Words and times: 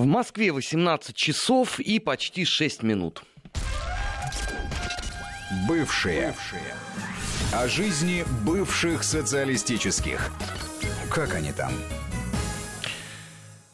В 0.00 0.06
Москве 0.06 0.50
18 0.50 1.14
часов 1.14 1.78
и 1.78 1.98
почти 1.98 2.46
6 2.46 2.82
минут. 2.82 3.22
Бывшие. 5.68 6.28
Бывшие. 6.28 6.74
О 7.52 7.68
жизни 7.68 8.24
бывших 8.46 9.04
социалистических. 9.04 10.32
Как 11.10 11.34
они 11.34 11.52
там? 11.52 11.74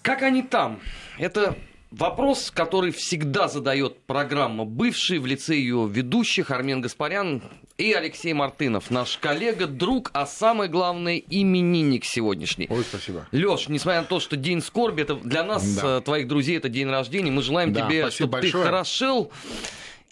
Как 0.02 0.24
они 0.24 0.42
там? 0.42 0.80
Это 1.16 1.56
вопрос, 1.92 2.50
который 2.50 2.90
всегда 2.90 3.46
задает 3.46 4.04
программа 4.04 4.64
«Бывший» 4.64 5.20
в 5.20 5.26
лице 5.26 5.54
ее 5.54 5.88
ведущих 5.88 6.50
Армен 6.50 6.80
Гаспарян 6.80 7.40
и 7.78 7.92
Алексей 7.92 8.32
Мартынов, 8.32 8.90
наш 8.90 9.18
коллега, 9.18 9.66
друг, 9.66 10.10
а 10.14 10.26
самое 10.26 10.70
главное, 10.70 11.22
именинник 11.28 12.04
сегодняшний. 12.04 12.66
Ой, 12.70 12.82
спасибо. 12.82 13.26
Леш, 13.32 13.68
несмотря 13.68 14.00
на 14.00 14.06
то, 14.06 14.20
что 14.20 14.36
день 14.36 14.62
скорби, 14.62 15.02
это 15.02 15.14
для 15.14 15.44
нас, 15.44 15.64
да. 15.76 15.98
Э, 15.98 16.00
твоих 16.00 16.28
друзей, 16.28 16.56
это 16.56 16.68
день 16.68 16.88
рождения, 16.88 17.30
мы 17.30 17.42
желаем 17.42 17.72
да, 17.72 17.86
тебе, 17.86 18.10
чтобы 18.10 18.32
большое. 18.32 18.52
ты 18.52 18.70
хорошел 18.70 19.32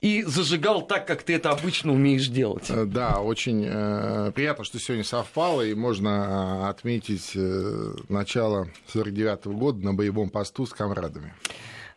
и 0.00 0.22
зажигал 0.22 0.82
так, 0.82 1.06
как 1.06 1.22
ты 1.22 1.34
это 1.34 1.50
обычно 1.50 1.92
умеешь 1.92 2.28
делать. 2.28 2.68
Э, 2.68 2.84
да, 2.84 3.20
очень 3.20 3.64
э, 3.66 4.32
приятно, 4.34 4.64
что 4.64 4.78
сегодня 4.78 5.04
совпало, 5.04 5.62
и 5.62 5.72
можно 5.74 6.64
э, 6.64 6.68
отметить 6.68 7.32
э, 7.34 7.94
начало 8.10 8.68
49 8.92 9.46
-го 9.46 9.52
года 9.54 9.84
на 9.84 9.94
боевом 9.94 10.28
посту 10.28 10.66
с 10.66 10.74
комрадами. 10.74 11.32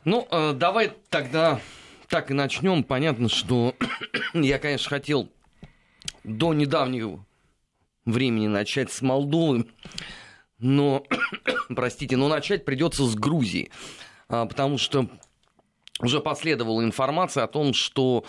Ну, 0.05 0.25
э, 0.31 0.53
давай 0.53 0.93
тогда 1.09 1.59
так 2.07 2.31
и 2.31 2.33
начнем. 2.33 2.83
Понятно, 2.85 3.27
что 3.27 3.75
я, 4.33 4.59
конечно, 4.59 4.89
хотел 4.89 5.29
до 6.27 6.53
недавнего 6.53 7.25
времени 8.05 8.47
начать 8.47 8.91
с 8.91 9.01
Молдовы, 9.01 9.65
но, 10.59 11.03
простите, 11.75 12.17
но 12.17 12.27
начать 12.27 12.65
придется 12.65 13.05
с 13.05 13.15
Грузии, 13.15 13.71
а, 14.29 14.45
потому 14.45 14.77
что 14.77 15.07
уже 15.99 16.19
последовала 16.19 16.83
информация 16.83 17.43
о 17.43 17.47
том, 17.47 17.73
что 17.73 18.23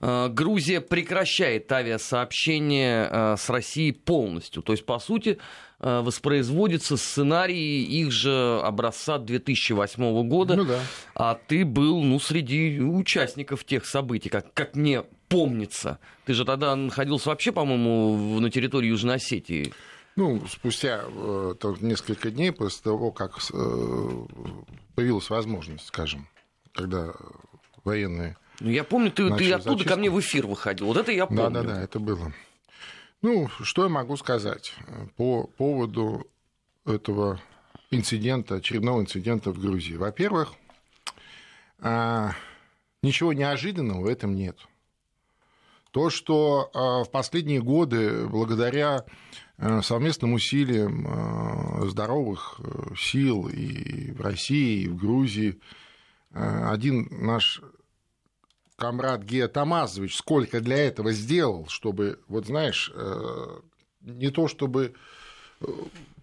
э, 0.00 0.28
Грузия 0.28 0.80
прекращает 0.80 1.70
авиасообщение 1.70 3.08
э, 3.08 3.36
с 3.38 3.48
Россией 3.48 3.92
полностью. 3.92 4.60
То 4.62 4.72
есть, 4.72 4.84
по 4.84 4.98
сути, 4.98 5.38
воспроизводится 5.82 6.96
сценарий 6.96 7.82
их 7.82 8.12
же 8.12 8.60
образца 8.62 9.18
2008 9.18 10.28
года. 10.28 10.54
Ну 10.54 10.64
да. 10.64 10.80
А 11.14 11.34
ты 11.34 11.64
был, 11.64 12.02
ну, 12.02 12.18
среди 12.20 12.80
участников 12.80 13.64
тех 13.64 13.84
событий, 13.84 14.28
как, 14.28 14.54
как 14.54 14.76
мне 14.76 15.02
помнится. 15.28 15.98
Ты 16.24 16.34
же 16.34 16.44
тогда 16.44 16.76
находился 16.76 17.30
вообще, 17.30 17.52
по-моему, 17.52 18.38
на 18.38 18.50
территории 18.50 18.88
Южной 18.88 19.16
Осетии. 19.16 19.72
Ну, 20.14 20.42
спустя 20.46 21.04
э, 21.06 21.54
несколько 21.80 22.30
дней 22.30 22.52
после 22.52 22.82
того, 22.82 23.12
как 23.12 23.38
э, 23.52 24.10
появилась 24.94 25.30
возможность, 25.30 25.86
скажем, 25.86 26.28
когда 26.74 27.12
военные... 27.82 28.36
Ну, 28.60 28.70
я 28.70 28.84
помню, 28.84 29.10
ты, 29.10 29.28
ты 29.36 29.52
оттуда 29.52 29.70
зачистку. 29.70 29.88
ко 29.88 29.96
мне 29.96 30.10
в 30.10 30.20
эфир 30.20 30.46
выходил. 30.46 30.86
Вот 30.86 30.98
это 30.98 31.10
я 31.12 31.26
помню. 31.26 31.50
Да, 31.50 31.62
да, 31.62 31.74
да, 31.74 31.82
это 31.82 31.98
было. 31.98 32.32
Ну, 33.22 33.48
что 33.60 33.84
я 33.84 33.88
могу 33.88 34.16
сказать 34.16 34.74
по 35.16 35.46
поводу 35.46 36.26
этого 36.84 37.40
инцидента, 37.90 38.56
очередного 38.56 39.00
инцидента 39.00 39.52
в 39.52 39.60
Грузии? 39.60 39.94
Во-первых, 39.94 40.52
а, 41.78 42.32
ничего 43.02 43.32
неожиданного 43.32 44.00
в 44.00 44.06
этом 44.06 44.34
нет. 44.34 44.58
То, 45.92 46.10
что 46.10 46.70
а, 46.74 47.04
в 47.04 47.10
последние 47.10 47.62
годы, 47.62 48.26
благодаря 48.26 49.04
а, 49.56 49.82
совместным 49.82 50.32
усилиям 50.32 51.88
здоровых 51.88 52.58
э, 52.58 52.94
сил 52.96 53.48
и 53.48 54.12
в 54.12 54.20
России, 54.20 54.82
и 54.82 54.88
в 54.88 54.96
Грузии, 54.96 55.60
Э, 56.34 56.70
один 56.70 57.08
наш 57.10 57.60
комрад 58.82 59.22
Гея 59.22 59.46
Тамазович 59.46 60.16
сколько 60.16 60.60
для 60.60 60.76
этого 60.76 61.12
сделал, 61.12 61.68
чтобы, 61.68 62.18
вот 62.26 62.46
знаешь, 62.46 62.90
э, 62.92 63.60
не 64.00 64.30
то 64.30 64.48
чтобы 64.48 64.94
э, 65.60 65.66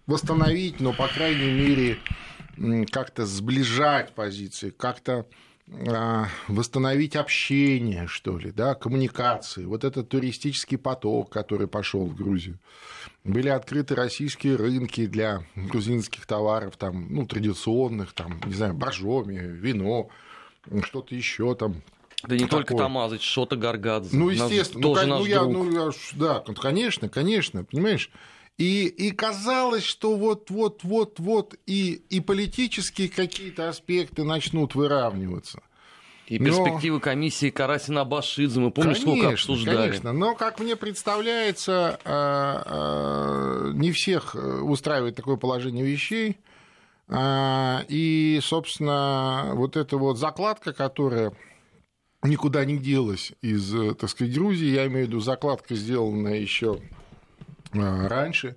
восстановить, 0.06 0.78
но, 0.78 0.92
по 0.92 1.08
крайней 1.08 1.52
мере, 1.52 1.98
как-то 2.92 3.24
сближать 3.24 4.14
позиции, 4.14 4.68
как-то 4.68 5.26
восстановить 6.48 7.16
общение, 7.16 8.06
что 8.08 8.36
ли, 8.36 8.50
да, 8.50 8.74
коммуникации. 8.74 9.64
Вот 9.64 9.84
этот 9.84 10.10
туристический 10.10 10.76
поток, 10.76 11.30
который 11.30 11.68
пошел 11.68 12.04
в 12.04 12.14
Грузию. 12.14 12.58
Были 13.24 13.48
открыты 13.48 13.94
российские 13.94 14.56
рынки 14.56 15.06
для 15.06 15.46
грузинских 15.54 16.26
товаров, 16.26 16.76
там, 16.76 17.06
ну, 17.08 17.24
традиционных, 17.24 18.12
там, 18.12 18.38
не 18.44 18.52
знаю, 18.52 18.74
боржоми, 18.74 19.38
вино, 19.38 20.10
что-то 20.82 21.14
еще 21.14 21.54
там, 21.54 21.82
да 22.22 22.34
не 22.34 22.44
такое. 22.44 22.64
только 22.64 22.76
Тамазыч, 22.76 23.22
что-то 23.22 23.56
Гаргадзе. 23.56 24.16
Ну, 24.16 24.30
естественно. 24.30 24.80
Ну, 24.82 24.94
ну, 25.06 25.24
я, 25.24 25.44
ну, 25.44 25.70
я, 25.70 25.92
да, 26.14 26.44
конечно, 26.60 27.08
конечно, 27.08 27.64
понимаешь. 27.64 28.10
И, 28.58 28.86
и 28.86 29.10
казалось, 29.10 29.84
что 29.84 30.16
вот-вот-вот-вот 30.16 31.54
и, 31.66 32.02
и 32.10 32.20
политические 32.20 33.08
какие-то 33.08 33.70
аспекты 33.70 34.22
начнут 34.22 34.74
выравниваться. 34.74 35.62
И 36.26 36.38
перспективы 36.38 36.98
но... 36.98 37.00
комиссии 37.00 37.50
Карасина 37.50 38.04
Башидзе, 38.04 38.60
мы 38.60 38.70
помнишь, 38.70 38.98
конечно, 38.98 39.12
сколько 39.12 39.32
обсуждали? 39.32 39.76
Конечно, 39.76 40.12
но, 40.12 40.34
как 40.34 40.60
мне 40.60 40.76
представляется, 40.76 41.98
а, 42.04 42.62
а, 42.66 43.72
не 43.72 43.90
всех 43.92 44.36
устраивает 44.36 45.16
такое 45.16 45.36
положение 45.36 45.84
вещей. 45.84 46.38
А, 47.08 47.82
и, 47.88 48.38
собственно, 48.42 49.50
вот 49.54 49.76
эта 49.76 49.96
вот 49.96 50.18
закладка, 50.18 50.72
которая 50.72 51.32
никуда 52.22 52.64
не 52.64 52.78
делась 52.78 53.32
из, 53.42 53.72
так 53.96 54.10
сказать, 54.10 54.34
Грузии, 54.34 54.68
я 54.68 54.86
имею 54.86 55.06
в 55.06 55.08
виду 55.08 55.20
закладка, 55.20 55.74
сделанная 55.74 56.38
еще 56.38 56.80
раньше, 57.72 58.56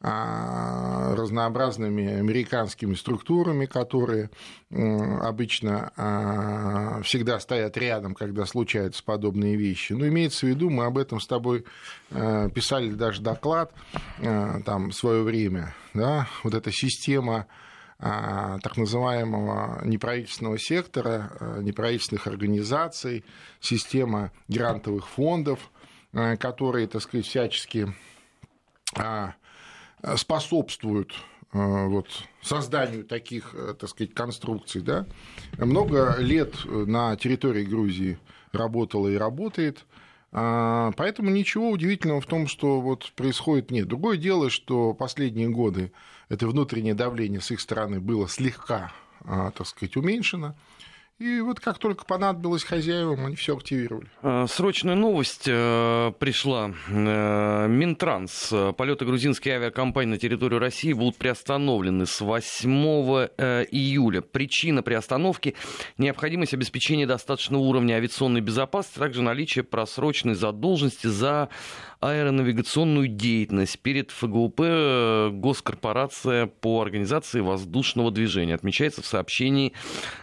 а, 0.00 1.16
разнообразными 1.16 2.06
американскими 2.06 2.94
структурами, 2.94 3.66
которые 3.66 4.30
обычно 4.70 5.90
а, 5.96 7.02
всегда 7.02 7.40
стоят 7.40 7.76
рядом, 7.76 8.14
когда 8.14 8.46
случаются 8.46 9.02
подобные 9.02 9.56
вещи. 9.56 9.94
Но 9.94 10.06
имеется 10.06 10.46
в 10.46 10.50
виду, 10.50 10.70
мы 10.70 10.84
об 10.84 10.98
этом 10.98 11.18
с 11.18 11.26
тобой 11.26 11.64
а, 12.12 12.48
писали 12.48 12.90
даже 12.90 13.22
доклад 13.22 13.72
там 14.20 14.90
в 14.90 14.94
свое 14.94 15.24
время, 15.24 15.74
да, 15.94 16.28
вот 16.44 16.54
эта 16.54 16.70
система 16.70 17.46
так 17.98 18.76
называемого 18.76 19.84
неправительственного 19.84 20.58
сектора, 20.58 21.32
неправительственных 21.60 22.26
организаций, 22.26 23.24
система 23.60 24.30
грантовых 24.46 25.08
фондов, 25.08 25.70
которые, 26.38 26.86
так 26.86 27.02
сказать, 27.02 27.26
всячески 27.26 27.92
способствуют 30.16 31.12
вот, 31.52 32.06
созданию 32.40 33.04
таких, 33.04 33.54
так 33.78 33.90
сказать, 33.90 34.14
конструкций. 34.14 34.80
Да? 34.80 35.06
Много 35.56 36.16
лет 36.18 36.54
на 36.66 37.16
территории 37.16 37.64
Грузии 37.64 38.18
работало 38.52 39.08
и 39.08 39.16
работает. 39.16 39.86
А, 40.30 40.92
поэтому 40.96 41.30
ничего 41.30 41.70
удивительного 41.70 42.20
в 42.20 42.26
том, 42.26 42.46
что 42.46 42.80
вот 42.80 43.12
происходит 43.16 43.70
нет. 43.70 43.88
Другое 43.88 44.18
дело, 44.18 44.50
что 44.50 44.92
последние 44.92 45.48
годы 45.48 45.90
это 46.28 46.46
внутреннее 46.46 46.94
давление 46.94 47.40
с 47.40 47.50
их 47.50 47.60
стороны 47.60 48.00
было 48.00 48.28
слегка, 48.28 48.92
а, 49.24 49.50
так 49.50 49.66
сказать, 49.66 49.96
уменьшено. 49.96 50.54
И 51.18 51.40
вот 51.40 51.58
как 51.58 51.78
только 51.78 52.04
понадобилось 52.04 52.62
хозяевам, 52.62 53.26
они 53.26 53.34
все 53.34 53.56
активировали. 53.56 54.06
А, 54.22 54.46
срочная 54.46 54.94
новость 54.94 55.48
э, 55.48 56.12
пришла. 56.16 56.72
Э, 56.88 57.66
Минтранс. 57.66 58.54
Полеты 58.76 59.04
грузинской 59.04 59.50
авиакомпании 59.50 60.12
на 60.12 60.18
территорию 60.18 60.60
России 60.60 60.92
будут 60.92 61.16
приостановлены 61.16 62.06
с 62.06 62.20
8 62.20 63.28
э, 63.36 63.64
июля. 63.68 64.20
Причина 64.20 64.84
приостановки– 64.84 65.56
необходимость 65.98 66.54
обеспечения 66.54 67.06
достаточного 67.06 67.62
уровня 67.62 67.94
авиационной 67.94 68.40
безопасности, 68.40 69.00
также 69.00 69.20
наличие 69.22 69.64
просроченной 69.64 70.36
задолженности 70.36 71.08
за 71.08 71.48
аэронавигационную 72.00 73.08
деятельность 73.08 73.78
перед 73.80 74.10
ФГУП 74.12 74.60
э, 74.60 75.30
Госкорпорация 75.32 76.46
по 76.46 76.80
организации 76.80 77.40
воздушного 77.40 78.10
движения. 78.10 78.54
Отмечается 78.54 79.02
в 79.02 79.06
сообщении 79.06 79.72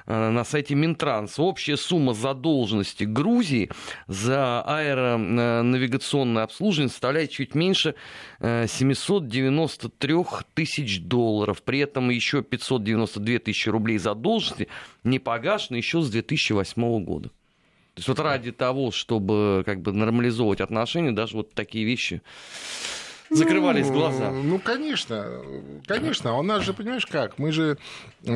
э, 0.06 0.30
на 0.30 0.45
сайте 0.45 0.75
Минтранс. 0.75 1.38
Общая 1.38 1.75
сумма 1.75 2.13
задолженности 2.13 3.04
Грузии 3.04 3.69
за 4.07 4.62
аэронавигационное 4.62 6.44
обслуживание 6.44 6.89
составляет 6.89 7.31
чуть 7.31 7.56
меньше 7.56 7.95
793 8.39 10.13
э, 10.13 10.24
тысяч 10.54 11.01
долларов. 11.01 11.62
При 11.63 11.80
этом 11.80 12.10
еще 12.10 12.42
592 12.42 13.39
тысячи 13.39 13.68
рублей 13.68 13.98
задолженности 13.98 14.69
не 15.04 15.19
погашены 15.19 15.77
еще 15.77 16.01
с 16.01 16.10
2008 16.10 17.04
года. 17.04 17.31
То 17.95 18.00
есть 18.00 18.07
вот 18.09 18.19
ради 18.19 18.51
того, 18.51 18.92
чтобы 18.92 19.63
как 19.65 19.81
бы 19.81 19.94
нормализовывать 19.94 20.59
отношения, 20.59 21.13
даже 21.13 21.38
вот 21.38 21.53
такие 21.53 21.86
вещи 21.86 22.21
закрывались 23.30 23.88
ну, 23.88 23.94
глаза. 23.94 24.31
Ну, 24.31 24.59
конечно, 24.59 25.42
конечно. 25.88 26.38
У 26.38 26.44
нас 26.44 26.63
же, 26.63 26.74
понимаешь 26.74 27.06
как, 27.06 27.39
мы 27.39 27.53
же 27.53 27.77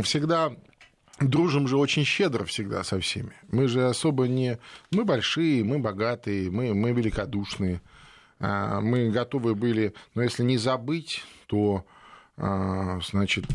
всегда 0.03 0.53
дружим 1.19 1.67
же 1.67 1.77
очень 1.77 2.05
щедро 2.05 2.45
всегда 2.45 2.85
со 2.85 3.01
всеми. 3.01 3.33
Мы 3.51 3.67
же 3.67 3.85
особо 3.85 4.29
не... 4.29 4.57
Мы 4.91 5.03
большие, 5.03 5.63
мы 5.65 5.79
богатые, 5.79 6.49
мы, 6.49 6.73
мы 6.73 6.93
великодушные. 6.93 7.81
А, 8.39 8.79
мы 8.79 9.09
готовы 9.09 9.55
были, 9.55 9.93
но 10.15 10.23
если 10.23 10.43
не 10.43 10.57
забыть, 10.57 11.23
то 11.47 11.85
а, 12.37 12.99
значит, 13.01 13.45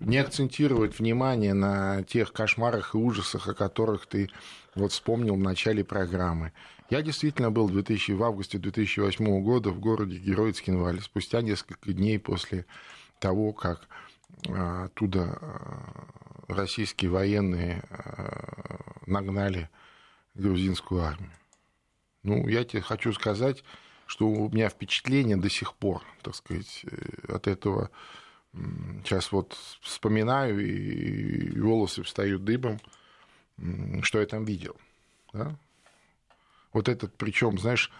не 0.00 0.18
акцентировать 0.18 0.98
внимание 0.98 1.54
на 1.54 2.02
тех 2.02 2.32
кошмарах 2.34 2.94
и 2.94 2.98
ужасах, 2.98 3.48
о 3.48 3.54
которых 3.54 4.06
ты 4.06 4.28
вот 4.76 4.92
вспомнил 4.92 5.34
в 5.34 5.40
начале 5.40 5.82
программы. 5.84 6.52
Я 6.88 7.02
действительно 7.02 7.50
был 7.50 7.66
в, 7.66 7.72
2000, 7.72 8.12
в 8.12 8.22
августе 8.22 8.58
2008 8.58 9.42
года 9.42 9.70
в 9.70 9.80
городе 9.80 10.18
Герой 10.18 10.52
Цкинвале, 10.52 11.00
спустя 11.00 11.42
несколько 11.42 11.92
дней 11.92 12.18
после 12.20 12.66
того, 13.18 13.52
как 13.52 13.88
а, 14.48 14.84
оттуда 14.84 15.40
российские 16.46 17.10
военные 17.10 17.82
нагнали 19.06 19.68
грузинскую 20.34 21.02
армию. 21.02 21.32
Ну, 22.22 22.46
я 22.46 22.64
тебе 22.64 22.82
хочу 22.82 23.12
сказать, 23.12 23.64
что 24.06 24.28
у 24.28 24.50
меня 24.50 24.68
впечатление 24.68 25.36
до 25.36 25.48
сих 25.48 25.74
пор, 25.74 26.02
так 26.22 26.34
сказать, 26.34 26.84
э, 26.84 27.32
от 27.32 27.46
этого 27.46 27.90
сейчас 29.04 29.32
вот 29.32 29.56
вспоминаю, 29.80 30.58
и 30.60 31.60
волосы 31.60 32.02
встают 32.02 32.44
дыбом, 32.44 32.80
что 34.02 34.20
я 34.20 34.26
там 34.26 34.44
видел. 34.44 34.76
Да? 35.32 35.56
Вот 36.72 36.88
этот, 36.88 37.16
причем, 37.16 37.58
знаешь, 37.58 37.90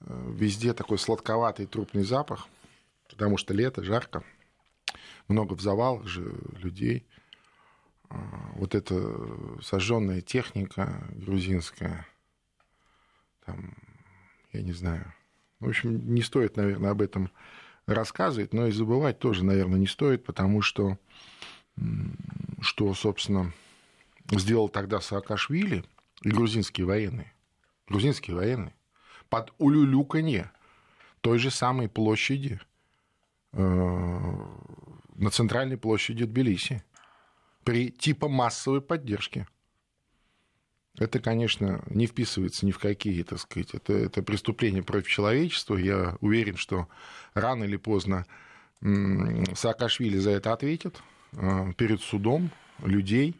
э, 0.00 0.32
везде 0.34 0.72
такой 0.72 0.98
сладковатый 0.98 1.66
трупный 1.66 2.02
запах, 2.02 2.48
потому 3.08 3.36
что 3.36 3.52
лето, 3.52 3.82
жарко, 3.84 4.24
много 5.28 5.54
в 5.54 5.60
завалах 5.60 6.06
же 6.06 6.34
людей. 6.58 7.06
А, 8.08 8.16
вот 8.54 8.74
эта 8.74 8.94
сожженная 9.62 10.20
техника 10.20 11.06
грузинская, 11.10 12.06
там, 13.44 13.74
я 14.52 14.62
не 14.62 14.72
знаю, 14.72 15.12
в 15.60 15.68
общем, 15.68 16.14
не 16.14 16.22
стоит, 16.22 16.56
наверное, 16.56 16.90
об 16.90 17.02
этом 17.02 17.30
рассказывать, 17.86 18.52
но 18.52 18.66
и 18.66 18.72
забывать 18.72 19.18
тоже, 19.18 19.44
наверное, 19.44 19.78
не 19.78 19.86
стоит, 19.86 20.24
потому 20.24 20.62
что, 20.62 20.98
что 22.60 22.94
собственно, 22.94 23.52
сделал 24.30 24.68
тогда 24.68 25.00
Саакашвили 25.00 25.84
и 26.22 26.30
грузинские 26.30 26.86
военные, 26.86 27.32
грузинские 27.88 28.36
военные, 28.36 28.74
под 29.28 29.52
улюлюканье 29.58 30.50
той 31.20 31.38
же 31.38 31.50
самой 31.50 31.88
площади, 31.88 32.60
э, 33.52 33.58
на 33.58 35.30
центральной 35.30 35.76
площади 35.76 36.24
Тбилиси, 36.24 36.82
при 37.64 37.90
типа 37.90 38.28
массовой 38.28 38.80
поддержке 38.80 39.46
это, 40.98 41.20
конечно, 41.20 41.82
не 41.86 42.06
вписывается 42.06 42.66
ни 42.66 42.70
в 42.70 42.78
какие, 42.78 43.22
так 43.22 43.38
сказать, 43.38 43.70
это, 43.72 43.94
это 43.94 44.22
преступление 44.22 44.82
против 44.82 45.08
человечества. 45.08 45.76
Я 45.76 46.16
уверен, 46.20 46.56
что 46.56 46.88
рано 47.34 47.64
или 47.64 47.76
поздно 47.76 48.26
Саакашвили 48.80 50.18
за 50.18 50.32
это 50.32 50.52
ответит 50.52 51.00
э, 51.32 51.72
перед 51.76 52.02
судом 52.02 52.50
людей, 52.82 53.36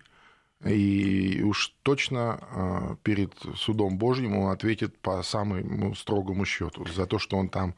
и 0.64 1.43
уж 1.43 1.75
точно 1.82 2.41
э, 2.41 2.97
перед 3.03 3.35
судом 3.56 3.99
Божьим 3.99 4.37
он 4.37 4.53
ответит 4.53 4.99
по 4.99 5.23
самому 5.23 5.94
строгому 5.94 6.44
счету 6.44 6.87
за 6.87 7.06
то, 7.06 7.19
что 7.19 7.37
он 7.37 7.49
там 7.49 7.75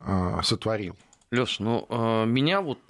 э, 0.00 0.40
сотворил. 0.42 0.96
Леш, 1.30 1.58
ну 1.60 1.86
меня 2.24 2.62
вот, 2.62 2.86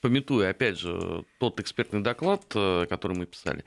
пометуя, 0.00 0.50
опять 0.50 0.80
же, 0.80 1.24
тот 1.38 1.60
экспертный 1.60 2.00
доклад, 2.00 2.42
который 2.48 3.16
мы 3.16 3.26
писали, 3.26 3.64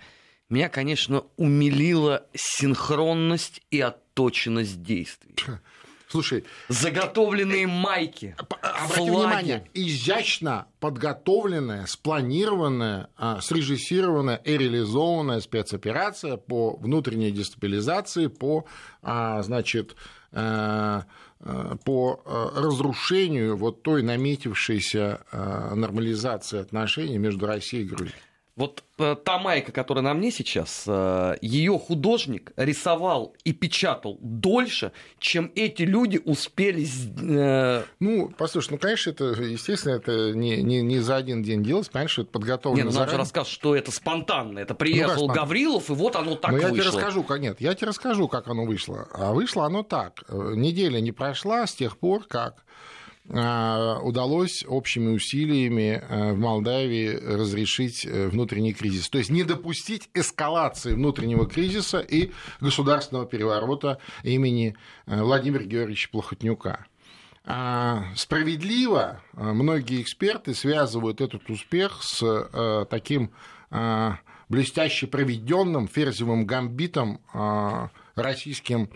меня, 0.49 0.67
конечно, 0.67 1.23
умилила 1.37 2.25
синхронность 2.33 3.61
и 3.71 3.79
отточенность 3.79 4.83
действий. 4.83 5.35
Слушай, 6.13 6.43
заготовленные 6.69 7.65
майки, 7.65 8.35
обрати 8.37 8.93
флаги. 8.93 9.09
внимание, 9.09 9.67
изящно 9.73 10.67
подготовленная, 10.79 11.87
спланированная, 11.87 13.09
а, 13.17 13.41
срежиссированная 13.41 14.35
и 14.35 14.55
реализованная 14.55 15.41
спецоперация 15.41 16.37
по 16.37 16.75
внутренней 16.75 17.31
дестабилизации, 17.31 18.27
по, 18.27 18.65
а, 19.01 19.41
значит, 19.41 19.95
э, 20.33 21.01
э, 21.39 21.75
по 21.83 22.21
э, 22.23 22.61
разрушению 22.61 23.57
вот 23.57 23.81
той 23.81 24.03
наметившейся 24.03 25.21
нормализации 25.31 26.59
отношений 26.59 27.17
между 27.17 27.47
Россией 27.47 27.85
и 27.85 27.87
Грузией. 27.87 28.13
Вот 28.55 28.83
э, 28.99 29.15
та 29.15 29.39
майка, 29.39 29.71
которая 29.71 30.03
на 30.03 30.13
мне 30.13 30.29
сейчас, 30.29 30.83
э, 30.85 31.37
ее 31.41 31.79
художник 31.79 32.51
рисовал 32.55 33.35
и 33.43 33.51
печатал 33.51 34.19
дольше, 34.21 34.91
чем 35.17 35.51
эти 35.55 35.81
люди 35.81 36.21
успели. 36.23 36.85
Э... 37.19 37.83
Ну, 37.99 38.31
послушай, 38.37 38.73
ну, 38.73 38.77
конечно, 38.77 39.09
это, 39.09 39.25
естественно, 39.25 39.93
это 39.93 40.33
не, 40.33 40.61
не, 40.61 40.83
не 40.83 40.99
за 40.99 41.15
один 41.15 41.41
день 41.41 41.63
делать, 41.63 41.89
конечно, 41.89 42.21
это 42.21 42.29
подготовлено. 42.29 42.85
Нет, 42.85 42.93
ну, 42.93 42.99
нам 42.99 43.09
же 43.09 43.17
рассказ, 43.17 43.47
что 43.47 43.75
это 43.75 43.91
спонтанно. 43.91 44.59
Это 44.59 44.75
приехал 44.75 45.27
ну, 45.27 45.33
Гаврилов, 45.33 45.89
и 45.89 45.93
вот 45.93 46.15
оно 46.15 46.35
так 46.35 46.51
Но 46.51 46.57
вышло. 46.57 46.67
я 46.67 46.73
тебе 46.73 46.83
расскажу, 46.83 47.25
нет, 47.39 47.59
я 47.59 47.73
тебе 47.73 47.87
расскажу, 47.87 48.27
как 48.27 48.47
оно 48.47 48.65
вышло. 48.65 49.07
А 49.13 49.33
вышло 49.33 49.65
оно 49.65 49.81
так. 49.81 50.25
Э, 50.27 50.53
неделя 50.55 50.99
не 50.99 51.11
прошла 51.11 51.65
с 51.65 51.73
тех 51.73 51.97
пор, 51.97 52.25
как 52.25 52.63
удалось 53.25 54.65
общими 54.67 55.09
усилиями 55.09 56.03
э, 56.07 56.33
в 56.33 56.37
Молдавии 56.37 57.09
разрешить 57.15 58.05
э, 58.05 58.27
внутренний 58.27 58.73
кризис. 58.73 59.09
То 59.09 59.17
есть 59.17 59.29
не 59.29 59.43
допустить 59.43 60.09
эскалации 60.13 60.93
внутреннего 60.93 61.47
кризиса 61.47 61.99
и 62.01 62.31
государственного 62.59 63.25
переворота 63.25 63.99
имени 64.23 64.75
э, 65.05 65.21
Владимира 65.21 65.63
Георгиевича 65.63 66.09
Плохотнюка. 66.11 66.85
А, 67.45 68.05
справедливо 68.15 69.21
многие 69.33 70.01
эксперты 70.01 70.53
связывают 70.53 71.19
этот 71.19 71.49
успех 71.49 72.01
с 72.01 72.87
таким 72.89 73.31
блестяще 74.47 75.07
проведенным 75.07 75.89
ферзевым 75.89 76.45
гамбитом 76.45 77.19
российским 78.15 78.89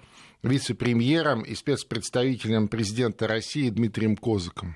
вице-премьером 0.47 1.43
и 1.43 1.55
спецпредставителем 1.55 2.67
президента 2.67 3.27
России 3.27 3.69
Дмитрием 3.69 4.15
Козыком. 4.17 4.75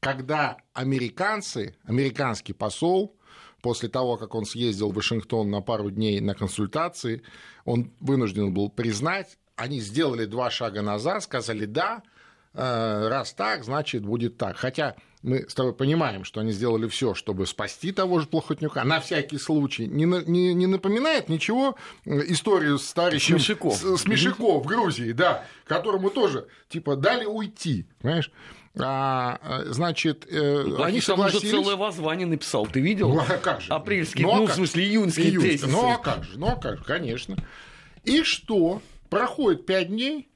Когда 0.00 0.56
американцы, 0.72 1.76
американский 1.84 2.54
посол, 2.54 3.16
после 3.60 3.88
того, 3.88 4.16
как 4.16 4.34
он 4.34 4.44
съездил 4.44 4.90
в 4.90 4.94
Вашингтон 4.94 5.50
на 5.50 5.60
пару 5.60 5.90
дней 5.90 6.20
на 6.20 6.34
консультации, 6.34 7.22
он 7.64 7.92
вынужден 8.00 8.52
был 8.52 8.70
признать, 8.70 9.38
они 9.56 9.80
сделали 9.80 10.24
два 10.24 10.50
шага 10.50 10.80
назад, 10.80 11.22
сказали, 11.22 11.66
да, 11.66 12.02
э, 12.54 13.08
раз 13.08 13.34
так, 13.34 13.64
значит, 13.64 14.04
будет 14.04 14.38
так. 14.38 14.56
Хотя 14.56 14.96
мы 15.22 15.48
с 15.48 15.54
тобой 15.54 15.74
понимаем, 15.74 16.24
что 16.24 16.40
они 16.40 16.52
сделали 16.52 16.88
все, 16.88 17.14
чтобы 17.14 17.46
спасти 17.46 17.92
того 17.92 18.20
же 18.20 18.26
Плохотнюка, 18.26 18.84
на 18.84 19.00
всякий 19.00 19.38
случай. 19.38 19.86
Не, 19.86 20.04
не, 20.04 20.54
не 20.54 20.66
напоминает 20.66 21.28
ничего 21.28 21.76
э, 22.06 22.20
историю 22.28 22.78
с 22.78 22.92
товарищем 22.92 23.38
Смешяков. 23.38 23.76
С, 23.76 23.98
Смешяков 23.98 24.64
в 24.64 24.66
Грузии, 24.66 25.12
да, 25.12 25.44
которому 25.66 26.10
тоже, 26.10 26.46
типа, 26.68 26.96
дали 26.96 27.26
уйти, 27.26 27.86
понимаешь? 28.00 28.30
А, 28.78 29.38
а 29.42 29.64
значит, 29.66 30.26
э, 30.30 30.76
они 30.78 31.00
согласились... 31.00 31.42
уже 31.42 31.50
целое 31.50 31.76
воззвание 31.76 32.26
написал, 32.26 32.66
ты 32.66 32.80
видел? 32.80 33.12
Ну, 33.12 33.20
а 33.20 33.36
как 33.36 33.60
же? 33.60 33.72
Апрельский, 33.72 34.22
ну, 34.22 34.32
а 34.32 34.36
ну 34.36 34.46
в 34.46 34.52
смысле, 34.52 34.84
июньский 34.84 35.30
Июнь. 35.30 35.42
тезисы. 35.42 35.66
Ну, 35.66 35.90
а 35.90 35.98
как 35.98 36.24
же, 36.24 36.38
ну, 36.38 36.48
а 36.48 36.56
как 36.56 36.78
же, 36.78 36.84
конечно. 36.84 37.36
И 38.04 38.22
что? 38.22 38.80
Проходит 39.10 39.66
пять 39.66 39.88
дней, 39.88 40.28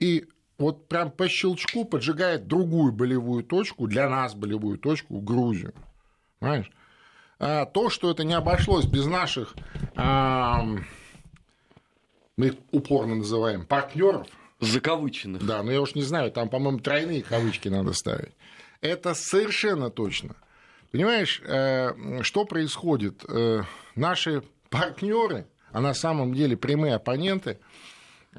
и 0.00 0.26
вот 0.58 0.88
прям 0.88 1.10
по 1.10 1.28
щелчку 1.28 1.84
поджигает 1.84 2.46
другую 2.46 2.92
болевую 2.92 3.44
точку, 3.44 3.86
для 3.86 4.08
нас 4.08 4.34
болевую 4.34 4.78
точку, 4.78 5.20
Грузию. 5.20 5.72
Понимаешь? 6.40 6.70
А 7.38 7.66
то, 7.66 7.88
что 7.88 8.10
это 8.10 8.24
не 8.24 8.34
обошлось 8.34 8.84
без 8.84 9.06
наших, 9.06 9.54
а, 9.94 10.64
мы 12.36 12.46
их 12.46 12.54
упорно 12.72 13.14
называем, 13.16 13.64
партнеров. 13.64 14.26
Закавыченных. 14.60 15.46
Да, 15.46 15.62
но 15.62 15.70
я 15.70 15.80
уж 15.80 15.94
не 15.94 16.02
знаю, 16.02 16.32
там, 16.32 16.48
по-моему, 16.48 16.80
тройные 16.80 17.22
кавычки 17.22 17.68
надо 17.68 17.92
ставить. 17.92 18.32
Это 18.80 19.14
совершенно 19.14 19.88
точно. 19.88 20.34
Понимаешь, 20.90 21.40
э, 21.44 22.22
что 22.22 22.44
происходит? 22.44 23.24
Э, 23.28 23.62
наши 23.94 24.42
партнеры, 24.68 25.46
а 25.70 25.80
на 25.80 25.94
самом 25.94 26.34
деле 26.34 26.56
прямые 26.56 26.94
оппоненты, 26.94 27.60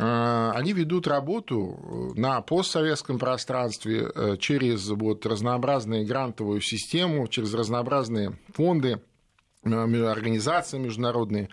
они 0.02 0.72
ведут 0.72 1.08
работу 1.08 2.14
э, 2.16 2.20
на 2.20 2.42
постсоветском 2.42 3.20
пространстве 3.20 4.10
э, 4.16 4.38
через 4.38 4.88
вот 4.90 5.26
разнообразную 5.26 6.06
грантовую 6.06 6.62
систему, 6.62 7.28
через 7.28 7.54
разнообразные 7.54 8.38
фонды, 8.54 9.02
организации 9.62 10.78
международные, 10.78 11.50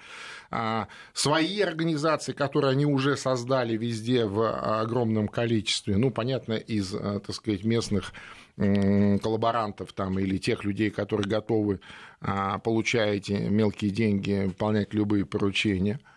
а, 0.49 0.87
свои 1.13 1.61
организации, 1.61 2.33
которые 2.33 2.71
они 2.71 2.87
уже 2.87 3.17
создали 3.17 3.77
везде 3.77 4.27
в 4.27 4.81
огромном 4.81 5.27
количестве, 5.27 5.97
ну, 5.97 6.13
понятно, 6.13 6.53
из, 6.53 6.91
так 6.91 7.35
сказать, 7.35 7.65
местных 7.65 8.13
коллаборантов 8.57 9.93
там, 9.93 10.21
или 10.21 10.39
тех 10.39 10.63
людей, 10.63 10.91
которые 10.91 11.29
готовы 11.29 11.81
а, 12.21 12.61
получать 12.61 13.29
мелкие 13.29 13.91
деньги, 13.91 14.45
выполнять 14.47 14.95
любые 14.95 15.27
поручения– 15.27 15.99
а, 16.11 16.16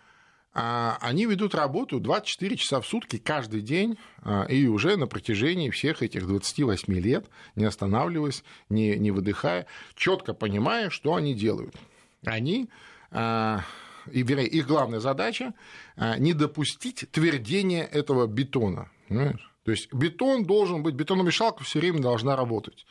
они 0.62 1.26
ведут 1.26 1.54
работу 1.54 2.00
24 2.00 2.56
часа 2.56 2.80
в 2.80 2.86
сутки 2.86 3.18
каждый 3.18 3.62
день 3.62 3.98
а, 4.22 4.44
и 4.44 4.66
уже 4.66 4.96
на 4.96 5.06
протяжении 5.06 5.70
всех 5.70 6.02
этих 6.02 6.26
28 6.26 6.92
лет, 6.94 7.26
не 7.56 7.64
останавливаясь, 7.64 8.44
не, 8.68 8.96
не 8.96 9.10
выдыхая, 9.10 9.66
четко 9.94 10.34
понимая, 10.34 10.90
что 10.90 11.14
они 11.14 11.34
делают. 11.34 11.74
Они 12.24 12.68
а, 13.10 13.64
и, 14.10 14.22
вернее, 14.22 14.48
их 14.48 14.66
главная 14.66 15.00
задача 15.00 15.54
не 16.18 16.32
допустить 16.32 17.06
твердения 17.10 17.84
этого 17.84 18.26
бетона. 18.26 18.90
То 19.08 19.70
есть 19.70 19.92
бетон 19.92 20.44
должен 20.44 20.82
быть, 20.82 20.94
бетономешалка 20.94 21.64
все 21.64 21.80
время 21.80 22.00
должна 22.00 22.34
работать. 22.34 22.86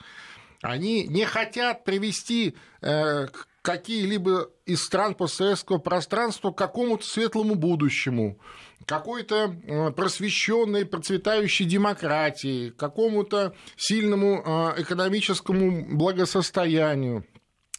Они 0.62 1.08
не 1.08 1.26
хотят 1.26 1.84
привести 1.84 2.56
э, 2.82 3.28
какие-либо 3.62 4.50
из 4.66 4.84
стран 4.84 5.16
постсоветского 5.16 5.80
пространства 5.80 6.52
к 6.52 6.58
какому-то 6.58 7.06
светлому 7.06 7.56
будущему, 7.56 8.40
какой-то 8.86 9.56
э, 9.64 9.92
просвещенной, 9.92 10.86
процветающей 10.86 11.66
демократии, 11.66 12.70
какому-то 12.70 13.54
сильному 13.76 14.44
э, 14.78 14.82
экономическому 14.82 15.96
благосостоянию 15.96 17.26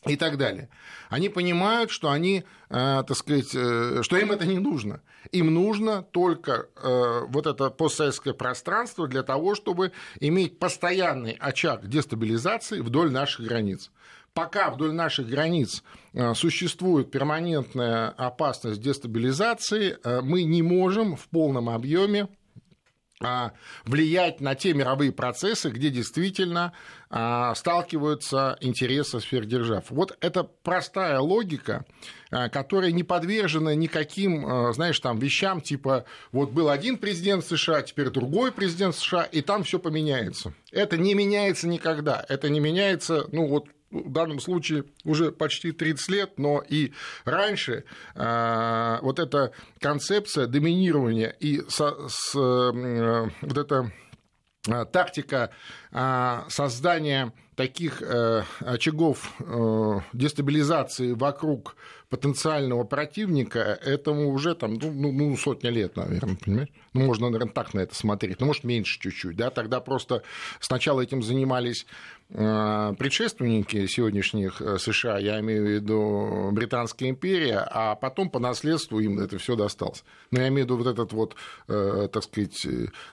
и 0.07 0.17
так 0.17 0.39
далее. 0.39 0.69
Они 1.09 1.29
понимают, 1.29 1.91
что 1.91 2.11
они, 2.11 2.45
э, 2.69 3.03
так 3.07 3.17
сказать, 3.17 3.49
что 3.49 4.17
им 4.17 4.33
это 4.33 4.47
не 4.47 4.59
нужно. 4.59 5.03
Им 5.33 5.53
нужно 5.53 6.03
только 6.03 6.69
вот 7.29 7.47
это 7.47 7.69
постсоветское 7.69 8.33
пространство 8.33 9.07
для 9.07 9.23
того, 9.23 9.55
чтобы 9.55 9.93
иметь 10.19 10.59
постоянный 10.59 11.33
очаг 11.33 11.87
дестабилизации 11.87 12.81
вдоль 12.81 13.13
наших 13.13 13.47
границ 13.47 13.91
пока 14.35 14.71
вдоль 14.71 14.93
наших 14.93 15.29
границ 15.29 15.83
э, 16.13 16.35
существует 16.35 17.11
перманентная 17.11 18.09
опасность 18.11 18.81
дестабилизации, 18.81 19.99
э, 20.03 20.21
мы 20.23 20.45
не 20.45 20.63
можем 20.63 21.17
в 21.17 21.29
полном 21.29 21.69
объеме 21.69 22.29
а, 23.23 23.53
влиять 23.85 24.41
на 24.41 24.55
те 24.55 24.73
мировые 24.73 25.13
процессы, 25.13 25.69
где 25.69 25.91
действительно 25.91 26.73
а, 27.11 27.55
сталкиваются 27.55 28.57
интересы 28.63 29.21
сверхдержав. 29.21 29.91
Вот 29.91 30.17
это 30.23 30.43
простая 30.43 31.19
логика, 31.21 31.85
а, 32.31 32.49
которая 32.49 32.93
не 32.93 33.03
подвержена 33.03 33.75
никаким, 33.75 34.73
знаешь, 34.73 34.99
там 35.01 35.19
вещам 35.19 35.61
типа 35.61 36.07
вот 36.33 36.53
был 36.53 36.71
один 36.71 36.97
президент 36.97 37.45
США, 37.45 37.83
теперь 37.83 38.09
другой 38.09 38.53
президент 38.53 38.97
США, 38.97 39.25
и 39.25 39.43
там 39.43 39.65
все 39.65 39.79
поменяется. 39.79 40.55
Это 40.73 40.97
не 40.97 41.13
меняется 41.13 41.69
никогда. 41.69 42.25
Это 42.27 42.49
не 42.49 42.59
меняется, 42.59 43.27
ну 43.33 43.47
вот 43.49 43.69
в 43.91 44.11
данном 44.11 44.41
случае 44.41 44.85
уже 45.05 45.33
почти 45.33 45.73
30 45.73 46.09
лет, 46.11 46.39
но 46.39 46.63
и 46.67 46.93
раньше 47.25 47.85
э, 48.15 48.99
вот 49.03 49.19
эта 49.19 49.53
концепция 49.81 50.47
доминирования 50.47 51.35
и 51.41 51.63
со, 51.69 52.09
с, 52.09 52.35
э, 52.37 53.31
вот 53.43 53.59
эта 53.59 53.93
э, 54.69 54.85
тактика 54.87 55.51
создания 56.49 57.33
таких 57.57 58.01
очагов 58.61 59.35
дестабилизации 60.13 61.13
вокруг 61.13 61.75
потенциального 62.09 62.85
противника, 62.85 63.59
этому 63.59 64.31
уже 64.31 64.55
там, 64.55 64.75
ну, 64.75 64.93
ну, 64.93 65.11
ну 65.11 65.37
сотня 65.37 65.71
лет, 65.71 65.97
наверное, 65.97 66.37
понимаешь? 66.37 66.69
Ну, 66.93 67.07
можно, 67.07 67.29
наверное, 67.29 67.53
так 67.53 67.75
на 67.75 67.81
это 67.81 67.95
смотреть, 67.97 68.39
ну, 68.41 68.47
может, 68.47 68.63
меньше 68.63 69.01
чуть-чуть, 69.01 69.37
да, 69.37 69.51
тогда 69.51 69.81
просто 69.81 70.23
сначала 70.61 71.01
этим 71.01 71.25
занимались 71.25 71.87
Э, 71.87 72.20
предшественники 72.33 73.87
сегодняшних 73.87 74.63
э, 74.63 74.79
США, 74.79 75.19
я 75.19 75.41
имею 75.41 75.65
в 75.65 75.69
виду 75.69 76.51
Британская 76.53 77.09
империя, 77.09 77.59
а 77.59 77.97
потом 77.97 78.31
по 78.31 78.39
наследству 78.39 79.01
им 79.01 79.19
это 79.19 79.39
все 79.39 79.57
досталось. 79.57 80.05
Но 80.31 80.41
я 80.41 80.49
имею 80.49 80.67
в 80.67 80.71
виду 80.71 80.77
вот 80.77 80.87
этот 80.87 81.13
вот, 81.13 81.35
э, 81.69 82.09
так 82.13 82.23
сказать, 82.23 82.67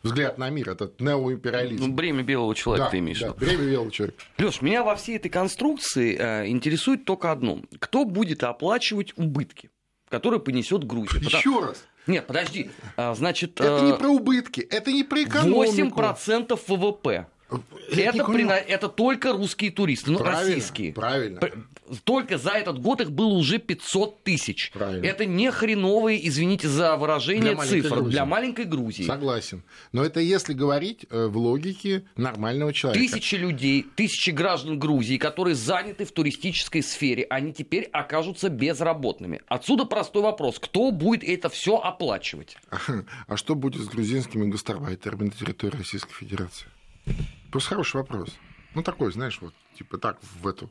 взгляд 0.04 0.38
на 0.38 0.50
мир, 0.50 0.70
этот 0.70 1.02
неоимпериализм. 1.02 1.88
Ну, 1.88 1.94
бремя 1.94 2.22
белого 2.22 2.54
человека 2.54 2.86
да, 2.86 2.92
ты 2.92 3.00
имеешь 3.00 3.20
да, 3.20 3.34
бремя 3.34 3.66
белого 3.66 3.92
человека. 3.92 4.24
Леш, 4.38 4.62
меня 4.62 4.84
во 4.84 4.96
всей 4.96 5.18
этой 5.18 5.30
конструкции 5.30 6.16
интересует 6.48 7.06
только 7.06 7.32
одно. 7.32 7.62
Кто 7.80 8.06
будет 8.06 8.44
оплачивать 8.44 9.14
убытки, 9.18 9.72
которые 10.10 10.40
понесет 10.40 10.84
Грузия? 10.84 11.20
Еще 11.20 11.38
Потому... 11.38 11.62
раз. 11.62 11.84
Нет, 12.06 12.26
подожди. 12.26 12.70
А, 12.96 13.14
значит, 13.16 13.60
это 13.60 13.84
не 13.84 13.94
про 13.94 14.08
убытки, 14.08 14.62
это 14.62 14.92
не 14.92 15.04
про 15.04 15.24
экономику. 15.24 16.00
8% 16.00 16.60
ВВП 16.68 17.28
это, 17.50 18.26
при... 18.26 18.48
это 18.50 18.90
только 18.90 19.32
русские 19.32 19.72
туристы, 19.72 20.12
ну, 20.12 20.20
правильно, 20.20 20.42
российские. 20.42 20.94
Правильно. 20.94 21.40
Только 22.04 22.38
за 22.38 22.52
этот 22.52 22.82
год 22.82 23.00
их 23.00 23.12
было 23.12 23.34
уже 23.34 23.60
500 23.60 24.24
тысяч. 24.24 24.72
Правильно. 24.74 25.06
Это 25.06 25.26
не 25.26 25.50
хреновые, 25.52 26.28
извините 26.28 26.68
за 26.68 26.98
выражение, 26.98 27.56
для 27.56 27.64
цифр 27.64 27.96
Грузии. 27.96 28.12
для 28.12 28.26
маленькой 28.26 28.66
Грузии. 28.66 29.04
Согласен. 29.04 29.64
Но 29.94 30.04
это 30.04 30.20
если 30.20 30.54
говорить 30.54 31.06
э, 31.10 31.28
в 31.28 31.38
логике 31.38 32.04
нормального 32.18 32.74
человека. 32.74 33.06
Тысячи 33.06 33.36
людей, 33.36 33.86
тысячи 33.96 34.32
граждан 34.32 34.80
Грузии, 34.80 35.18
которые 35.18 35.56
заняты 35.56 36.04
в 36.06 36.12
туристической 36.12 36.84
сфере, 36.84 37.26
они 37.30 37.54
теперь 37.54 37.86
окажутся 37.94 38.50
безработными. 38.50 39.42
Отсюда 39.48 39.86
простой 39.86 40.24
вопрос. 40.24 40.60
Кто 40.60 40.92
будет 40.92 41.24
это 41.24 41.50
все 41.50 41.78
оплачивать? 41.78 42.58
А 43.28 43.38
что 43.38 43.56
будет 43.56 43.82
с 43.82 43.88
грузинскими 43.88 44.50
гастарбайтерами 44.50 45.26
на 45.26 45.32
территории 45.32 45.78
Российской 45.78 46.14
Федерации? 46.14 46.68
Просто 47.52 47.70
хороший 47.70 47.98
вопрос. 47.98 48.36
Ну, 48.76 48.84
такой, 48.84 49.12
знаешь, 49.12 49.40
вот, 49.42 49.54
типа 49.76 49.98
так, 49.98 50.20
в 50.42 50.48
эту, 50.48 50.70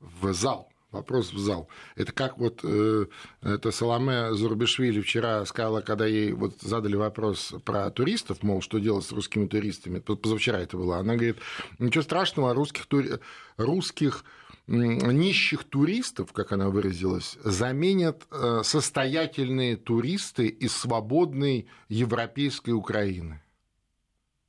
в 0.00 0.32
зал. 0.32 0.70
Вопрос 0.90 1.32
в 1.32 1.38
зал. 1.38 1.68
Это 1.94 2.10
как 2.10 2.38
вот 2.38 2.60
э, 2.64 3.06
это 3.42 3.70
Соломе 3.70 4.34
Зурбишвили 4.34 5.00
вчера 5.00 5.44
сказала, 5.46 5.82
когда 5.82 6.04
ей 6.04 6.32
вот 6.32 6.60
задали 6.60 6.96
вопрос 6.96 7.54
про 7.64 7.90
туристов, 7.90 8.42
мол, 8.42 8.60
что 8.60 8.78
делать 8.78 9.04
с 9.04 9.12
русскими 9.12 9.46
туристами, 9.46 10.00
позавчера 10.00 10.58
это 10.58 10.76
было, 10.76 10.98
она 10.98 11.14
говорит, 11.14 11.36
ничего 11.78 12.02
страшного, 12.02 12.54
русских, 12.54 12.86
тури... 12.86 13.20
русских 13.56 14.24
нищих 14.66 15.62
туристов, 15.64 16.32
как 16.32 16.50
она 16.50 16.70
выразилась, 16.70 17.38
заменят 17.44 18.26
э, 18.32 18.62
состоятельные 18.64 19.76
туристы 19.76 20.48
из 20.48 20.76
свободной 20.76 21.68
европейской 21.88 22.70
Украины. 22.70 23.42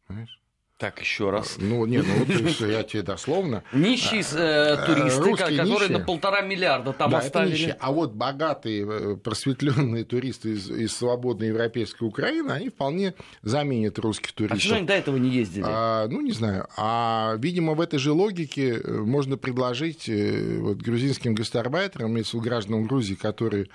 Понимаешь? 0.07 0.40
Так, 0.81 0.99
еще 0.99 1.29
раз. 1.29 1.57
Ну, 1.59 1.85
не, 1.85 1.99
ну, 1.99 2.25
вот 2.25 2.27
я 2.67 2.81
тебе 2.81 3.03
дословно. 3.03 3.63
Нищие 3.71 4.21
э, 4.33 4.77
э 4.79 4.85
туристы, 4.87 5.21
Русские 5.21 5.57
которые 5.59 5.73
нищие. 5.73 5.97
на 5.99 6.03
полтора 6.03 6.41
миллиарда 6.41 6.91
там 6.93 7.11
да, 7.11 7.19
оставили. 7.19 7.75
А 7.79 7.91
вот 7.91 8.13
богатые, 8.13 8.87
э, 8.89 9.15
просветленные 9.15 10.05
туристы 10.05 10.53
из, 10.53 10.71
из 10.71 10.97
свободной 10.97 11.49
европейской 11.49 12.05
Украины, 12.05 12.49
они 12.49 12.69
вполне 12.69 13.13
заменят 13.43 13.99
русских 13.99 14.31
туристов. 14.31 14.57
А 14.57 14.59
почему 14.59 14.77
они 14.77 14.87
до 14.87 14.93
этого 14.93 15.17
не 15.17 15.29
ездили? 15.29 15.65
А, 15.67 16.07
ну, 16.07 16.19
не 16.19 16.31
знаю. 16.31 16.67
А, 16.75 17.35
видимо, 17.37 17.75
в 17.75 17.81
этой 17.81 17.99
же 17.99 18.11
логике 18.11 18.81
можно 18.83 19.37
предложить 19.37 20.09
вот, 20.09 20.77
грузинским 20.77 21.35
гастарбайтерам, 21.35 22.15
если 22.15 22.39
гражданам 22.39 22.87
Грузии, 22.87 23.13
которые 23.13 23.67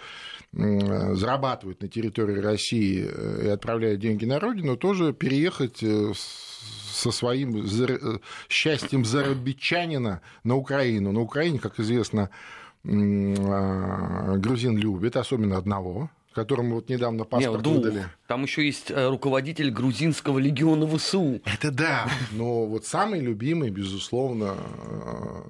зарабатывают 0.52 1.82
на 1.82 1.88
территории 1.88 2.40
России 2.40 3.08
и 3.44 3.46
отправляют 3.46 4.00
деньги 4.00 4.24
на 4.24 4.40
родину, 4.40 4.76
тоже 4.76 5.12
переехать 5.12 5.84
со 6.92 7.10
своим 7.10 7.56
э, 7.56 8.18
счастьем 8.48 9.04
зарабичанина 9.04 10.20
на 10.44 10.56
Украину. 10.56 11.12
На 11.12 11.20
Украине, 11.20 11.58
как 11.58 11.78
известно, 11.78 12.30
а, 12.84 14.36
грузин 14.36 14.76
любит, 14.76 15.16
особенно 15.16 15.56
одного, 15.56 16.10
которому 16.32 16.76
вот 16.76 16.88
недавно 16.88 17.24
паспорт 17.24 17.64
Нет, 17.66 17.76
выдали. 17.76 18.04
Там 18.26 18.42
еще 18.42 18.64
есть 18.64 18.90
э, 18.90 19.08
руководитель 19.08 19.70
грузинского 19.70 20.38
легиона 20.38 20.86
ВСУ. 20.86 21.40
Это 21.44 21.70
да. 21.70 22.08
Но 22.32 22.66
вот 22.66 22.84
самый 22.84 23.20
любимый, 23.20 23.70
безусловно, 23.70 24.54
э, 24.56 25.42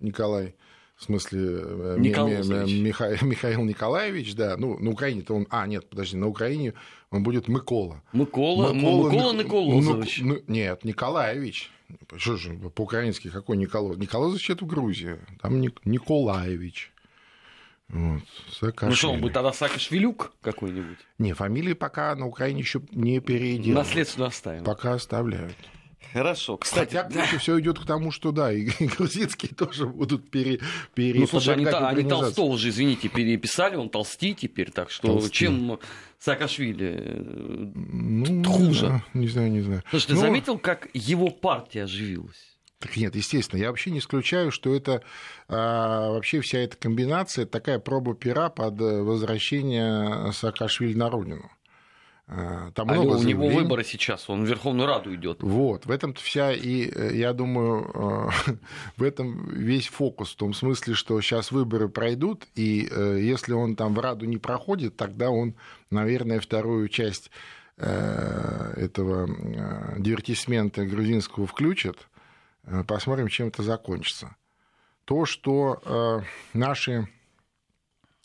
Николай 0.00 0.54
в 0.96 1.02
смысле 1.04 1.40
э, 1.42 1.96
Миха... 1.98 3.16
Михаил 3.24 3.64
Николаевич, 3.64 4.34
да, 4.34 4.56
ну, 4.56 4.78
на 4.78 4.90
Украине-то 4.90 5.34
он, 5.34 5.46
а, 5.50 5.66
нет, 5.66 5.88
подожди, 5.88 6.16
на 6.16 6.28
Украине 6.28 6.74
он 7.14 7.22
будет 7.22 7.46
Микола. 7.46 8.02
Микола, 8.12 8.72
Микола, 8.72 9.32
Микола 9.32 9.32
Николозович. 9.32 10.20
Ну, 10.22 10.42
нет, 10.48 10.84
Николаевич. 10.84 11.70
Что 12.16 12.36
же, 12.36 12.54
по-украински 12.54 13.30
какой 13.30 13.56
Николозович? 13.56 14.00
Николозович 14.00 14.50
это 14.50 14.64
в 14.64 14.68
Грузии, 14.68 15.18
там 15.40 15.60
Николаевич. 15.60 16.90
Вот, 17.88 18.22
ну 18.80 18.92
что, 18.92 19.12
он 19.12 19.20
будет 19.20 19.34
тогда 19.34 19.52
Саакашвилюк 19.52 20.32
какой-нибудь? 20.40 20.98
Не, 21.18 21.34
фамилии 21.34 21.74
пока 21.74 22.16
на 22.16 22.26
Украине 22.26 22.60
еще 22.60 22.80
не 22.90 23.20
переделаны. 23.20 23.86
Наследство 23.86 24.26
оставим. 24.26 24.64
Пока 24.64 24.94
оставляют. 24.94 25.54
Хорошо. 26.12 26.56
Кстати, 26.56 26.94
Хотя 26.94 27.08
да. 27.08 27.38
все 27.38 27.58
идет 27.60 27.78
к 27.78 27.86
тому, 27.86 28.10
что 28.10 28.32
да, 28.32 28.52
и, 28.52 28.68
и 28.78 28.86
грузинские 28.86 29.52
тоже 29.54 29.86
будут 29.86 30.30
пере, 30.30 30.60
пере 30.94 31.20
Ну, 31.20 31.26
слушай, 31.26 31.54
они, 31.54 31.66
они 31.66 32.08
Толстого 32.08 32.56
же, 32.58 32.68
извините, 32.68 33.08
переписали, 33.08 33.76
он 33.76 33.88
толсти 33.88 34.34
теперь, 34.34 34.70
так 34.70 34.90
что 34.90 35.08
толсти. 35.08 35.32
чем 35.32 35.78
Саакашвили 36.18 37.22
ну, 37.74 38.44
хуже? 38.44 39.02
Не 39.12 39.28
знаю, 39.28 39.50
не 39.50 39.60
знаю. 39.60 39.82
Слушай, 39.90 40.06
ты 40.08 40.14
Но... 40.14 40.20
заметил, 40.20 40.58
как 40.58 40.88
его 40.94 41.30
партия 41.30 41.84
оживилась? 41.84 42.54
Так 42.78 42.96
нет, 42.96 43.16
естественно, 43.16 43.58
я 43.60 43.68
вообще 43.68 43.90
не 43.90 43.98
исключаю, 43.98 44.50
что 44.50 44.74
это 44.74 45.02
а, 45.48 46.10
вообще 46.10 46.40
вся 46.40 46.58
эта 46.58 46.76
комбинация 46.76 47.46
такая 47.46 47.78
проба 47.78 48.14
пера 48.14 48.50
под 48.50 48.78
возвращение 48.78 50.32
Саакашвили 50.32 50.94
на 50.94 51.08
родину. 51.08 51.50
А, 52.26 52.70
там 52.70 52.90
а 52.90 52.94
много 52.94 53.16
у 53.18 53.22
него 53.22 53.48
выборы 53.48 53.84
сейчас, 53.84 54.30
он 54.30 54.44
в 54.44 54.48
Верховную 54.48 54.88
Раду 54.88 55.14
идет. 55.14 55.42
Вот, 55.42 55.84
в 55.84 55.90
этом 55.90 56.14
вся 56.14 56.52
и, 56.52 56.90
э, 56.90 57.14
я 57.14 57.34
думаю, 57.34 58.30
э, 58.46 58.52
в 58.96 59.02
этом 59.02 59.50
весь 59.50 59.88
фокус, 59.88 60.32
в 60.32 60.36
том 60.36 60.54
смысле, 60.54 60.94
что 60.94 61.20
сейчас 61.20 61.52
выборы 61.52 61.88
пройдут, 61.90 62.46
и 62.54 62.88
э, 62.90 63.18
если 63.20 63.52
он 63.52 63.76
там 63.76 63.94
в 63.94 64.00
Раду 64.00 64.24
не 64.24 64.38
проходит, 64.38 64.96
тогда 64.96 65.30
он, 65.30 65.54
наверное, 65.90 66.40
вторую 66.40 66.88
часть 66.88 67.30
этого 67.76 69.28
дивертисмента 69.98 70.86
грузинского 70.86 71.44
включит. 71.44 72.06
Посмотрим, 72.86 73.26
чем 73.26 73.48
это 73.48 73.64
закончится. 73.64 74.36
То, 75.04 75.26
что 75.26 76.22
наши 76.52 77.08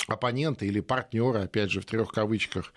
оппоненты 0.10 0.68
или 0.68 0.80
партнеры, 0.80 1.39
опять 1.39 1.72
же, 1.72 1.82
в 1.82 1.86
трех 1.86 2.12
кавычках, 2.12 2.74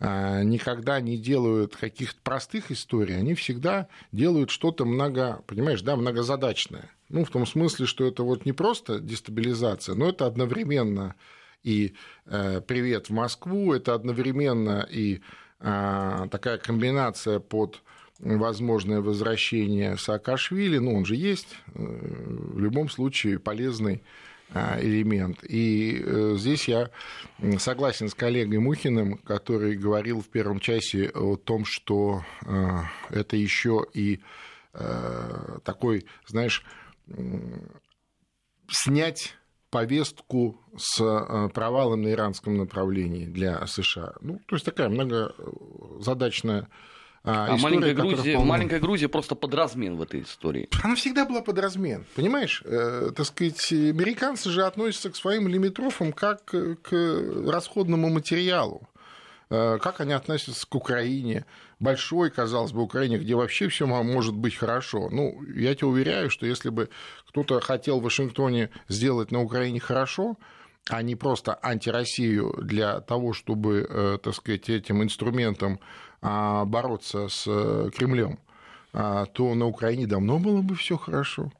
а, 0.00 0.42
никогда 0.42 1.00
не 1.00 1.16
делают 1.16 1.76
каких-то 1.76 2.20
простых 2.22 2.70
историй, 2.70 3.16
они 3.16 3.34
всегда 3.34 3.88
делают 4.12 4.50
что-то 4.50 4.84
много, 4.84 5.42
понимаешь, 5.46 5.82
да, 5.82 5.96
многозадачное. 5.96 6.90
Ну, 7.08 7.24
в 7.24 7.30
том 7.30 7.46
смысле, 7.46 7.86
что 7.86 8.06
это 8.06 8.22
вот 8.22 8.44
не 8.44 8.52
просто 8.52 9.00
дестабилизация, 9.00 9.94
но 9.94 10.10
это 10.10 10.26
одновременно 10.26 11.14
и 11.64 11.94
э, 12.26 12.60
привет 12.60 13.08
в 13.08 13.12
Москву, 13.12 13.72
это 13.72 13.94
одновременно 13.94 14.86
и 14.88 15.20
э, 15.60 16.26
такая 16.30 16.58
комбинация 16.58 17.40
под 17.40 17.82
возможное 18.20 19.00
возвращение 19.00 19.96
Саакашвили, 19.96 20.78
ну, 20.78 20.94
он 20.94 21.04
же 21.04 21.16
есть, 21.16 21.56
э, 21.66 21.72
в 21.74 22.58
любом 22.58 22.88
случае 22.88 23.38
полезный 23.38 23.96
а, 23.96 24.27
элемент. 24.54 25.44
И 25.44 26.02
э, 26.04 26.34
здесь 26.36 26.68
я 26.68 26.90
согласен 27.58 28.08
с 28.08 28.14
коллегой 28.14 28.58
Мухиным, 28.58 29.18
который 29.18 29.76
говорил 29.76 30.20
в 30.22 30.28
первом 30.28 30.60
часе 30.60 31.10
о 31.10 31.36
том, 31.36 31.64
что 31.64 32.22
э, 32.46 32.78
это 33.10 33.36
еще 33.36 33.86
и 33.92 34.20
э, 34.72 35.58
такой, 35.64 36.06
знаешь, 36.26 36.64
снять 38.70 39.34
повестку 39.70 40.60
с 40.76 40.96
провалом 41.52 42.02
на 42.02 42.12
иранском 42.12 42.56
направлении 42.56 43.26
для 43.26 43.66
США. 43.66 44.14
Ну, 44.20 44.40
то 44.46 44.56
есть 44.56 44.64
такая 44.64 44.88
многозадачная 44.88 46.68
а, 47.28 47.46
а 47.50 47.56
маленькая, 47.58 47.92
Грузия, 47.92 48.32
вполне... 48.32 48.48
маленькая 48.48 48.80
Грузия 48.80 49.08
просто 49.08 49.34
под 49.34 49.52
размен 49.52 49.96
в 49.96 50.02
этой 50.02 50.22
истории. 50.22 50.68
Она 50.82 50.94
всегда 50.94 51.26
была 51.26 51.42
под 51.42 51.58
размен, 51.58 52.06
понимаешь? 52.14 52.62
Э, 52.64 53.10
так 53.14 53.26
сказать, 53.26 53.70
американцы 53.70 54.48
же 54.48 54.64
относятся 54.64 55.10
к 55.10 55.16
своим 55.16 55.46
лимитрофам 55.46 56.12
как 56.12 56.44
к 56.46 56.90
расходному 57.46 58.08
материалу. 58.08 58.88
Э, 59.50 59.78
как 59.78 60.00
они 60.00 60.14
относятся 60.14 60.66
к 60.66 60.74
Украине? 60.74 61.44
Большой, 61.80 62.30
казалось 62.30 62.72
бы, 62.72 62.80
Украине, 62.80 63.18
где 63.18 63.34
вообще 63.34 63.68
все 63.68 63.86
может 63.86 64.34
быть 64.34 64.54
хорошо. 64.56 65.10
Ну, 65.10 65.42
я 65.54 65.74
тебе 65.74 65.88
уверяю, 65.88 66.30
что 66.30 66.46
если 66.46 66.70
бы 66.70 66.88
кто-то 67.28 67.60
хотел 67.60 68.00
в 68.00 68.04
Вашингтоне 68.04 68.70
сделать 68.88 69.30
на 69.30 69.42
Украине 69.42 69.80
хорошо, 69.80 70.36
а 70.88 71.02
не 71.02 71.16
просто 71.16 71.58
антироссию 71.62 72.54
для 72.62 73.00
того, 73.00 73.32
чтобы, 73.32 73.86
э, 73.88 74.18
так 74.22 74.34
сказать, 74.34 74.68
этим 74.70 75.02
инструментом 75.02 75.80
а, 76.20 76.64
бороться 76.64 77.28
с 77.28 77.44
э, 77.46 77.90
Кремлем, 77.96 78.38
а, 78.92 79.26
то 79.26 79.54
на 79.54 79.66
Украине 79.66 80.06
давно 80.06 80.38
было 80.38 80.62
бы 80.62 80.74
все 80.74 80.96
хорошо. 80.96 81.52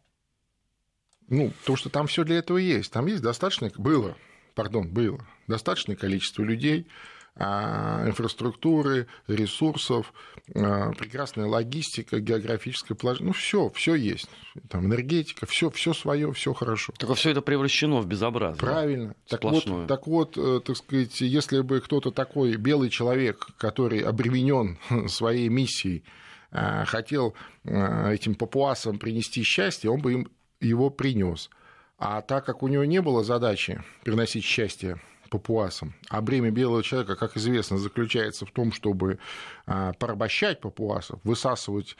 Ну, 1.28 1.52
то, 1.64 1.76
что 1.76 1.90
там 1.90 2.06
все 2.06 2.24
для 2.24 2.38
этого 2.38 2.56
есть. 2.56 2.90
Там 2.90 3.06
есть 3.06 3.22
достаточно, 3.22 3.70
было, 3.76 4.16
пардон, 4.54 4.88
было 4.88 5.20
достаточное 5.46 5.94
количество 5.94 6.42
людей, 6.42 6.88
инфраструктуры, 7.38 9.06
ресурсов, 9.28 10.12
а, 10.54 10.92
прекрасная 10.92 11.46
логистика, 11.46 12.20
географическое 12.20 12.96
положение. 12.96 13.28
Ну, 13.28 13.32
все, 13.32 13.70
все 13.70 13.94
есть. 13.94 14.28
Там 14.68 14.86
энергетика, 14.86 15.46
все, 15.46 15.70
все 15.70 15.94
свое, 15.94 16.32
все 16.32 16.52
хорошо. 16.52 16.92
Только 16.98 17.14
все 17.14 17.30
это 17.30 17.42
превращено 17.42 18.00
в 18.00 18.06
безобразие. 18.06 18.58
Правильно. 18.58 19.14
Так 19.28 19.44
вот, 19.44 19.86
так 19.86 20.06
вот, 20.06 20.36
э, 20.36 20.60
так 20.64 20.76
сказать, 20.76 21.20
если 21.20 21.60
бы 21.60 21.80
кто-то 21.80 22.10
такой 22.10 22.56
белый 22.56 22.90
человек, 22.90 23.46
который 23.56 24.00
обременен 24.00 24.78
своей 25.08 25.48
миссией, 25.48 26.04
а, 26.50 26.84
хотел 26.86 27.34
этим 27.64 28.34
папуасам 28.34 28.98
принести 28.98 29.42
счастье, 29.42 29.90
он 29.90 30.00
бы 30.00 30.12
им 30.14 30.28
его 30.60 30.88
принес. 30.88 31.50
А 31.98 32.22
так 32.22 32.46
как 32.46 32.62
у 32.62 32.68
него 32.68 32.84
не 32.84 33.02
было 33.02 33.22
задачи 33.22 33.82
приносить 34.02 34.44
счастье 34.44 34.98
папуасам. 35.28 35.94
А 36.08 36.20
бремя 36.20 36.50
белого 36.50 36.82
человека, 36.82 37.16
как 37.16 37.36
известно, 37.36 37.78
заключается 37.78 38.46
в 38.46 38.50
том, 38.50 38.72
чтобы 38.72 39.18
а, 39.66 39.92
порабощать 39.94 40.60
папуасов, 40.60 41.20
высасывать 41.24 41.96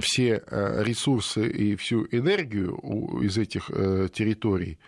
все 0.00 0.42
э, 0.46 0.82
ресурсы 0.82 1.48
и 1.48 1.76
всю 1.76 2.06
энергию 2.10 2.76
из 3.22 3.38
этих 3.38 3.70
э, 3.70 4.08
территорий. 4.12 4.78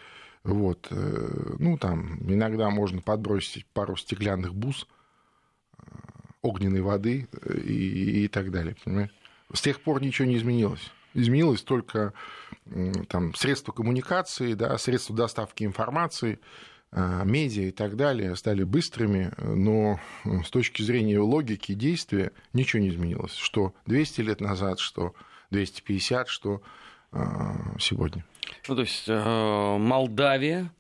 Вот. 0.43 0.89
Э, 0.91 1.55
ну, 1.59 1.79
там 1.79 2.19
иногда 2.31 2.71
можно 2.71 3.01
подбросить 3.01 3.67
пару 3.67 3.97
стеклянных 3.97 4.55
бус, 4.55 4.87
огненной 6.43 6.81
воды 6.81 7.29
и, 7.65 8.25
и 8.25 8.29
так 8.29 8.51
далее. 8.51 8.77
Понимаешь? 8.85 9.11
С 9.53 9.61
тех 9.61 9.81
пор 9.81 10.03
ничего 10.03 10.29
не 10.29 10.37
изменилось. 10.37 10.91
Изменилось 11.15 11.63
только 11.63 12.13
там, 13.09 13.35
средства 13.35 13.73
коммуникации, 13.73 14.53
да, 14.53 14.77
средства 14.77 15.17
доставки 15.17 15.65
информации, 15.65 16.39
медиа 16.93 17.65
и 17.65 17.71
так 17.73 17.97
далее 17.97 18.37
стали 18.37 18.63
быстрыми, 18.63 19.33
но 19.39 20.01
с 20.25 20.51
точки 20.51 20.83
зрения 20.83 21.19
логики 21.19 21.73
действия 21.75 22.33
ничего 22.53 22.83
не 22.83 22.89
изменилось. 22.89 23.35
Что 23.35 23.75
200 23.87 24.21
лет 24.23 24.41
назад, 24.41 24.79
что 24.79 25.15
250, 25.51 26.29
что 26.29 26.63
а, 27.13 27.55
сегодня. 27.79 28.25
Ну, 28.69 28.75
то 28.75 28.83
есть 28.83 29.05
э, 29.09 29.77
Молдавия, 29.79 30.71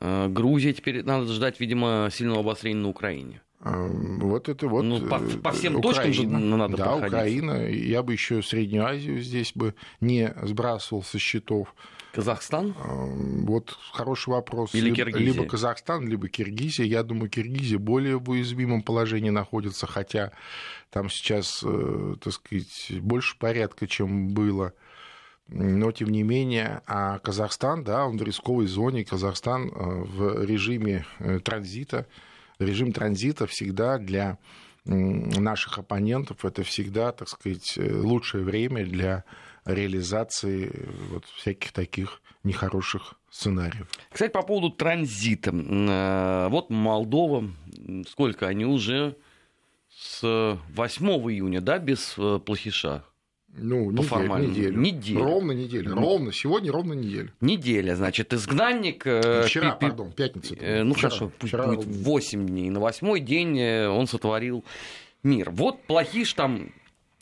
э, 0.00 0.28
Грузия, 0.28 0.72
теперь 0.72 1.02
надо 1.04 1.32
ждать, 1.32 1.60
видимо, 1.60 2.08
сильного 2.12 2.40
обострения 2.40 2.82
на 2.82 2.88
Украине. 2.88 3.40
А, 3.60 3.86
вот 3.86 4.48
это 4.48 4.68
вот. 4.68 4.82
Ну, 4.82 5.00
по, 5.08 5.18
по 5.18 5.52
всем 5.52 5.76
Украина, 5.76 5.82
точкам 5.82 6.12
же 6.12 6.26
надо 6.26 6.76
Да, 6.76 6.84
проходить. 6.84 7.08
Украина. 7.08 7.68
Я 7.68 8.02
бы 8.02 8.12
еще 8.12 8.42
Среднюю 8.42 8.86
Азию 8.86 9.20
здесь 9.20 9.52
бы 9.54 9.74
не 10.00 10.32
сбрасывал 10.42 11.02
со 11.02 11.18
счетов. 11.18 11.74
Казахстан? 12.12 12.74
Вот 13.46 13.76
хороший 13.92 14.30
вопрос. 14.30 14.74
Или 14.74 14.94
Киргизия? 14.94 15.32
Либо 15.32 15.44
Казахстан, 15.46 16.08
либо 16.08 16.28
Киргизия. 16.28 16.86
Я 16.86 17.02
думаю, 17.02 17.30
Киргизия 17.30 17.78
более 17.78 18.18
в 18.18 18.28
уязвимом 18.30 18.82
положении 18.82 19.30
находится, 19.30 19.86
хотя 19.86 20.32
там 20.90 21.10
сейчас, 21.10 21.62
э, 21.64 22.14
так 22.20 22.32
сказать, 22.32 22.92
больше 23.00 23.36
порядка, 23.38 23.86
чем 23.86 24.28
было. 24.28 24.72
Но, 25.48 25.92
тем 25.92 26.08
не 26.08 26.22
менее, 26.22 26.82
а 26.86 27.18
Казахстан, 27.18 27.84
да, 27.84 28.04
он 28.04 28.18
в 28.18 28.22
рисковой 28.22 28.66
зоне. 28.66 29.04
Казахстан 29.04 29.68
э, 29.68 29.70
в 29.74 30.44
режиме 30.44 31.06
э, 31.18 31.40
транзита. 31.40 32.06
Режим 32.58 32.92
транзита 32.92 33.46
всегда 33.46 33.98
для 33.98 34.38
наших 34.84 35.78
оппонентов 35.78 36.46
это 36.46 36.62
всегда, 36.62 37.12
так 37.12 37.28
сказать, 37.28 37.76
лучшее 37.76 38.42
время 38.42 38.86
для 38.86 39.24
реализации 39.68 40.72
вот 41.10 41.24
всяких 41.36 41.72
таких 41.72 42.20
нехороших 42.44 43.14
сценариев. 43.30 43.88
Кстати, 44.10 44.32
по 44.32 44.42
поводу 44.42 44.70
транзита. 44.70 45.50
Э, 45.52 46.48
вот 46.50 46.70
Молдова, 46.70 47.44
сколько 48.08 48.46
они 48.46 48.64
уже 48.64 49.16
с 49.94 50.58
8 50.70 51.06
июня, 51.30 51.60
да, 51.60 51.78
без 51.78 52.14
э, 52.18 52.38
плохиша? 52.44 53.04
Ну, 53.60 53.90
по 54.04 54.18
неделю, 54.18 54.78
неделю. 54.78 54.78
неделю. 54.78 55.24
Ровно 55.24 55.52
неделю. 55.52 55.94
Ну, 55.94 56.00
ровно. 56.00 56.32
Сегодня 56.32 56.70
ровно 56.70 56.92
неделя. 56.92 57.32
Неделя, 57.40 57.96
значит, 57.96 58.32
изгнанник... 58.32 59.06
Э, 59.06 59.42
вчера, 59.46 59.72
пи- 59.72 59.86
пардон, 59.86 60.12
пятница. 60.12 60.54
Ну, 60.84 60.94
вчера, 60.94 61.10
хорошо, 61.10 61.32
вчера 61.40 61.66
будет 61.66 61.84
8 61.86 62.46
дней. 62.46 62.70
На 62.70 62.78
восьмой 62.78 63.20
день 63.20 63.60
он 63.86 64.06
сотворил 64.06 64.64
мир. 65.22 65.50
Вот 65.50 65.82
плохиш 65.86 66.34
там 66.34 66.72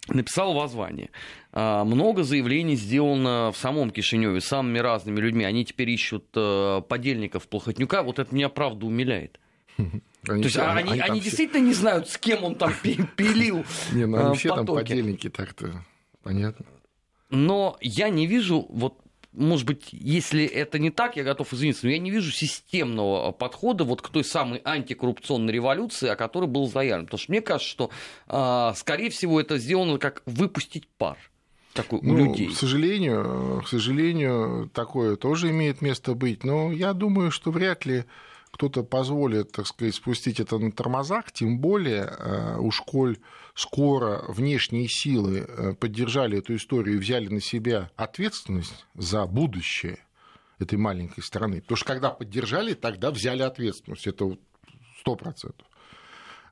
написал 0.09 0.53
воззвание. 0.55 1.11
А, 1.59 1.85
много 1.87 2.23
заявлений 2.23 2.77
сделано 2.77 3.51
в 3.51 3.57
самом 3.57 3.91
Кишиневе 3.91 4.43
самыми 4.43 4.79
разными 4.79 5.19
людьми. 5.21 5.43
Они 5.43 5.65
теперь 5.65 5.89
ищут 5.89 6.27
э, 6.35 6.83
подельников 6.87 7.49
Плохотнюка. 7.49 8.03
Вот 8.03 8.19
это 8.19 8.35
меня 8.35 8.51
правда 8.51 8.85
умиляет. 8.85 9.41
Они 9.79 10.43
То 10.43 10.49
есть 10.49 10.59
они, 10.59 10.91
они, 10.91 11.01
они 11.01 11.21
действительно 11.21 11.61
не 11.61 11.73
знают, 11.73 12.09
с 12.09 12.19
кем 12.19 12.43
он 12.43 12.57
там 12.57 12.75
пилил 12.83 13.65
Не, 13.93 14.07
ну 14.07 14.17
вообще 14.17 14.49
там 14.49 14.67
подельники 14.67 15.31
так-то, 15.31 15.85
понятно. 16.25 16.67
Но 17.31 17.79
я 17.81 18.09
не 18.09 18.27
вижу 18.27 18.67
вот 18.69 18.99
может 19.33 19.67
быть, 19.67 19.91
если 19.93 20.45
это 20.45 20.81
не 20.81 20.91
так, 20.91 21.17
я 21.17 21.23
готов 21.23 21.53
извиниться, 21.53 21.87
но 21.87 21.93
я 21.93 21.99
не 21.99 22.11
вижу 22.11 22.33
системного 22.33 23.31
подхода 23.31 23.85
вот 23.85 24.03
к 24.03 24.09
той 24.09 24.25
самой 24.25 24.61
антикоррупционной 24.65 25.53
революции, 25.53 26.09
о 26.09 26.17
которой 26.17 26.47
был 26.47 26.67
заявлен. 26.67 27.05
Потому 27.05 27.21
что 27.21 27.31
мне 27.31 27.41
кажется, 27.41 27.71
что, 27.71 27.91
а, 28.27 28.75
скорее 28.75 29.11
всего, 29.11 29.41
это 29.41 29.59
сделано 29.59 29.99
как 29.99 30.23
выпустить 30.27 30.89
пар 30.89 31.19
ну, 32.03 32.15
у 32.15 32.17
людей. 32.17 32.49
К 32.49 32.57
сожалению, 32.57 33.63
к 33.65 33.69
сожалению, 33.69 34.71
такое 34.73 35.17
тоже 35.17 35.51
имеет 35.51 35.83
место 35.83 36.15
быть. 36.15 36.45
Но 36.45 36.73
я 36.73 36.93
думаю, 36.93 37.31
что 37.31 37.51
вряд 37.51 37.87
ли 37.87 38.05
кто-то 38.51 38.83
позволит, 38.85 39.53
так 39.53 39.67
сказать, 39.67 39.95
спустить 39.95 40.41
это 40.41 40.59
на 40.59 40.73
тормозах, 40.73 41.31
тем 41.31 41.59
более 41.59 42.05
э, 42.05 42.57
уж 42.59 42.81
коль 42.81 43.19
скоро 43.55 44.25
внешние 44.29 44.89
силы 44.89 45.47
э, 45.47 45.75
поддержали 45.75 46.39
эту 46.39 46.57
историю 46.57 46.97
и 46.97 46.99
взяли 46.99 47.29
на 47.29 47.41
себя 47.41 47.91
ответственность 47.97 48.87
за 48.95 49.27
будущее 49.27 49.99
этой 50.59 50.79
маленькой 50.79 51.23
страны. 51.23 51.61
Потому 51.61 51.77
что 51.77 51.87
когда 51.87 52.11
поддержали, 52.11 52.73
тогда 52.73 53.11
взяли 53.11 53.43
ответственность. 53.43 54.07
Это 54.07 54.37
сто 55.01 55.17
процентов. 55.17 55.67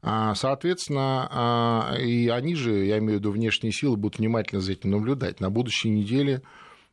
А, 0.07 0.35
соответственно, 0.35 1.29
а, 1.31 1.97
и 1.97 2.29
они 2.29 2.55
же, 2.55 2.85
я 2.85 2.99
имею 2.99 3.19
в 3.19 3.21
виду 3.21 3.31
внешние 3.31 3.73
силы, 3.73 3.97
будут 3.97 4.19
внимательно 4.19 4.61
за 4.61 4.73
этим 4.73 4.91
наблюдать. 4.91 5.41
На 5.41 5.49
будущей 5.49 5.89
неделе 5.89 6.43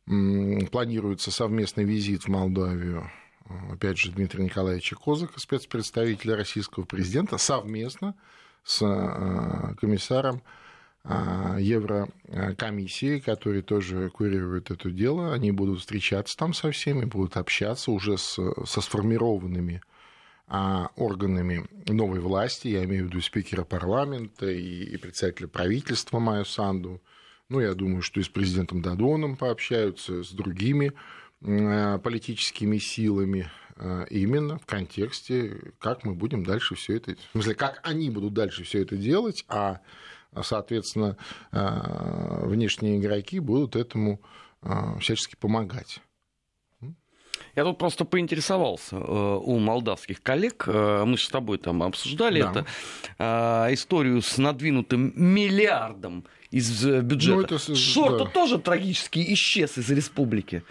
планируется 0.06 1.30
совместный 1.30 1.84
визит 1.84 2.22
в 2.22 2.28
Молдавию 2.28 3.10
опять 3.70 3.98
же, 3.98 4.12
Дмитрия 4.12 4.44
Николаевича 4.44 4.96
Козака, 4.96 5.38
спецпредставителя 5.38 6.36
российского 6.36 6.84
президента, 6.84 7.38
совместно 7.38 8.14
с 8.64 8.78
комиссаром 9.80 10.42
Еврокомиссии, 11.04 13.18
который 13.18 13.62
тоже 13.62 14.08
курирует 14.10 14.70
это 14.70 14.90
дело. 14.90 15.34
Они 15.34 15.50
будут 15.50 15.80
встречаться 15.80 16.36
там 16.36 16.54
со 16.54 16.70
всеми, 16.70 17.04
будут 17.04 17.36
общаться 17.36 17.90
уже 17.90 18.16
с, 18.16 18.38
со 18.64 18.80
сформированными 18.80 19.82
а, 19.84 19.91
органами 20.48 21.66
новой 21.88 22.20
власти, 22.20 22.68
я 22.68 22.84
имею 22.84 23.04
в 23.04 23.08
виду 23.08 23.20
спикера 23.22 23.64
парламента 23.64 24.50
и, 24.50 24.96
председателя 24.98 25.48
правительства 25.48 26.18
Майю 26.18 26.44
Санду. 26.44 27.00
Ну, 27.48 27.60
я 27.60 27.74
думаю, 27.74 28.02
что 28.02 28.20
и 28.20 28.22
с 28.22 28.28
президентом 28.28 28.82
Дадоном 28.82 29.36
пообщаются, 29.36 30.22
с 30.22 30.30
другими 30.30 30.92
Э, 31.44 31.98
политическими 31.98 32.78
силами 32.78 33.50
э, 33.74 34.06
именно 34.10 34.58
в 34.58 34.66
контексте, 34.66 35.72
как 35.80 36.04
мы 36.04 36.14
будем 36.14 36.44
дальше 36.44 36.76
все 36.76 36.98
это, 36.98 37.16
в 37.16 37.32
смысле, 37.32 37.56
как 37.56 37.80
они 37.82 38.10
будут 38.10 38.32
дальше 38.32 38.62
все 38.62 38.82
это 38.82 38.96
делать, 38.96 39.44
а, 39.48 39.80
соответственно, 40.40 41.16
э, 41.50 42.46
внешние 42.46 42.98
игроки 42.98 43.40
будут 43.40 43.74
этому 43.74 44.20
всячески 45.00 45.34
помогать. 45.34 46.00
Я 47.54 47.64
тут 47.64 47.78
просто 47.78 48.04
поинтересовался 48.04 48.96
у 48.98 49.58
молдавских 49.58 50.22
коллег, 50.22 50.66
мы 50.66 51.16
же 51.16 51.24
с 51.24 51.28
тобой 51.28 51.58
там 51.58 51.82
обсуждали 51.82 52.42
да. 52.42 52.64
это, 53.18 53.74
историю 53.74 54.22
с 54.22 54.38
надвинутым 54.38 55.12
миллиардом 55.14 56.24
из 56.50 56.84
бюджета. 56.84 57.46
Ну, 57.50 57.56
это... 57.56 57.76
Шорта 57.76 58.24
да. 58.24 58.30
тоже 58.30 58.58
трагически 58.58 59.22
исчез 59.34 59.76
из 59.76 59.90
республики. 59.90 60.62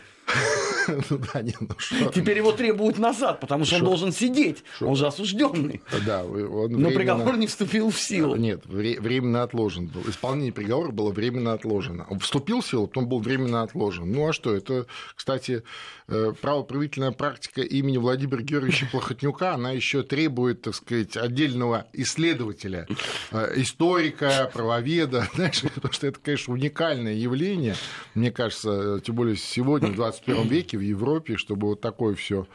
Ну 1.10 1.20
да, 1.34 1.42
не, 1.42 1.54
ну 1.60 1.70
что. 1.78 2.12
Теперь 2.12 2.38
его 2.38 2.52
требуют 2.52 2.98
назад, 2.98 3.40
потому 3.40 3.66
что 3.66 3.78
он 3.78 3.84
должен 3.84 4.12
сидеть. 4.12 4.64
Он 4.80 4.96
же 4.96 5.08
осужденный. 5.08 5.82
Да, 6.06 6.24
он 6.24 6.72
Но 6.72 6.90
приговор 6.92 7.38
не 7.38 7.48
вступил 7.48 7.90
в 7.90 8.00
силу. 8.00 8.36
Нет, 8.36 8.66
временно 8.66 9.44
отложен 9.44 9.88
был. 9.88 10.02
Исполнение 10.08 10.54
приговора 10.54 10.92
было 10.92 11.12
временно 11.12 11.54
отложено. 11.54 12.06
Он 12.10 12.20
вступил 12.20 12.62
в 12.62 12.68
силу, 12.68 12.88
потом 12.88 13.08
был 13.08 13.20
временно 13.20 13.64
отложен. 13.64 14.12
Ну 14.12 14.28
а 14.28 14.34
что? 14.34 14.56
Это, 14.56 14.86
кстати, 15.16 15.64
э, 16.08 16.34
правоправительная 16.40 17.12
практика 17.12 17.62
имени 17.62 17.98
Владимира 17.98 18.42
Георгиевича 18.42 18.88
Плохотнюка, 18.92 19.54
она 19.54 19.72
еще 19.72 20.04
требует, 20.04 20.62
так 20.62 20.76
сказать, 20.76 21.18
отдельного 21.18 21.88
исследователя, 21.94 22.88
э, 23.32 23.54
историка, 23.58 24.50
правоведа, 24.54 25.28
знаешь, 25.36 25.62
потому 25.62 25.94
что 25.94 26.08
это, 26.08 26.20
конечно, 26.20 26.54
уникальное 26.54 27.14
явление, 27.14 27.76
мне 28.16 28.32
кажется, 28.32 29.00
тем 29.04 29.16
более 29.16 29.36
сегодня, 29.36 29.90
в 29.90 29.96
21 29.96 30.48
веке, 30.48 30.71
в 30.78 30.82
Европе, 30.82 31.38
чтобы 31.38 31.68
вот 31.68 31.82
такое 31.82 32.16
все 32.16 32.48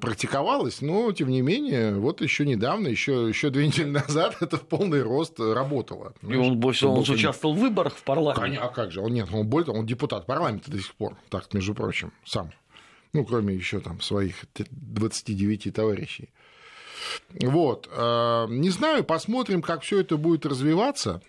практиковалось, 0.00 0.80
но 0.80 1.12
тем 1.12 1.28
не 1.28 1.42
менее, 1.42 1.94
вот 1.96 2.22
еще 2.22 2.46
недавно, 2.46 2.88
еще, 2.88 3.28
еще 3.28 3.50
две 3.50 3.66
недели 3.66 3.90
назад 3.90 4.36
это 4.40 4.56
в 4.56 4.62
полный 4.62 5.02
рост 5.02 5.38
работало. 5.38 6.14
И 6.22 6.34
он 6.34 6.58
больше 6.58 6.86
он 6.86 7.00
участвовал 7.00 7.54
в 7.54 7.58
выборах 7.58 7.96
в 7.96 8.02
парламент. 8.02 8.58
А 8.60 8.68
как 8.68 8.90
же? 8.90 9.00
Он 9.00 9.12
нет, 9.12 9.28
он 9.32 9.46
более 9.46 9.66
того, 9.66 9.78
он 9.78 9.86
депутат 9.86 10.26
парламента 10.26 10.70
до 10.70 10.78
сих 10.78 10.94
пор, 10.94 11.16
так, 11.28 11.52
между 11.52 11.74
прочим, 11.74 12.12
сам. 12.24 12.52
Ну, 13.12 13.24
кроме 13.24 13.54
еще 13.54 13.80
там 13.80 14.00
своих 14.00 14.44
29 14.70 15.72
товарищей. 15.74 16.30
Вот. 17.40 17.88
Э, 17.92 18.46
не 18.48 18.70
знаю, 18.70 19.04
посмотрим, 19.04 19.62
как 19.62 19.82
все 19.82 20.00
это 20.00 20.16
будет 20.16 20.46
развиваться. 20.46 21.22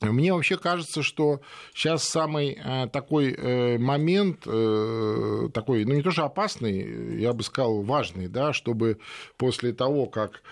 Мне 0.00 0.32
вообще 0.32 0.56
кажется, 0.56 1.02
что 1.02 1.40
сейчас 1.74 2.04
самый 2.04 2.52
э, 2.52 2.88
такой 2.88 3.32
э, 3.32 3.78
момент, 3.78 4.42
э, 4.46 5.48
такой, 5.52 5.84
ну 5.84 5.94
не 5.94 6.02
тоже 6.02 6.22
опасный, 6.22 7.20
я 7.20 7.32
бы 7.32 7.42
сказал, 7.42 7.82
важный, 7.82 8.28
да, 8.28 8.52
чтобы 8.52 8.98
после 9.36 9.72
того, 9.72 10.06
как 10.06 10.42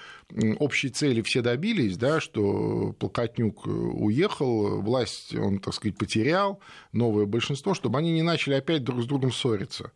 общей 0.59 0.89
цели 0.89 1.23
все 1.23 1.43
добились, 1.43 1.97
да, 1.97 2.21
что 2.21 2.93
Плакатнюк 2.99 3.67
уехал, 3.67 4.81
власть 4.81 5.35
он, 5.37 5.61
так 5.61 5.75
сказать, 5.75 5.97
потерял, 5.97 6.61
новое 6.93 7.27
большинство, 7.27 7.75
чтобы 7.75 7.99
они 7.99 8.13
не 8.13 8.23
начали 8.23 8.55
опять 8.55 8.83
друг 8.83 9.03
с 9.03 9.07
другом 9.07 9.31
ссориться. 9.31 9.93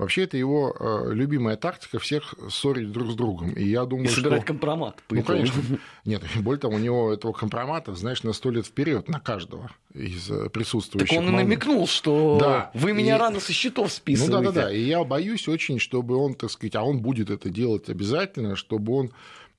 Вообще, 0.00 0.22
это 0.22 0.38
его 0.38 0.74
э, 0.80 1.12
любимая 1.12 1.56
тактика 1.56 1.98
всех 1.98 2.34
ссорить 2.48 2.90
друг 2.90 3.10
с 3.10 3.14
другом. 3.14 3.52
И 3.52 3.68
я 3.68 3.84
думаю, 3.84 4.06
и 4.06 4.08
собирать 4.08 4.40
что... 4.40 4.46
компромат. 4.46 5.02
ну, 5.10 5.22
конечно. 5.22 5.62
Нет, 6.06 6.22
более 6.36 6.58
того, 6.58 6.76
у 6.76 6.78
него 6.78 7.12
этого 7.12 7.32
компромата, 7.32 7.94
знаешь, 7.94 8.22
на 8.22 8.32
сто 8.32 8.50
лет 8.50 8.64
вперед 8.64 9.08
на 9.10 9.20
каждого 9.20 9.70
из 9.92 10.30
э, 10.30 10.48
присутствующих. 10.48 11.10
Так 11.10 11.18
он 11.18 11.28
и 11.28 11.36
намекнул, 11.36 11.86
что 11.86 12.38
да. 12.40 12.70
вы 12.72 12.94
меня 12.94 13.16
и... 13.16 13.18
рано 13.18 13.40
со 13.40 13.52
счетов 13.52 13.92
списываете. 13.92 14.38
Ну 14.38 14.42
да, 14.42 14.52
да, 14.52 14.68
да. 14.68 14.72
И 14.72 14.80
я 14.80 15.04
боюсь 15.04 15.46
очень, 15.48 15.78
чтобы 15.78 16.16
он, 16.16 16.32
так 16.34 16.50
сказать, 16.50 16.76
а 16.76 16.82
он 16.82 17.00
будет 17.00 17.28
это 17.28 17.50
делать 17.50 17.90
обязательно, 17.90 18.56
чтобы 18.56 18.94
он 18.94 19.10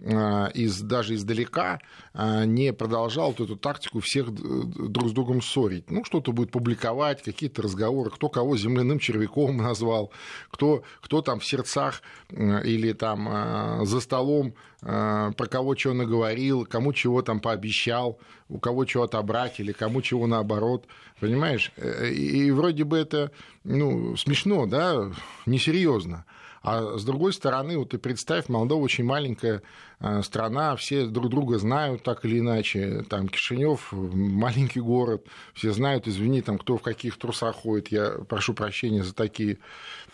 из, 0.02 0.82
даже 0.82 1.14
издалека 1.16 1.80
э, 2.14 2.46
не 2.46 2.74
продолжал 2.74 3.30
вот 3.30 3.42
эту 3.42 3.56
тактику 3.56 4.00
всех 4.00 4.32
друг 4.32 5.10
с 5.10 5.12
другом 5.12 5.42
ссорить. 5.42 5.92
Ну, 5.92 6.04
что-то 6.04 6.32
будет 6.32 6.52
публиковать, 6.52 7.22
какие-то 7.22 7.62
разговоры, 7.62 8.10
кто 8.10 8.30
кого 8.30 8.58
земляным 8.58 8.98
червяком 8.98 9.58
назвал, 9.62 10.12
кто, 10.50 10.84
кто 11.02 11.22
там 11.22 11.40
в 11.40 11.46
сердцах 11.46 12.02
э, 12.30 12.66
или 12.66 12.94
там 12.94 13.86
за 13.86 14.00
столом 14.00 14.56
про 14.82 15.48
кого 15.48 15.76
чего 15.76 15.94
наговорил, 15.94 16.66
кому 16.66 16.92
чего 16.92 17.22
там 17.22 17.40
пообещал, 17.40 18.20
у 18.50 18.58
кого 18.58 18.86
чего 18.86 19.04
отобрать 19.04 19.60
или 19.60 19.74
кому 19.74 20.02
чего 20.02 20.26
наоборот. 20.26 20.88
Понимаешь? 21.20 21.72
И, 21.78 22.46
и 22.48 22.52
вроде 22.52 22.84
бы 22.84 22.98
это 22.98 23.32
ну, 23.64 24.18
смешно, 24.18 24.66
да, 24.66 25.12
несерьезно. 25.46 26.26
А 26.62 26.98
с 26.98 27.04
другой 27.04 27.34
стороны, 27.34 27.78
вот 27.78 27.90
ты 27.90 27.98
представь, 27.98 28.48
Молдова 28.48 28.84
очень 28.84 29.04
маленькая 29.04 29.64
э, 30.00 30.22
страна, 30.22 30.76
все 30.76 31.08
друг 31.08 31.30
друга 31.30 31.58
знают 31.58 32.04
так 32.04 32.24
или 32.24 32.40
иначе. 32.40 33.04
Там 33.10 33.28
Кишинев 33.28 33.92
маленький 33.92 34.80
город, 34.80 35.26
все 35.54 35.72
знают, 35.72 36.08
извини, 36.08 36.42
там 36.42 36.60
кто 36.60 36.78
в 36.78 36.82
каких 36.84 37.18
трусах 37.18 37.56
ходит. 37.56 37.88
Я 37.88 38.12
прошу 38.30 38.54
прощения 38.54 39.04
за 39.04 39.16
такие 39.16 39.58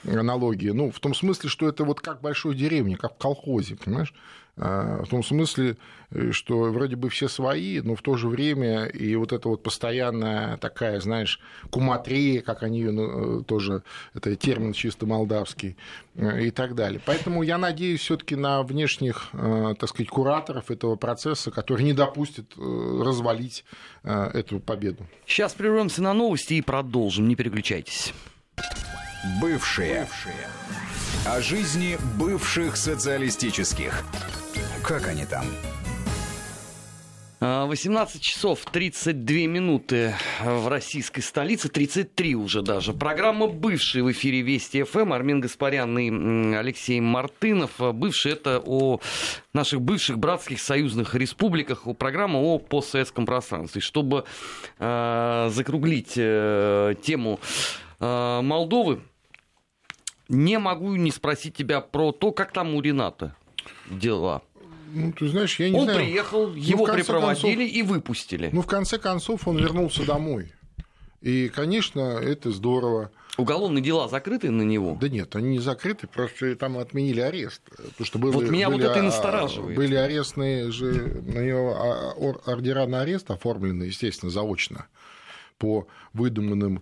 аналогии. 0.06 0.70
Ну, 0.70 0.90
в 0.90 1.00
том 1.02 1.14
смысле, 1.14 1.50
что 1.50 1.68
это 1.68 1.84
вот 1.84 2.00
как 2.00 2.22
большой 2.22 2.56
деревне, 2.56 2.96
как 2.96 3.16
в 3.16 3.18
колхозе, 3.18 3.76
понимаешь? 3.76 4.14
А, 4.60 5.04
в 5.04 5.10
том 5.10 5.24
смысле, 5.24 5.78
э, 6.10 6.32
что 6.32 6.64
вроде 6.72 6.96
бы 6.96 7.10
все 7.10 7.28
свои, 7.28 7.80
но 7.82 7.96
в 7.96 8.02
то 8.02 8.18
же 8.18 8.28
время 8.28 8.86
и 8.86 9.16
вот 9.16 9.32
эта 9.32 9.48
вот 9.50 9.62
постоянная 9.62 10.58
такая, 10.58 11.00
знаешь, 11.00 11.40
куматрия, 11.70 12.42
как 12.42 12.64
они 12.64 12.80
ее 12.80 12.92
ну, 12.92 13.42
э, 13.42 13.44
тоже, 13.44 13.84
это 14.16 14.36
термин 14.36 14.74
чисто 14.74 15.06
молдавский, 15.06 15.78
э, 16.16 16.46
и 16.46 16.52
так 16.52 16.74
далее. 16.74 17.00
Поэтому 17.06 17.44
я 17.44 17.60
надеюсь 17.60 18.02
все-таки 18.02 18.36
на 18.36 18.64
внешних, 18.64 19.30
так 19.32 19.90
сказать, 19.90 20.10
кураторов 20.10 20.72
этого 20.72 20.96
процесса, 20.96 21.52
которые 21.52 21.86
не 21.86 21.94
допустят 21.94 22.46
развалить 22.58 23.66
эту 24.04 24.60
победу. 24.60 25.06
Сейчас 25.26 25.54
прервемся 25.54 26.02
на 26.02 26.14
новости 26.14 26.56
и 26.56 26.62
продолжим. 26.62 27.28
Не 27.28 27.36
переключайтесь. 27.36 28.14
Бывшие. 29.42 30.02
Бывшие. 30.02 30.48
О 31.26 31.42
жизни 31.42 31.98
бывших 32.18 32.78
социалистических. 32.78 34.04
Как 34.84 35.08
они 35.08 35.26
там? 35.26 35.46
18 37.40 38.16
а, 38.16 38.20
часов 38.20 38.66
32 38.72 39.36
минуты 39.48 40.16
в 40.44 40.68
российской 40.68 41.22
столице, 41.22 41.70
33 41.70 42.36
уже 42.36 42.64
даже. 42.64 42.94
Программа 42.94 43.48
«Бывший» 43.48 44.02
в 44.02 44.12
эфире 44.12 44.42
Вести 44.42 44.82
ФМ. 44.82 45.14
Армин 45.14 45.42
Гаспарян 45.42 46.00
и 46.00 46.56
Алексей 46.56 47.00
Мартынов. 47.00 47.74
Бывший– 47.78 48.32
это 48.34 48.60
о 48.66 49.00
наших 49.54 49.82
бывших 49.82 50.18
братских 50.18 50.60
союзных 50.60 51.14
республиках, 51.14 51.84
программа 52.00 52.40
о 52.40 52.58
постсоветском 52.58 53.28
пространстве. 53.28 53.82
Чтобы 53.82 54.24
э, 54.80 55.50
закруглить 55.52 56.14
э, 56.16 56.96
тему 57.04 57.40
э, 58.00 58.42
Молдовы, 58.42 59.02
не 60.28 60.58
могу 60.58 60.96
не 60.96 61.12
спросить 61.12 61.56
тебя 61.56 61.82
про 61.82 62.12
то, 62.12 62.32
как 62.32 62.52
там 62.52 62.74
у 62.74 62.82
Рената 62.82 63.36
дела. 63.90 64.42
Ну, 64.94 65.12
ты 65.12 65.28
знаешь, 65.28 65.60
я 65.60 65.70
не 65.70 65.78
он 65.78 65.84
знаю. 65.84 66.00
Он 66.00 66.06
приехал, 66.06 66.48
ну, 66.48 66.56
его 66.56 66.86
припроводили 66.86 67.56
концов, 67.56 67.76
и 67.76 67.82
выпустили. 67.84 68.50
Ну, 68.54 68.62
в 68.62 68.68
конце 68.68 68.98
концов, 68.98 69.48
он 69.48 69.58
вернулся 69.58 70.06
домой. 70.06 70.52
И, 71.22 71.50
конечно, 71.50 72.00
это 72.00 72.52
здорово. 72.52 73.12
Уголовные 73.38 73.84
дела 73.84 74.08
закрыты 74.08 74.50
на 74.50 74.64
него? 74.64 74.98
Да 75.00 75.10
нет, 75.10 75.36
они 75.36 75.50
не 75.50 75.60
закрыты, 75.60 76.08
просто 76.08 76.56
там 76.56 76.78
отменили 76.78 77.20
арест. 77.22 77.62
Потому 77.70 78.06
что 78.06 78.18
были, 78.18 78.34
вот 78.34 78.50
меня 78.50 78.70
были, 78.70 78.84
вот 78.84 78.92
это 78.92 79.00
и 79.00 79.04
настораживает. 79.04 79.76
Были 79.76 79.96
арестные 79.96 80.72
же, 80.72 81.22
на 81.26 81.40
него 81.40 81.76
а, 81.76 82.14
ордера 82.46 82.88
на 82.88 83.02
арест 83.02 83.30
оформлены, 83.30 83.84
естественно, 83.84 84.32
заочно 84.32 84.88
по 85.60 85.88
выдуманным 86.14 86.82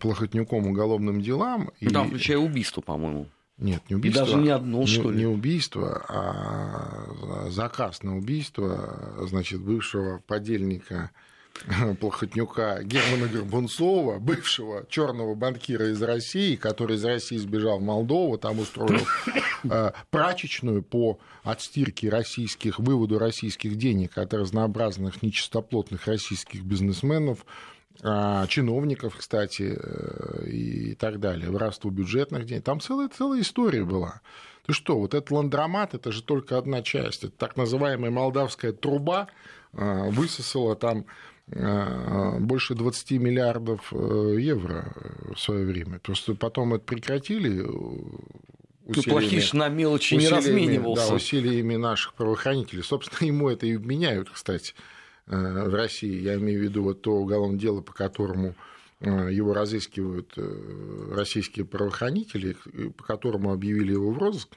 Плохотнюком 0.00 0.66
уголовным 0.66 1.20
делам. 1.20 1.70
Там, 1.92 2.06
и... 2.06 2.08
включая 2.10 2.38
убийство, 2.38 2.80
по-моему. 2.80 3.28
Нет, 3.58 3.82
не 3.88 3.96
убийство. 3.96 4.22
И 4.22 4.24
даже 4.26 4.36
не 4.38 4.50
одно, 4.50 4.80
не, 4.80 4.86
что 4.86 5.10
ли? 5.10 5.18
Не 5.18 5.26
убийство, 5.26 6.04
а 6.08 7.50
заказ 7.50 8.02
на 8.02 8.16
убийство, 8.16 9.26
значит, 9.28 9.60
бывшего 9.60 10.20
подельника 10.26 11.10
Плохотнюка 12.00 12.82
Германа 12.82 13.26
Горбунцова, 13.26 14.18
бывшего 14.18 14.86
черного 14.88 15.34
банкира 15.34 15.90
из 15.90 16.00
России, 16.02 16.56
который 16.56 16.96
из 16.96 17.04
России 17.04 17.36
сбежал 17.36 17.78
в 17.78 17.82
Молдову, 17.82 18.38
там 18.38 18.60
устроил 18.60 19.00
э, 19.64 19.90
прачечную 20.10 20.82
по 20.82 21.18
отстирке 21.42 22.10
российских, 22.10 22.78
выводу 22.78 23.18
российских 23.18 23.76
денег 23.76 24.18
от 24.18 24.34
разнообразных 24.34 25.22
нечистоплотных 25.22 26.06
российских 26.06 26.62
бизнесменов 26.62 27.44
чиновников, 28.00 29.16
кстати, 29.16 29.76
э, 29.76 30.46
и 30.48 30.94
так 30.94 31.18
далее, 31.18 31.50
воровство 31.50 31.90
бюджетных 31.90 32.46
денег. 32.46 32.64
Там 32.64 32.80
целая, 32.80 33.08
целая 33.08 33.40
история 33.40 33.84
была. 33.84 34.20
Ты 34.66 34.72
что, 34.72 34.98
вот 34.98 35.14
этот 35.14 35.30
ландромат, 35.30 35.94
это 35.94 36.12
же 36.12 36.22
только 36.22 36.58
одна 36.58 36.82
часть. 36.82 37.24
Это 37.24 37.32
так 37.36 37.56
называемая 37.56 38.10
молдавская 38.10 38.72
труба 38.72 39.28
а, 39.72 40.10
высосала 40.10 40.76
там 40.76 41.06
а, 41.50 42.38
больше 42.38 42.74
20 42.74 43.12
миллиардов 43.12 43.92
э, 43.92 44.36
евро 44.38 44.92
в 45.34 45.40
свое 45.40 45.64
время. 45.64 45.98
Просто 46.00 46.34
потом 46.34 46.74
это 46.74 46.84
прекратили 46.84 47.66
Ты 48.92 49.02
плохиш 49.08 49.54
на 49.54 49.68
мелочи 49.68 50.14
не 50.14 50.28
разменивался. 50.28 51.08
Да, 51.08 51.14
усилиями 51.14 51.76
наших 51.76 52.12
правоохранителей. 52.12 52.82
Собственно, 52.82 53.26
ему 53.26 53.48
это 53.48 53.64
и 53.64 53.78
меняют, 53.78 54.28
кстати. 54.28 54.74
Э, 55.28 55.68
в 55.68 55.74
России, 55.74 56.20
я 56.20 56.36
имею 56.36 56.60
в 56.60 56.62
виду 56.62 56.82
вот 56.82 57.02
то 57.02 57.12
уголовное 57.12 57.58
дело, 57.58 57.82
по 57.82 57.92
которому 57.92 58.54
э, 59.00 59.28
его 59.30 59.52
разыскивают 59.52 60.32
э, 60.36 61.12
российские 61.14 61.66
правоохранители, 61.66 62.56
по 62.96 63.04
которому 63.04 63.52
объявили 63.52 63.92
его 63.92 64.10
в 64.10 64.18
розыск, 64.18 64.56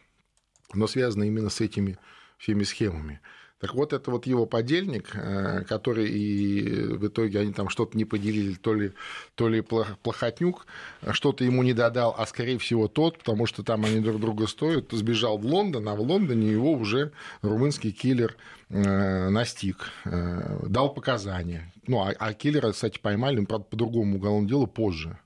но 0.73 0.88
связано 0.88 1.23
именно 1.23 1.49
с 1.49 1.60
этими 1.60 1.97
всеми 2.38 2.63
схемами. 2.63 3.19
Так 3.62 3.76
вот, 3.76 3.93
это 3.93 4.10
вот 4.10 4.26
его 4.26 4.47
подельник, 4.47 5.12
э, 5.13 5.63
который 5.65 6.10
и 6.10 6.63
в 6.95 7.08
итоге 7.08 7.41
они 7.41 7.54
там 7.54 7.69
что-то 7.69 7.95
не 7.95 8.06
поделили, 8.06 8.56
то 8.56 8.74
ли, 8.74 8.93
то 9.36 9.47
ли 9.47 9.62
Плохотнюк 9.62 10.65
что-то 11.12 11.43
ему 11.43 11.62
не 11.62 11.74
додал, 11.74 12.15
а 12.17 12.26
скорее 12.26 12.58
всего 12.58 12.88
тот, 12.88 13.19
потому 13.19 13.45
что 13.45 13.62
там 13.62 13.86
они 13.86 14.00
друг 14.00 14.19
друга 14.19 14.47
стоят, 14.47 14.91
сбежал 14.91 15.38
в 15.38 15.45
Лондон, 15.45 15.88
а 15.88 15.95
в 15.95 16.02
Лондоне 16.02 16.50
его 16.50 16.71
уже 16.71 17.12
румынский 17.43 17.91
киллер 17.91 18.36
э, 18.69 19.30
настиг, 19.30 19.91
э, 20.06 20.65
дал 20.67 20.91
показания. 20.91 21.71
Ну, 21.86 22.02
а, 22.02 22.13
а 22.17 22.34
киллера, 22.34 22.71
кстати, 22.71 22.97
поймали, 22.97 23.45
правда, 23.45 23.67
по 23.69 23.76
другому 23.76 24.15
уголовному 24.15 24.50
делу 24.50 24.65
позже. 24.65 25.19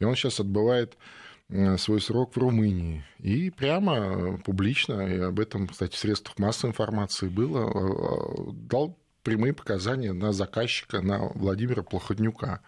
И 0.00 0.04
он 0.04 0.16
сейчас 0.16 0.40
отбывает 0.40 0.94
Э, 0.94 1.29
свой 1.78 2.00
срок 2.00 2.34
в 2.34 2.38
Румынии. 2.38 3.04
И 3.18 3.50
прямо 3.50 3.96
э, 3.96 4.38
публично, 4.44 5.00
и 5.00 5.18
об 5.18 5.40
этом, 5.40 5.66
кстати, 5.66 5.94
в 5.94 5.98
средствах 5.98 6.38
массовой 6.38 6.70
информации 6.70 7.28
было, 7.28 7.68
э, 7.68 8.52
дал 8.52 8.98
прямые 9.22 9.52
показания 9.52 10.12
на 10.12 10.32
заказчика, 10.32 11.00
на 11.00 11.18
Владимира 11.34 11.82
Плохотнюка. 11.82 12.60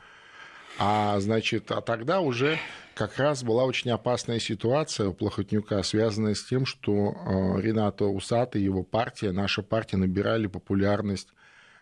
А, 0.79 1.21
значит, 1.21 1.71
а 1.71 1.81
тогда 1.81 2.21
уже 2.21 2.59
как 2.95 3.19
раз 3.19 3.43
была 3.43 3.65
очень 3.65 3.91
опасная 3.91 4.39
ситуация 4.39 5.09
у 5.09 5.15
Плохотнюка, 5.15 5.83
связанная 5.83 6.35
с 6.35 6.45
тем, 6.45 6.67
что 6.67 7.15
Ренато 7.59 8.07
Усатый 8.07 8.63
и 8.63 8.65
его 8.65 8.83
партия, 8.83 9.33
наша 9.33 9.63
партия 9.63 9.99
набирали 9.99 10.47
популярность 10.47 11.29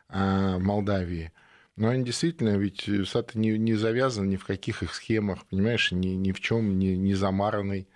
в 0.08 0.58
Молдавии. 0.58 1.32
Но 1.80 1.88
они 1.88 2.04
действительно, 2.04 2.58
ведь 2.58 2.90
сад 3.08 3.34
не, 3.34 3.56
не 3.56 3.72
завязан 3.72 4.28
ни 4.28 4.36
в 4.36 4.44
каких 4.44 4.82
их 4.82 4.94
схемах, 4.94 5.46
понимаешь, 5.46 5.92
ни, 5.92 6.08
ни 6.08 6.30
в 6.30 6.38
чем 6.38 6.78
не, 6.78 6.94
не 6.94 7.14
замаранный. 7.14 7.88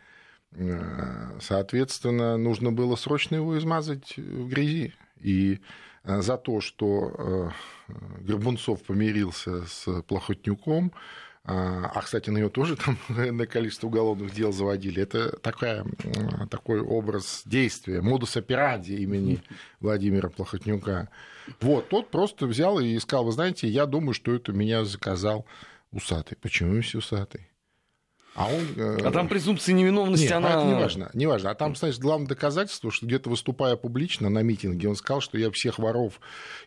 Э, 0.53 1.39
соответственно, 1.43 2.39
нужно 2.39 2.73
было 2.73 2.97
срочно 2.97 3.35
его 3.35 3.59
измазать 3.59 4.17
в 4.17 4.49
грязи. 4.49 4.95
И 5.21 5.61
э, 6.05 6.23
за 6.23 6.39
то, 6.39 6.63
что 6.63 7.53
э, 7.89 7.93
Горбунцов 8.23 8.83
помирился 8.85 9.67
с 9.67 10.01
Плохотнюком, 10.05 10.91
а, 11.47 11.91
а, 11.95 12.01
кстати, 12.01 12.31
на 12.31 12.39
нее 12.39 12.49
тоже 12.49 12.77
там 12.77 12.99
на 13.09 13.47
количество 13.47 13.87
уголовных 13.87 14.33
дел 14.33 14.51
заводили. 14.53 15.03
Это 15.03 15.39
такая, 15.39 15.85
такой 16.51 16.81
образ 16.81 17.43
действия, 17.45 18.01
модус 18.01 18.37
операди 18.37 18.93
имени 18.93 19.43
Владимира 19.81 20.31
Плохотнюка. 20.31 21.11
Вот, 21.61 21.89
тот 21.91 22.11
просто 22.11 22.47
взял 22.47 22.81
и 22.81 22.99
сказал, 22.99 23.27
вы 23.27 23.33
знаете, 23.33 23.69
я 23.69 23.85
думаю, 23.85 24.15
что 24.15 24.35
это 24.35 24.53
меня 24.53 24.85
заказал 24.85 25.45
усатый. 25.93 26.39
Почему 26.41 26.81
все 26.81 26.99
усатый? 26.99 27.47
А, 28.35 28.49
он, 28.49 28.63
э, 28.77 28.99
а 29.05 29.13
там 29.13 29.29
презумпция 29.29 29.75
невиновности, 29.75 30.25
Нет, 30.25 30.33
она... 30.33 30.51
это 30.51 30.65
не 30.65 30.75
важно, 30.75 31.11
не 31.15 31.27
важно. 31.27 31.51
А 31.51 31.55
там, 31.55 31.77
значит, 31.77 32.01
главное 32.01 32.27
доказательство, 32.27 32.91
что 32.91 33.07
где-то 33.07 33.31
выступая 33.31 33.77
публично 33.77 34.29
на 34.29 34.41
митинге, 34.41 34.89
он 34.89 34.97
сказал, 34.97 35.21
что 35.21 35.39
я 35.39 35.53
всех 35.53 35.79
воров 35.79 36.21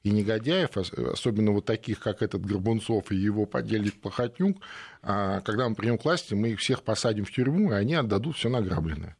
и 0.04 0.12
негодяев, 0.12 0.78
особенно 0.78 1.52
вот 1.52 1.66
таких, 1.66 2.00
как 2.00 2.22
этот 2.22 2.46
Горбунцов 2.46 3.12
и 3.12 3.18
его 3.18 3.46
подельник 3.46 4.00
Плохотнюк, 4.00 4.58
а, 5.02 5.42
когда 5.42 5.68
мы 5.68 5.76
придем 5.76 5.98
к 5.98 6.06
власти, 6.06 6.34
мы 6.34 6.52
их 6.52 6.60
всех 6.60 6.84
посадим 6.84 7.26
в 7.26 7.32
тюрьму, 7.32 7.72
и 7.72 7.76
они 7.76 7.96
отдадут 7.96 8.38
все 8.38 8.48
награбленное. 8.48 9.18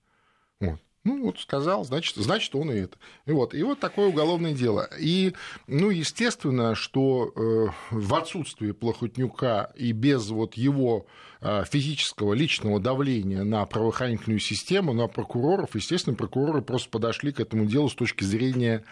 Вот. 0.62 0.80
Ну, 1.08 1.24
вот 1.24 1.40
сказал, 1.40 1.86
значит, 1.86 2.18
значит, 2.18 2.54
он 2.54 2.70
и 2.70 2.80
это. 2.80 2.98
И 3.26 3.32
вот, 3.32 3.54
и 3.54 3.64
вот 3.64 3.80
такое 3.80 4.08
уголовное 4.08 4.54
дело. 4.54 4.90
И, 5.00 5.34
ну, 5.66 5.90
естественно, 5.90 6.76
что 6.76 7.32
э, 7.34 7.68
в 7.92 8.14
отсутствии 8.14 8.74
Плохотнюка 8.74 9.72
и 9.78 9.94
без 9.94 10.28
вот 10.28 10.56
его 10.56 11.06
э, 11.40 11.64
физического 11.64 12.34
личного 12.34 12.82
давления 12.82 13.46
на 13.46 13.66
правоохранительную 13.66 14.42
систему, 14.42 14.92
на 14.92 15.08
прокуроров, 15.08 15.76
естественно, 15.76 16.14
прокуроры 16.14 16.62
просто 16.62 16.90
подошли 16.90 17.32
к 17.32 17.40
этому 17.40 17.68
делу 17.68 17.88
с 17.88 17.96
точки 17.96 18.26
зрения 18.26 18.84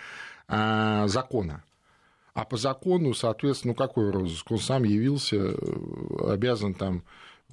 э, 0.48 1.04
закона. 1.08 1.66
А 2.34 2.46
по 2.46 2.56
закону, 2.56 3.14
соответственно, 3.14 3.74
ну 3.74 3.76
какой 3.76 4.10
розыск? 4.10 4.50
Он 4.52 4.60
сам 4.60 4.86
явился, 4.86 5.36
э, 5.36 5.54
обязан 6.30 6.76
там 6.76 7.04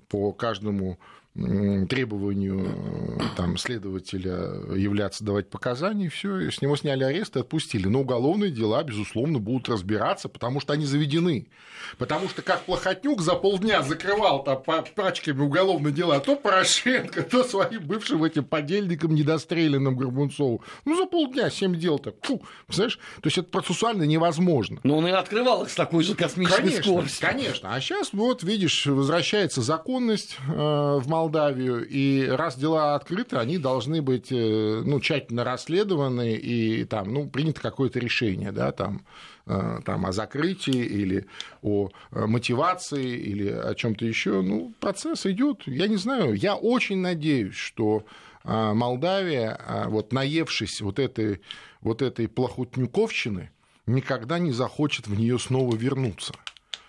по 0.09 0.31
каждому 0.33 1.01
требованию 1.35 3.18
э, 3.18 3.23
там, 3.37 3.57
следователя 3.57 4.75
являться, 4.77 5.25
давать 5.25 5.49
показания, 5.49 6.07
и 6.07 6.09
все, 6.09 6.51
с 6.51 6.61
него 6.61 6.77
сняли 6.77 7.05
арест 7.05 7.37
и 7.37 7.40
отпустили. 7.40 7.88
Но 7.88 8.01
уголовные 8.01 8.51
дела, 8.51 8.83
безусловно, 8.83 9.38
будут 9.38 9.68
разбираться, 9.71 10.29
потому 10.29 10.61
что 10.61 10.75
они 10.75 10.85
заведены. 10.85 11.49
Потому 11.97 12.29
что 12.29 12.42
как 12.42 12.62
Плохотнюк 12.62 13.23
за 13.23 13.35
полдня 13.35 13.83
закрывал 13.83 14.45
там 14.45 14.62
пачками 14.95 15.40
уголовные 15.40 15.92
дела, 15.92 16.21
то 16.21 16.37
Порошенко, 16.37 17.23
то 17.23 17.45
своим 17.45 17.83
бывшим 17.87 18.23
этим 18.25 18.45
подельникам 18.45 19.14
недостреленным 19.14 19.97
Горбунцову. 19.97 20.62
Ну, 20.85 20.97
за 20.97 21.07
полдня 21.07 21.49
семь 21.51 21.79
дел 21.79 21.99
так. 21.99 22.14
Фу, 22.23 22.42
знаешь, 22.68 22.97
то 22.97 23.27
есть 23.27 23.38
это 23.38 23.49
процессуально 23.49 24.03
невозможно. 24.03 24.81
Но 24.85 24.99
он 24.99 25.07
и 25.07 25.11
открывал 25.11 25.64
их 25.64 25.71
с 25.71 25.75
такой 25.75 26.05
же 26.05 26.14
космической 26.14 26.61
конечно, 26.62 26.83
скоростью. 26.83 27.27
Конечно, 27.27 27.75
а 27.75 27.81
сейчас 27.81 28.11
вот, 28.12 28.42
видишь, 28.42 28.87
возвращается 28.87 29.62
законность 29.62 30.37
э, 30.47 30.53
в 30.53 31.09
Молдавии, 31.09 31.21
Молдавию, 31.22 31.87
и 31.88 32.26
раз 32.26 32.56
дела 32.56 32.96
открыты, 32.96 33.37
они 33.37 33.56
должны 33.56 34.02
быть 34.02 34.32
э, 34.32 34.82
ну, 34.85 34.98
тщательно 34.98 35.44
расследованы, 35.44 36.35
и 36.35 36.85
там, 36.85 37.14
ну, 37.14 37.28
принято 37.28 37.61
какое-то 37.61 38.00
решение, 38.00 38.50
да, 38.50 38.72
там, 38.72 39.02
э, 39.46 39.78
там, 39.85 40.04
о 40.04 40.11
закрытии 40.11 40.85
или 40.85 41.26
о 41.62 41.90
э, 42.11 42.26
мотивации 42.26 43.06
или 43.06 43.48
о 43.48 43.72
чем-то 43.76 44.04
еще. 44.04 44.42
Ну, 44.42 44.72
процесс 44.80 45.24
идет. 45.26 45.62
Я 45.66 45.87
не 45.87 45.96
знаю. 45.96 46.35
Я 46.35 46.56
очень 46.56 46.98
надеюсь, 46.98 47.54
что 47.54 48.04
Молдавия, 48.42 49.87
вот 49.87 50.12
наевшись 50.12 50.80
вот 50.80 50.98
этой, 50.98 51.40
вот 51.80 52.02
этой 52.02 52.26
плохотнюковщины, 52.26 53.52
никогда 53.87 54.40
не 54.40 54.50
захочет 54.50 55.06
в 55.06 55.16
нее 55.16 55.38
снова 55.38 55.76
вернуться. 55.76 56.35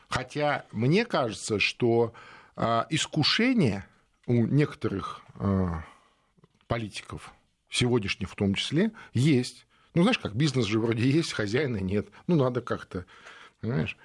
Хотя 0.10 0.65
мне 0.72 1.06
кажется, 1.06 1.60
что 1.60 2.13
искушение 2.89 3.86
у 4.26 4.46
некоторых 4.46 5.22
а, 5.36 5.84
политиков, 6.68 7.34
сегодняшних 7.70 8.30
в 8.30 8.36
том 8.36 8.56
числе, 8.56 8.92
есть. 9.14 9.66
Ну, 9.94 10.04
знаешь, 10.04 10.20
как 10.20 10.36
бизнес 10.36 10.66
же 10.66 10.80
вроде 10.80 11.10
есть, 11.10 11.34
хозяина 11.34 11.78
нет. 11.78 12.08
Ну, 12.28 12.36
надо 12.36 12.62
как-то, 12.62 13.06
понимаешь? 13.62 13.98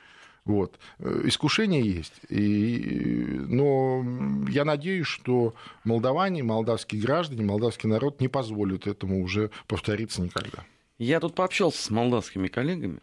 Вот. 0.44 0.78
Э, 0.98 1.22
искушение 1.24 1.82
есть. 1.82 2.14
И, 2.30 3.22
но 3.48 4.02
я 4.48 4.64
надеюсь, 4.64 5.06
что 5.06 5.54
молдаване, 5.84 6.42
молдавские 6.42 7.02
граждане, 7.02 7.44
молдавский 7.44 7.88
народ 7.88 8.20
не 8.20 8.28
позволят 8.28 8.86
этому 8.86 9.22
уже 9.22 9.50
повториться 9.66 10.22
никогда. 10.22 10.64
Я 10.98 11.20
тут 11.20 11.34
пообщался 11.34 11.82
с 11.82 11.90
молдавскими 11.90 12.48
коллегами. 12.48 13.00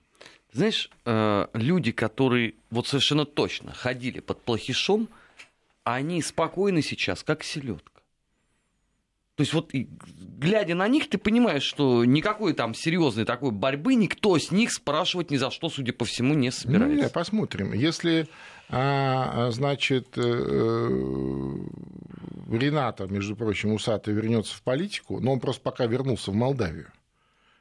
Знаешь, 0.52 0.90
э, 1.06 1.48
люди, 1.54 1.92
которые 1.92 2.56
вот 2.72 2.88
совершенно 2.88 3.26
точно 3.26 3.74
ходили 3.74 4.22
под 4.22 4.42
плохишом, 4.42 5.08
они 5.86 6.22
спокойны 6.22 6.82
сейчас, 6.82 7.24
как 7.24 7.44
селедка. 7.44 8.02
То 9.36 9.42
есть 9.42 9.54
вот 9.54 9.72
глядя 9.74 10.76
на 10.76 10.88
них, 10.88 11.10
ты 11.10 11.18
понимаешь, 11.18 11.64
что 11.64 12.06
никакой 12.06 12.54
там 12.54 12.74
серьезной 12.74 13.26
такой 13.26 13.52
борьбы 13.52 13.96
никто 13.96 14.38
с 14.38 14.50
них 14.52 14.72
спрашивать 14.72 15.30
ни 15.30 15.38
за 15.38 15.52
что, 15.52 15.70
судя 15.70 15.94
по 15.94 16.06
всему, 16.06 16.34
не 16.34 16.52
собирается. 16.52 17.04
Ну, 17.04 17.10
посмотрим. 17.10 17.74
Если, 17.74 18.28
а, 18.70 19.52
значит, 19.52 20.18
э, 20.18 20.22
Рената, 22.50 23.08
между 23.08 23.36
прочим, 23.36 23.74
усатый 23.74 24.14
вернется 24.14 24.56
в 24.56 24.62
политику, 24.64 25.20
но 25.20 25.34
он 25.34 25.40
просто 25.40 25.62
пока 25.62 25.86
вернулся 25.86 26.32
в 26.32 26.36
Молдавию. 26.36 26.88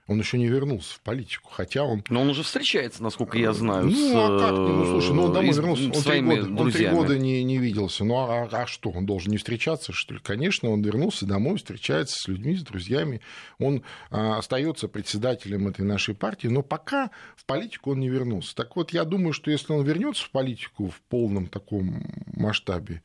Он 0.06 0.18
еще 0.18 0.36
не 0.36 0.48
вернулся 0.48 0.94
в 0.94 1.00
политику, 1.00 1.50
хотя 1.50 1.82
он... 1.82 2.04
Но 2.10 2.20
он 2.20 2.28
уже 2.28 2.42
встречается, 2.42 3.02
насколько 3.02 3.38
я 3.38 3.54
знаю. 3.54 3.86
Ну, 3.86 3.92
с... 3.92 4.12
а 4.14 4.38
как? 4.38 4.50
Ну, 4.52 4.84
слушай, 4.84 5.14
ну 5.14 5.24
он 5.24 5.32
домой 5.32 5.50
из... 5.50 5.56
вернулся, 5.56 5.84
он 5.84 5.92
три 5.92 6.20
года, 6.20 6.62
он 6.62 6.72
три 6.72 6.86
года 6.88 7.18
не, 7.18 7.42
не 7.42 7.56
виделся. 7.56 8.04
Ну, 8.04 8.16
а, 8.16 8.46
а 8.52 8.66
что, 8.66 8.90
он 8.90 9.06
должен 9.06 9.30
не 9.30 9.38
встречаться, 9.38 9.92
что 9.92 10.12
ли? 10.12 10.20
Конечно, 10.20 10.68
он 10.70 10.82
вернулся 10.82 11.24
домой, 11.24 11.56
встречается 11.56 12.18
с 12.18 12.28
людьми, 12.28 12.54
с 12.54 12.62
друзьями. 12.62 13.22
Он 13.58 13.82
а, 14.10 14.36
остается 14.36 14.88
председателем 14.88 15.68
этой 15.68 15.86
нашей 15.86 16.14
партии, 16.14 16.48
но 16.48 16.62
пока 16.62 17.10
в 17.34 17.46
политику 17.46 17.92
он 17.92 18.00
не 18.00 18.10
вернулся. 18.10 18.54
Так 18.54 18.76
вот, 18.76 18.90
я 18.90 19.04
думаю, 19.04 19.32
что 19.32 19.50
если 19.50 19.72
он 19.72 19.86
вернется 19.86 20.26
в 20.26 20.30
политику 20.30 20.88
в 20.88 21.00
полном 21.08 21.46
таком 21.46 22.04
масштабе, 22.26 23.02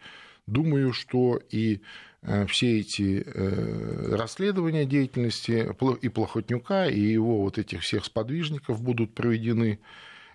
думаю, 0.47 0.91
что 0.91 1.39
и 1.49 1.81
все 2.47 2.79
эти 2.79 3.23
э, 3.25 4.15
расследования 4.15 4.85
деятельности 4.85 5.69
и 6.01 6.09
Плохотнюка, 6.09 6.87
и 6.87 6.99
его 6.99 7.41
вот 7.41 7.57
этих 7.57 7.81
всех 7.81 8.05
сподвижников 8.05 8.81
будут 8.81 9.13
проведены. 9.13 9.79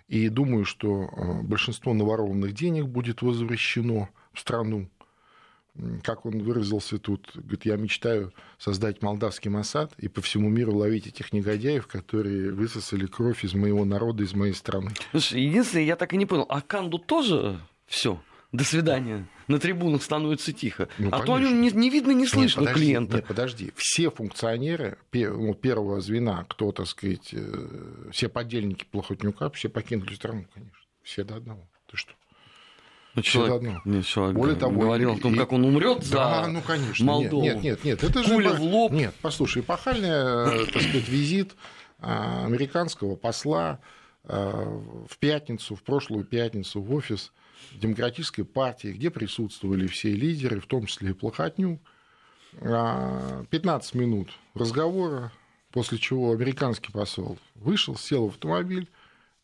И 0.07 0.29
думаю, 0.29 0.65
что 0.65 1.03
э, 1.03 1.41
большинство 1.41 1.93
наворованных 1.93 2.53
денег 2.53 2.85
будет 2.85 3.21
возвращено 3.21 4.09
в 4.33 4.39
страну. 4.39 4.89
Как 6.03 6.25
он 6.25 6.41
выразился 6.41 6.97
тут, 6.99 7.31
говорит, 7.35 7.65
я 7.65 7.75
мечтаю 7.75 8.33
создать 8.57 9.01
молдавский 9.01 9.51
Масад 9.51 9.93
и 9.97 10.07
по 10.07 10.21
всему 10.21 10.49
миру 10.49 10.73
ловить 10.73 11.05
этих 11.07 11.33
негодяев, 11.33 11.85
которые 11.85 12.53
высосали 12.53 13.07
кровь 13.07 13.43
из 13.43 13.53
моего 13.53 13.83
народа, 13.83 14.23
из 14.23 14.33
моей 14.33 14.53
страны. 14.53 14.91
Слушай, 15.11 15.41
единственное, 15.41 15.83
я 15.83 15.97
так 15.97 16.13
и 16.13 16.17
не 16.17 16.25
понял, 16.25 16.45
а 16.47 16.61
Канду 16.61 16.97
тоже 16.97 17.59
все? 17.87 18.21
До 18.57 18.63
свидания. 18.63 19.27
На 19.47 19.59
трибунах 19.59 20.01
становится 20.01 20.51
тихо. 20.53 20.87
Ну, 20.97 21.09
а 21.09 21.11
конечно. 21.11 21.25
то 21.25 21.33
о 21.35 21.39
нем 21.39 21.61
не, 21.61 21.71
не 21.71 21.89
видно, 21.89 22.11
не 22.11 22.25
слышно 22.25 22.61
нет, 22.61 22.69
подожди, 22.69 22.85
клиента. 22.85 23.15
Нет, 23.17 23.27
подожди. 23.27 23.73
Все 23.75 24.09
функционеры 24.09 24.97
ну, 25.13 25.53
первого 25.53 26.01
звена, 26.01 26.45
кто, 26.49 26.71
так 26.71 26.87
сказать, 26.87 27.29
э, 27.31 28.09
все 28.11 28.27
подельники 28.27 28.85
Плохотнюка, 28.89 29.49
все 29.51 29.69
покинули 29.69 30.15
страну, 30.15 30.45
конечно. 30.53 30.79
Все 31.03 31.23
до 31.23 31.35
одного. 31.35 31.67
Ты 31.91 31.97
что? 31.97 32.13
Ну, 33.15 33.21
человек, 33.21 33.85
нет, 33.85 34.05
человек 34.05 34.35
Более 34.35 34.57
того, 34.57 34.77
говорил 34.77 35.13
и, 35.13 35.17
о 35.17 35.21
том, 35.21 35.37
как 35.37 35.53
он 35.53 35.63
умрет 35.63 35.99
да, 36.09 36.43
за 36.43 36.51
ну, 36.51 36.61
конечно, 36.61 37.05
Молдову. 37.05 37.43
Нет, 37.43 37.63
нет, 37.63 37.83
нет, 37.85 38.03
это 38.03 38.23
же... 38.23 38.29
Пуля 38.29 38.51
в 38.51 38.61
лоб. 38.61 38.91
Нет, 38.91 39.13
послушай, 39.21 39.61
эпохальный, 39.61 40.65
так 40.65 40.81
сказать, 40.81 41.07
визит 41.07 41.55
а, 41.99 42.45
американского 42.45 43.15
посла 43.15 43.79
э, 44.25 44.79
в 45.07 45.17
пятницу, 45.17 45.75
в 45.75 45.83
прошлую 45.83 46.25
пятницу 46.25 46.81
в 46.81 46.93
офис 46.93 47.31
Демократической 47.73 48.43
партии, 48.43 48.89
где 48.89 49.09
присутствовали 49.09 49.87
все 49.87 50.13
лидеры, 50.13 50.59
в 50.59 50.67
том 50.67 50.85
числе 50.85 51.11
и 51.11 51.13
Плохотнюк. 51.13 51.79
15 52.59 52.61
а, 52.63 53.97
минут 53.97 54.29
разговора, 54.53 55.31
после 55.71 55.97
чего 55.97 56.31
американский 56.31 56.91
посол 56.91 57.37
вышел, 57.55 57.97
сел 57.97 58.27
в 58.27 58.29
автомобиль 58.29 58.89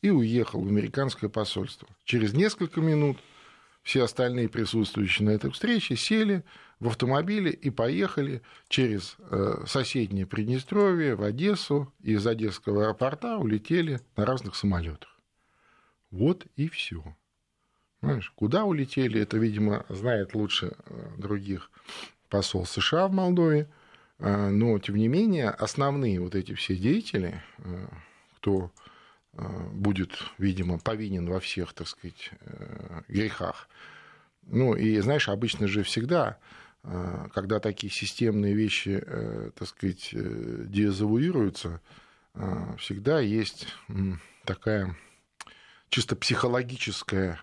и 0.02 0.10
уехал 0.10 0.62
в 0.62 0.68
американское 0.68 1.30
посольство. 1.30 1.88
Через 2.06 2.34
несколько 2.34 2.80
минут 2.80 3.18
все 3.84 4.04
остальные 4.04 4.50
присутствующие 4.50 5.28
на 5.28 5.32
этой 5.32 5.52
встрече 5.52 5.96
сели 5.96 6.44
в 6.80 6.88
автомобиле 6.88 7.52
и 7.52 7.70
поехали 7.70 8.42
через 8.68 9.16
э, 9.20 9.64
соседнее 9.68 10.26
Приднестровье 10.26 11.16
в 11.16 11.24
Одессу, 11.24 11.92
и 12.02 12.14
из 12.14 12.26
Одесского 12.26 12.84
аэропорта 12.84 13.38
улетели 13.38 14.00
на 14.16 14.26
разных 14.26 14.56
самолетах. 14.56 15.20
Вот 16.12 16.46
и 16.56 16.68
все. 16.70 17.16
Знаешь, 18.02 18.32
куда 18.36 18.66
улетели, 18.66 19.22
это, 19.22 19.38
видимо, 19.38 19.86
знает 19.88 20.34
лучше 20.34 20.74
э, 20.86 21.08
других 21.18 21.70
посол 22.30 22.66
США 22.66 23.08
в 23.08 23.12
Молдове. 23.12 23.70
Э, 24.18 24.50
но, 24.50 24.80
тем 24.80 24.96
не 24.96 25.08
менее, 25.08 25.50
основные 25.50 26.20
вот 26.20 26.34
эти 26.34 26.56
все 26.56 26.76
деятели, 26.76 27.42
э, 27.60 27.88
кто 28.38 28.72
будет, 29.34 30.12
видимо, 30.40 30.78
повинен 30.78 31.26
во 31.30 31.40
всех, 31.40 31.72
так 31.72 31.88
сказать, 31.88 32.32
грехах. 33.08 33.70
Ну, 34.42 34.76
и, 34.76 35.00
знаешь, 35.00 35.30
обычно 35.30 35.70
же 35.70 35.84
всегда, 35.84 36.38
когда 37.34 37.62
такие 37.62 37.90
системные 37.90 38.54
вещи, 38.54 39.02
так 39.56 39.70
сказать, 39.70 40.10
дезавуируются, 40.12 41.80
всегда 42.78 43.22
есть 43.22 43.68
такая 44.44 44.98
чисто 45.88 46.18
психологическая 46.18 47.42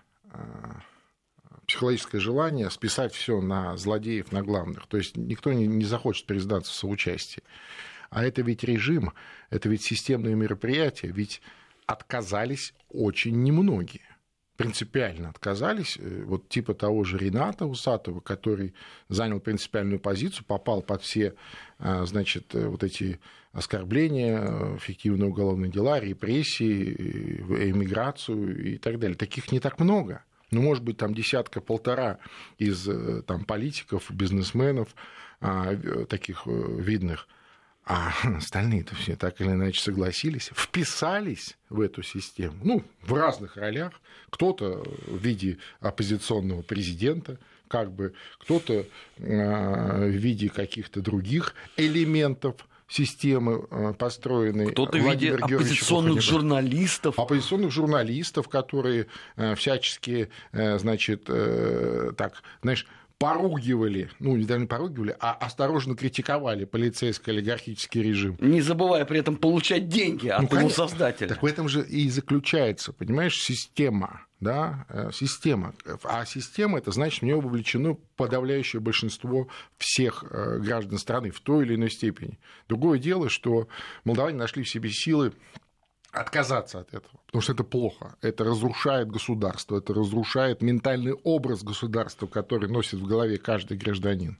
психологическое 1.67 2.19
желание 2.19 2.69
списать 2.71 3.13
все 3.13 3.41
на 3.41 3.77
злодеев, 3.77 4.31
на 4.31 4.41
главных. 4.41 4.87
То 4.87 4.97
есть 4.97 5.15
никто 5.15 5.53
не, 5.53 5.67
не 5.67 5.85
захочет 5.85 6.25
признаться 6.25 6.71
в 6.71 6.75
соучастии. 6.75 7.43
А 8.09 8.23
это 8.23 8.41
ведь 8.41 8.63
режим, 8.63 9.13
это 9.51 9.69
ведь 9.69 9.83
системные 9.83 10.35
мероприятия, 10.35 11.09
ведь 11.09 11.41
отказались 11.85 12.73
очень 12.89 13.43
немногие. 13.43 14.08
Принципиально 14.59 15.29
отказались, 15.29 15.97
э, 15.99 16.23
вот 16.25 16.49
типа 16.49 16.73
того 16.73 17.03
же 17.03 17.17
Рената 17.17 17.65
Усатова, 17.65 18.19
который 18.19 18.73
занял 19.07 19.39
принципиальную 19.39 19.99
позицию, 19.99 20.45
попал 20.45 20.81
под 20.81 21.01
все, 21.01 21.33
э, 21.79 22.05
значит, 22.05 22.53
вот 22.53 22.83
эти 22.83 23.19
оскорбления, 23.53 24.77
фиктивные 24.77 25.29
уголовные 25.29 25.71
дела, 25.71 25.99
репрессии, 25.99 26.93
эмиграцию 27.69 28.73
и 28.73 28.77
так 28.77 28.99
далее. 28.99 29.17
Таких 29.17 29.51
не 29.51 29.59
так 29.59 29.79
много. 29.79 30.23
Ну, 30.51 30.61
может 30.61 30.83
быть, 30.83 30.97
там 30.97 31.13
десятка-полтора 31.13 32.19
из 32.57 32.87
э, 32.87 33.21
там, 33.25 33.45
политиков, 33.45 34.09
бизнесменов, 34.09 34.95
а, 35.41 35.75
таких 36.07 36.43
э, 36.45 36.51
видных. 36.79 37.27
А 37.89 38.13
остальные-то 38.37 38.95
все 38.95 39.15
так 39.15 39.41
или 39.41 39.49
иначе 39.49 39.81
согласились, 39.81 40.51
вписались 40.55 41.57
в 41.69 41.81
эту 41.81 42.03
систему. 42.03 42.55
Ну, 42.63 42.83
в 43.01 43.13
разных 43.13 43.57
ролях. 43.57 43.93
Кто-то 44.29 44.83
в 45.07 45.17
виде 45.17 45.57
оппозиционного 45.79 46.61
президента, 46.61 47.39
как 47.67 47.91
бы 47.91 48.13
кто-то 48.37 48.85
а, 49.19 50.05
в 50.05 50.09
виде 50.09 50.49
каких-то 50.49 51.01
других 51.01 51.55
элементов 51.77 52.67
системы 52.87 53.67
э, 53.69 53.93
построенной 53.97 54.71
Кто-то 54.71 54.97
в 54.97 55.11
виде 55.11 55.35
оппозиционных 55.35 56.21
журналистов. 56.21 57.19
Оппозиционных 57.19 57.71
журналистов, 57.71 58.49
которые 58.49 59.05
э, 59.35 59.53
всячески, 59.55 60.29
э, 60.51 60.79
значит, 60.79 61.25
так, 61.25 62.41
знаешь, 62.63 62.87
поругивали, 63.19 64.09
ну, 64.19 64.37
не 64.37 64.45
даже 64.45 64.61
не 64.61 64.67
поругивали, 64.67 65.15
а 65.19 65.33
осторожно 65.33 65.93
критиковали 65.93 66.63
полицейский 66.63 67.33
олигархический 67.33 68.01
режим. 68.01 68.37
Не 68.39 68.61
забывая 68.61 69.03
при 69.03 69.19
этом 69.19 69.35
получать 69.35 69.89
деньги 69.89 70.29
от 70.29 70.49
ну, 70.49 70.59
его 70.59 70.69
создателя. 70.69 71.27
Так 71.27 71.43
в 71.43 71.45
этом 71.45 71.67
же 71.67 71.85
и 71.85 72.09
заключается, 72.09 72.93
понимаешь, 72.93 73.37
система, 73.37 74.25
да, 74.39 74.85
э, 74.87 75.09
система. 75.13 75.73
А 76.05 76.25
система, 76.25 76.77
это 76.77 76.91
значит, 76.91 77.19
в 77.19 77.25
нее 77.25 77.41
вовлечено 77.41 77.97
подавляющее 78.15 78.79
большинство 78.79 79.49
всех 79.77 80.23
э, 80.29 80.59
граждан 80.59 80.97
страны 80.97 81.31
в 81.31 81.41
той 81.41 81.65
или 81.65 81.75
иной 81.75 81.91
степени. 81.91 82.39
Другое 82.69 82.99
дело, 82.99 83.29
что 83.29 83.67
молдаване 84.05 84.37
нашли 84.37 84.63
в 84.63 84.69
себе 84.69 84.89
силы 84.91 85.33
отказаться 86.11 86.79
от 86.79 86.89
этого, 86.89 87.19
потому 87.25 87.41
что 87.41 87.53
это 87.53 87.63
плохо, 87.63 88.15
это 88.21 88.43
разрушает 88.43 89.09
государство, 89.09 89.77
это 89.77 89.93
разрушает 89.93 90.61
ментальный 90.61 91.13
образ 91.13 91.63
государства, 91.63 92.27
который 92.27 92.69
носит 92.69 92.99
в 92.99 93.05
голове 93.05 93.37
каждый 93.37 93.77
гражданин. 93.77 94.37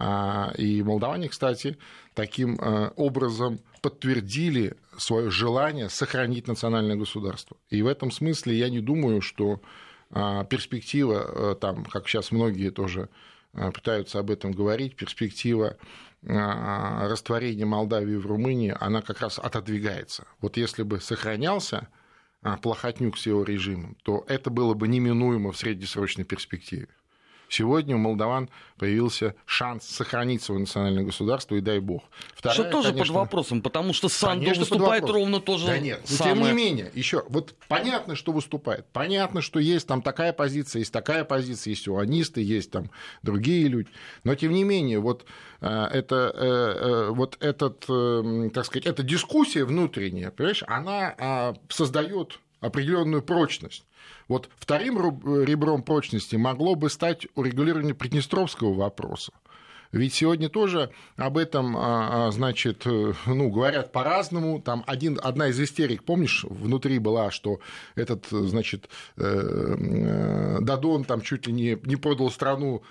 А, 0.00 0.52
и 0.56 0.82
молдаване, 0.82 1.28
кстати, 1.28 1.76
таким 2.14 2.54
э, 2.56 2.92
образом 2.96 3.58
подтвердили 3.82 4.76
свое 4.96 5.28
желание 5.30 5.88
сохранить 5.88 6.46
национальное 6.46 6.96
государство. 6.96 7.56
И 7.68 7.82
в 7.82 7.86
этом 7.88 8.12
смысле 8.12 8.56
я 8.56 8.70
не 8.70 8.80
думаю, 8.80 9.20
что 9.20 9.60
а, 10.10 10.44
перспектива, 10.44 11.52
э, 11.52 11.54
там, 11.60 11.84
как 11.84 12.08
сейчас 12.08 12.30
многие 12.30 12.70
тоже 12.70 13.08
э, 13.54 13.70
пытаются 13.72 14.20
об 14.20 14.30
этом 14.30 14.52
говорить, 14.52 14.94
перспектива 14.94 15.76
растворения 16.22 17.64
Молдавии 17.64 18.16
в 18.16 18.26
Румынии, 18.26 18.76
она 18.78 19.02
как 19.02 19.20
раз 19.20 19.38
отодвигается. 19.38 20.26
Вот 20.40 20.56
если 20.56 20.82
бы 20.82 21.00
сохранялся 21.00 21.88
плохотнюк 22.62 23.16
с 23.16 23.26
его 23.26 23.44
режимом, 23.44 23.96
то 24.02 24.24
это 24.28 24.50
было 24.50 24.74
бы 24.74 24.88
неминуемо 24.88 25.52
в 25.52 25.56
среднесрочной 25.56 26.24
перспективе. 26.24 26.88
Сегодня 27.48 27.96
у 27.96 27.98
молдаван 27.98 28.50
появился 28.78 29.34
шанс 29.46 29.84
сохранить 29.84 30.42
свое 30.42 30.60
национальное 30.60 31.04
государство, 31.04 31.54
и 31.56 31.60
дай 31.60 31.80
бог. 31.80 32.02
Вторая, 32.34 32.54
что 32.54 32.70
тоже 32.70 32.90
конечно, 32.90 33.14
под 33.14 33.22
вопросом, 33.22 33.62
потому 33.62 33.92
что 33.92 34.08
Санду 34.08 34.48
выступает 34.50 35.04
ровно 35.04 35.40
тоже 35.40 35.66
Да 35.66 35.78
нет, 35.78 36.00
но 36.08 36.16
самое... 36.16 36.34
тем 36.34 36.44
не 36.44 36.52
менее, 36.52 36.90
еще, 36.94 37.24
вот 37.28 37.54
понятно, 37.68 38.14
что 38.14 38.32
выступает, 38.32 38.86
понятно, 38.92 39.40
что 39.40 39.58
есть 39.58 39.86
там 39.86 40.02
такая 40.02 40.32
позиция, 40.32 40.80
есть 40.80 40.92
такая 40.92 41.24
позиция, 41.24 41.70
есть 41.70 41.88
уанисты, 41.88 42.40
есть 42.40 42.70
там 42.70 42.90
другие 43.22 43.66
люди, 43.68 43.88
но 44.24 44.34
тем 44.34 44.52
не 44.52 44.64
менее, 44.64 45.00
вот 45.00 45.24
э, 45.60 45.86
это, 45.92 46.32
э, 46.34 46.44
э, 46.44 47.10
вот 47.10 47.36
этот, 47.40 47.80
так 48.52 48.64
сказать, 48.64 48.86
эта 48.86 49.02
дискуссия 49.02 49.64
внутренняя, 49.64 50.30
понимаешь, 50.30 50.62
она 50.66 51.14
а, 51.18 51.54
создает 51.68 52.38
определенную 52.60 53.22
прочность. 53.22 53.84
Вот 54.26 54.48
вторым 54.56 54.98
ребром 55.44 55.82
прочности 55.82 56.36
могло 56.36 56.74
бы 56.74 56.90
стать 56.90 57.26
урегулирование 57.34 57.94
Приднестровского 57.94 58.72
вопроса. 58.72 59.32
Ведь 59.92 60.14
сегодня 60.14 60.48
тоже 60.48 60.90
об 61.16 61.38
этом, 61.38 61.76
а, 61.76 62.28
а, 62.28 62.30
значит, 62.30 62.82
э, 62.86 63.14
ну, 63.26 63.50
говорят 63.50 63.90
по-разному. 63.90 64.60
Там 64.60 64.84
один, 64.86 65.18
одна 65.22 65.48
из 65.48 65.58
истерик, 65.58 66.04
помнишь, 66.04 66.44
внутри 66.48 66.98
была, 66.98 67.30
что 67.30 67.60
этот, 67.94 68.26
значит, 68.30 68.88
э, 69.16 69.22
э, 69.24 70.58
Дадон 70.60 71.04
там 71.04 71.22
чуть 71.22 71.46
ли 71.46 71.52
не, 71.52 71.78
не 71.84 71.96
продал 71.96 72.30
страну, 72.30 72.82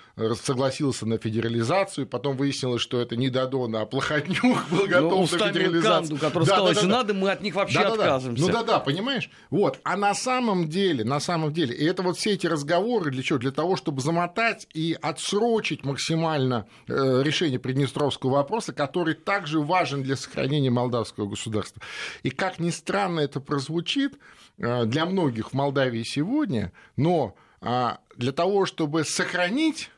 согласился 0.42 1.06
на 1.06 1.18
федерализацию, 1.18 2.06
потом 2.06 2.36
выяснилось, 2.36 2.82
что 2.82 3.00
это 3.00 3.16
не 3.16 3.30
Дадон, 3.30 3.76
а 3.76 3.86
Плохотнюк 3.86 4.68
был 4.70 4.78
ну, 4.78 4.88
готов 4.88 5.32
ну, 5.32 5.38
на 5.38 5.52
федерализацию. 5.52 6.08
Канду, 6.08 6.16
который 6.18 6.44
да, 6.44 6.46
сказал, 6.46 6.66
да, 6.66 6.72
да, 6.72 6.80
если 6.80 6.90
да. 6.90 6.96
надо, 6.96 7.14
мы 7.14 7.30
от 7.30 7.42
них 7.42 7.54
вообще 7.54 7.78
да, 7.78 7.92
отказываемся. 7.92 8.44
Ну 8.44 8.52
да-да, 8.52 8.80
понимаешь? 8.80 9.30
Вот. 9.50 9.80
А 9.84 9.96
на 9.96 10.14
самом 10.14 10.68
деле, 10.68 11.04
на 11.04 11.20
самом 11.20 11.52
деле, 11.52 11.74
и 11.74 11.84
это 11.84 12.02
вот 12.02 12.18
все 12.18 12.32
эти 12.32 12.46
разговоры 12.46 13.10
для 13.10 13.22
чего? 13.22 13.38
Для 13.38 13.52
того, 13.52 13.76
чтобы 13.76 14.00
замотать 14.00 14.66
и 14.74 14.96
отсрочить 15.00 15.84
максимально 15.84 16.66
решения 16.88 17.58
Приднестровского 17.58 18.30
вопроса, 18.32 18.72
который 18.72 19.14
также 19.14 19.60
важен 19.60 20.02
для 20.02 20.16
сохранения 20.16 20.70
молдавского 20.70 21.26
государства. 21.26 21.82
И 22.22 22.30
как 22.30 22.58
ни 22.58 22.70
странно 22.70 23.20
это 23.20 23.40
прозвучит 23.40 24.18
э, 24.58 24.84
для 24.86 25.06
многих 25.06 25.50
в 25.50 25.54
Молдавии 25.54 26.02
сегодня, 26.02 26.72
но 26.96 27.36
а, 27.60 28.00
для 28.16 28.32
того, 28.32 28.66
чтобы 28.66 29.04
сохранить 29.04 29.90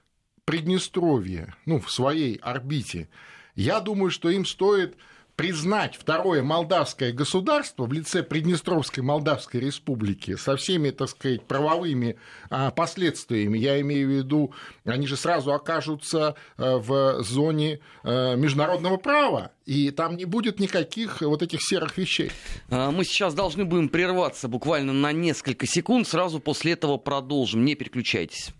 Приднестровье 0.44 1.54
ну, 1.64 1.78
в 1.78 1.92
своей 1.92 2.36
орбите, 2.36 3.08
я 3.54 3.80
думаю, 3.80 4.10
что 4.10 4.30
им 4.30 4.44
стоит 4.44 4.96
признать 5.40 5.96
второе 5.96 6.42
молдавское 6.42 7.14
государство 7.14 7.86
в 7.86 7.92
лице 7.94 8.22
Приднестровской 8.22 9.02
Молдавской 9.02 9.58
Республики 9.58 10.36
со 10.36 10.54
всеми, 10.56 10.90
так 10.90 11.08
сказать, 11.08 11.46
правовыми 11.46 12.16
а, 12.50 12.70
последствиями, 12.70 13.56
я 13.56 13.80
имею 13.80 14.06
в 14.06 14.10
виду, 14.10 14.52
они 14.84 15.06
же 15.06 15.16
сразу 15.16 15.54
окажутся 15.54 16.34
а, 16.58 16.76
в 16.76 17.22
зоне 17.22 17.80
а, 18.02 18.34
международного 18.34 18.98
права, 18.98 19.52
и 19.64 19.90
там 19.90 20.18
не 20.18 20.26
будет 20.26 20.60
никаких 20.60 21.22
вот 21.22 21.40
этих 21.40 21.60
серых 21.62 21.96
вещей. 21.96 22.30
Мы 22.68 23.02
сейчас 23.06 23.32
должны 23.32 23.64
будем 23.64 23.88
прерваться 23.88 24.46
буквально 24.46 24.92
на 24.92 25.10
несколько 25.10 25.66
секунд, 25.66 26.06
сразу 26.06 26.38
после 26.38 26.72
этого 26.72 26.98
продолжим, 26.98 27.64
не 27.64 27.76
переключайтесь. 27.76 28.50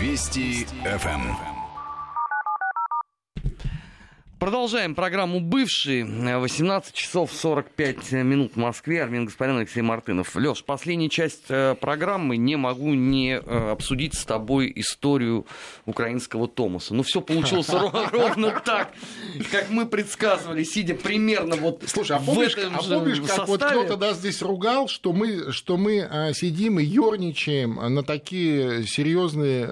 Вести 0.00 0.64
ФМ. 0.84 1.51
Продолжаем 4.42 4.96
программу 4.96 5.38
«Бывший». 5.38 6.02
18 6.02 6.92
часов 6.92 7.30
45 7.32 8.10
минут 8.24 8.54
в 8.54 8.56
Москве. 8.56 9.00
Армин 9.00 9.26
Гаспарян, 9.26 9.58
Алексей 9.58 9.82
Мартынов. 9.82 10.34
Леш, 10.34 10.64
последняя 10.64 11.08
часть 11.08 11.44
э, 11.48 11.76
программы. 11.80 12.36
Не 12.36 12.56
могу 12.56 12.92
не 12.94 13.34
э, 13.36 13.70
обсудить 13.70 14.14
с 14.14 14.24
тобой 14.24 14.72
историю 14.74 15.46
украинского 15.86 16.48
Томаса. 16.48 16.92
Ну, 16.92 17.04
все 17.04 17.20
получилось 17.20 17.68
ровно 18.12 18.60
так, 18.64 18.92
как 19.52 19.70
мы 19.70 19.86
предсказывали, 19.86 20.64
сидя 20.64 20.96
примерно 20.96 21.54
вот 21.54 21.84
Слушай, 21.86 22.16
а 22.16 22.18
помнишь, 22.18 22.56
а 22.58 22.82
помнишь 22.82 23.20
как 23.20 23.46
вот 23.46 23.62
кто-то 23.62 23.96
нас 23.96 24.16
здесь 24.16 24.42
ругал, 24.42 24.88
что 24.88 25.12
мы, 25.12 25.52
что 25.52 25.76
мы 25.76 25.98
э, 25.98 26.32
сидим 26.34 26.80
и 26.80 26.84
ерничаем 26.84 27.74
на 27.76 28.02
такие 28.02 28.88
серьезные 28.88 29.66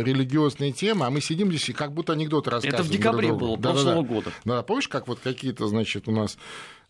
религиозные 0.00 0.70
темы, 0.70 1.06
а 1.06 1.10
мы 1.10 1.20
сидим 1.20 1.48
здесь 1.48 1.70
и 1.70 1.72
как 1.72 1.92
будто 1.92 2.12
анекдоты 2.12 2.50
рассказываем. 2.50 2.84
Это 2.84 2.88
в 2.88 2.96
декабре 2.96 3.32
было, 3.32 3.56
прошлого 3.56 4.02
года 4.02 4.11
года. 4.12 4.32
Да, 4.44 4.62
помнишь, 4.62 4.88
как 4.88 5.08
вот 5.08 5.20
какие-то, 5.20 5.66
значит, 5.66 6.08
у 6.08 6.12
нас 6.12 6.36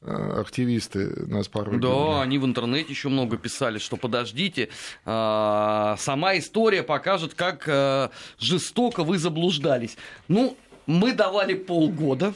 э, 0.01 0.41
активисты 0.41 1.27
нас 1.27 1.49
порой. 1.49 1.79
Да, 1.79 2.23
они 2.23 2.39
в 2.39 2.45
интернете 2.45 2.91
еще 2.91 3.09
много 3.09 3.37
писали, 3.37 3.79
что 3.79 3.97
подождите, 3.97 4.69
а, 5.05 5.97
сама 5.99 6.37
история 6.39 6.83
покажет, 6.83 7.35
как 7.35 7.65
э, 7.67 8.09
жестоко 8.39 9.05
вы 9.05 9.19
заблуждались. 9.19 9.97
Ну, 10.29 10.57
мы 10.87 11.13
давали 11.13 11.55
полгода, 11.55 12.35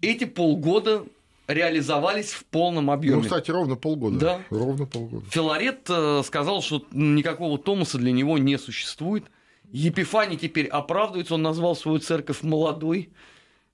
эти 0.00 0.24
полгода 0.24 1.04
реализовались 1.46 2.30
в 2.30 2.44
полном 2.44 2.90
объеме. 2.90 3.16
Ну, 3.16 3.22
кстати, 3.22 3.50
ровно 3.50 3.76
полгода. 3.76 4.18
Да. 4.18 4.40
Ровно 4.50 4.86
полгода. 4.86 5.24
Филарет 5.30 5.86
э, 5.88 6.22
сказал, 6.24 6.62
что 6.62 6.84
никакого 6.92 7.58
Томаса 7.58 7.98
для 7.98 8.12
него 8.12 8.38
не 8.38 8.56
существует. 8.58 9.24
Епифаний 9.72 10.36
теперь 10.36 10.66
оправдывается, 10.66 11.34
он 11.34 11.42
назвал 11.42 11.76
свою 11.76 11.98
церковь 11.98 12.42
молодой. 12.42 13.10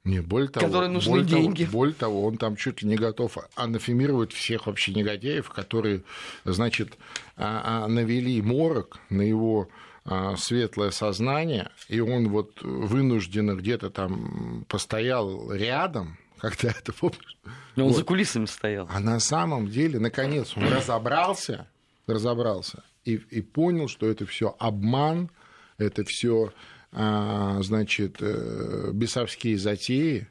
Не, 0.06 0.20
более 0.20 0.48
того, 0.48 0.66
которой 0.66 0.88
нужны 0.88 1.10
более 1.10 1.26
деньги. 1.26 1.64
Того, 1.64 1.72
более 1.72 1.94
того, 1.94 2.24
он 2.26 2.38
там 2.38 2.54
чуть 2.54 2.80
ли 2.80 2.88
не 2.88 2.94
готов 2.94 3.38
анафемировать 3.56 4.32
всех 4.32 4.66
вообще 4.68 4.94
негодяев, 4.94 5.50
которые, 5.50 6.02
значит, 6.44 6.96
а, 7.36 7.84
а, 7.84 7.88
навели 7.88 8.40
морок 8.40 9.00
на 9.10 9.22
его 9.22 9.68
а, 10.04 10.36
светлое 10.36 10.92
сознание, 10.92 11.70
и 11.88 11.98
он 11.98 12.28
вот 12.28 12.62
вынужденно 12.62 13.56
где-то 13.56 13.90
там 13.90 14.64
постоял 14.68 15.52
рядом, 15.52 16.18
когда 16.38 16.68
это 16.68 16.92
помнишь? 16.92 17.36
Но 17.74 17.86
он 17.86 17.90
вот. 17.90 17.98
за 17.98 18.04
кулисами 18.04 18.46
стоял. 18.46 18.88
А 18.88 19.00
на 19.00 19.18
самом 19.18 19.66
деле, 19.66 19.98
наконец, 19.98 20.56
он 20.56 20.68
разобрался, 20.68 21.66
разобрался 22.06 22.84
и, 23.04 23.14
и 23.14 23.42
понял, 23.42 23.88
что 23.88 24.06
это 24.06 24.24
все 24.24 24.54
обман, 24.60 25.30
это 25.78 26.04
все 26.04 26.52
значит, 26.96 28.16
э, 28.20 28.90
бесовские 28.92 29.58
затеи 29.58 30.28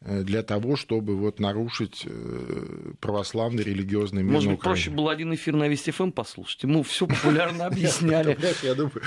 э, 0.00 0.22
для 0.22 0.42
того, 0.42 0.76
чтобы 0.76 1.14
вот 1.14 1.40
нарушить 1.40 2.04
э, 2.06 2.92
православный 3.00 3.62
религиозный 3.62 4.22
мир 4.22 4.32
Может 4.32 4.50
быть, 4.52 4.60
проще 4.60 4.90
было 4.90 5.12
один 5.12 5.34
эфир 5.34 5.54
на 5.54 5.68
Вести 5.68 5.90
ФМ 5.90 6.12
послушать. 6.12 6.62
Ему 6.62 6.82
все 6.84 7.06
популярно 7.06 7.66
объясняли. 7.66 8.38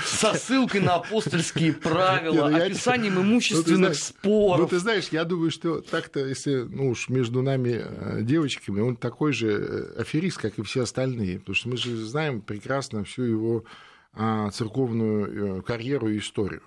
Со 0.04 0.34
ссылкой 0.34 0.82
на 0.82 0.96
апостольские 0.96 1.72
правила, 1.74 2.48
ну, 2.48 2.56
описанием 2.56 3.14
ну, 3.14 3.22
имущественных 3.22 3.96
споров. 3.96 4.60
Ну, 4.60 4.68
ты 4.68 4.78
знаешь, 4.78 5.08
я 5.10 5.24
думаю, 5.24 5.50
что 5.50 5.80
так-то, 5.80 6.20
если, 6.20 6.62
ну 6.62 6.90
уж 6.90 7.08
между 7.08 7.42
нами 7.42 8.22
девочками, 8.22 8.80
он 8.80 8.96
такой 8.96 9.32
же 9.32 9.94
аферист, 9.98 10.38
как 10.38 10.58
и 10.58 10.62
все 10.62 10.82
остальные. 10.82 11.40
Потому 11.40 11.54
что 11.56 11.68
мы 11.70 11.76
же 11.76 11.96
знаем 11.96 12.40
прекрасно 12.40 13.02
всю 13.02 13.22
его 13.22 13.64
а, 14.12 14.50
церковную 14.50 15.62
карьеру 15.62 16.08
и 16.08 16.18
историю. 16.18 16.62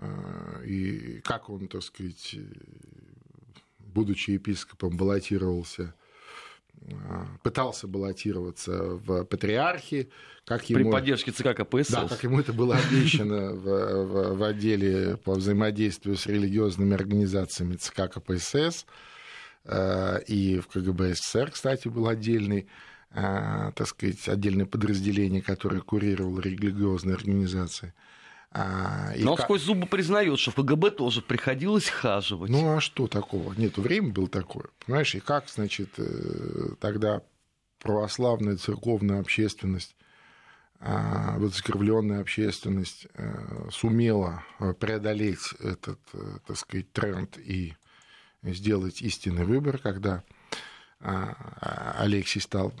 А, 0.00 0.62
и 0.64 1.20
как 1.24 1.50
он, 1.50 1.68
так 1.68 1.82
сказать, 1.82 2.36
будучи 3.78 4.32
епископом, 4.32 4.96
баллотировался 4.96 5.94
а, 6.90 7.26
пытался 7.42 7.88
баллотироваться 7.88 8.72
в 8.72 9.24
патриархи, 9.24 10.10
как 10.44 10.68
ему... 10.70 10.84
При 10.84 10.90
поддержке 10.90 11.32
ЦК 11.32 11.54
КПСС. 11.54 11.90
Да, 11.90 12.08
как 12.08 12.22
ему 12.22 12.38
это 12.38 12.52
было 12.52 12.76
обещано 12.76 13.52
в, 13.52 14.04
в, 14.04 14.36
в 14.36 14.42
отделе 14.42 15.16
по 15.16 15.34
взаимодействию 15.34 16.16
с 16.16 16.26
религиозными 16.26 16.94
организациями 16.94 17.74
ЦК 17.74 18.08
КПСС, 18.12 18.86
а, 19.64 20.18
и 20.18 20.60
в 20.60 20.68
КГБ 20.68 21.14
СССР, 21.14 21.50
кстати, 21.50 21.88
был 21.88 22.06
отдельный, 22.06 22.68
так 23.10 23.86
сказать, 23.86 24.28
отдельное 24.28 24.66
подразделение, 24.66 25.42
которое 25.42 25.80
курировало 25.80 26.40
религиозные 26.40 27.16
организации. 27.16 27.94
А, 28.50 29.12
Но 29.16 29.32
он 29.32 29.36
как... 29.36 29.46
сквозь 29.46 29.62
зубы 29.62 29.86
признает, 29.86 30.38
что 30.38 30.50
в 30.50 30.54
КГБ 30.54 30.92
тоже 30.92 31.20
приходилось 31.20 31.88
хаживать. 31.88 32.50
Ну 32.50 32.76
а 32.76 32.80
что 32.80 33.06
такого? 33.06 33.52
Нет, 33.54 33.76
время 33.76 34.10
было 34.10 34.28
такое. 34.28 34.66
Понимаешь, 34.86 35.14
и 35.14 35.20
как, 35.20 35.48
значит, 35.48 35.90
э, 35.98 36.70
тогда 36.80 37.22
православная 37.80 38.56
церковная 38.56 39.20
общественность 39.20 39.94
а, 40.80 41.36
вот 41.38 41.54
закрывленная 41.54 42.20
общественность 42.20 43.08
э, 43.14 43.68
сумела 43.72 44.44
преодолеть 44.78 45.52
этот, 45.58 45.98
э, 46.12 46.38
так 46.46 46.56
сказать, 46.56 46.92
тренд 46.92 47.36
и 47.36 47.74
сделать 48.42 49.02
истинный 49.02 49.44
выбор, 49.44 49.78
когда 49.78 50.22
а, 51.00 51.96
Алексий 51.98 52.40
стал 52.40 52.72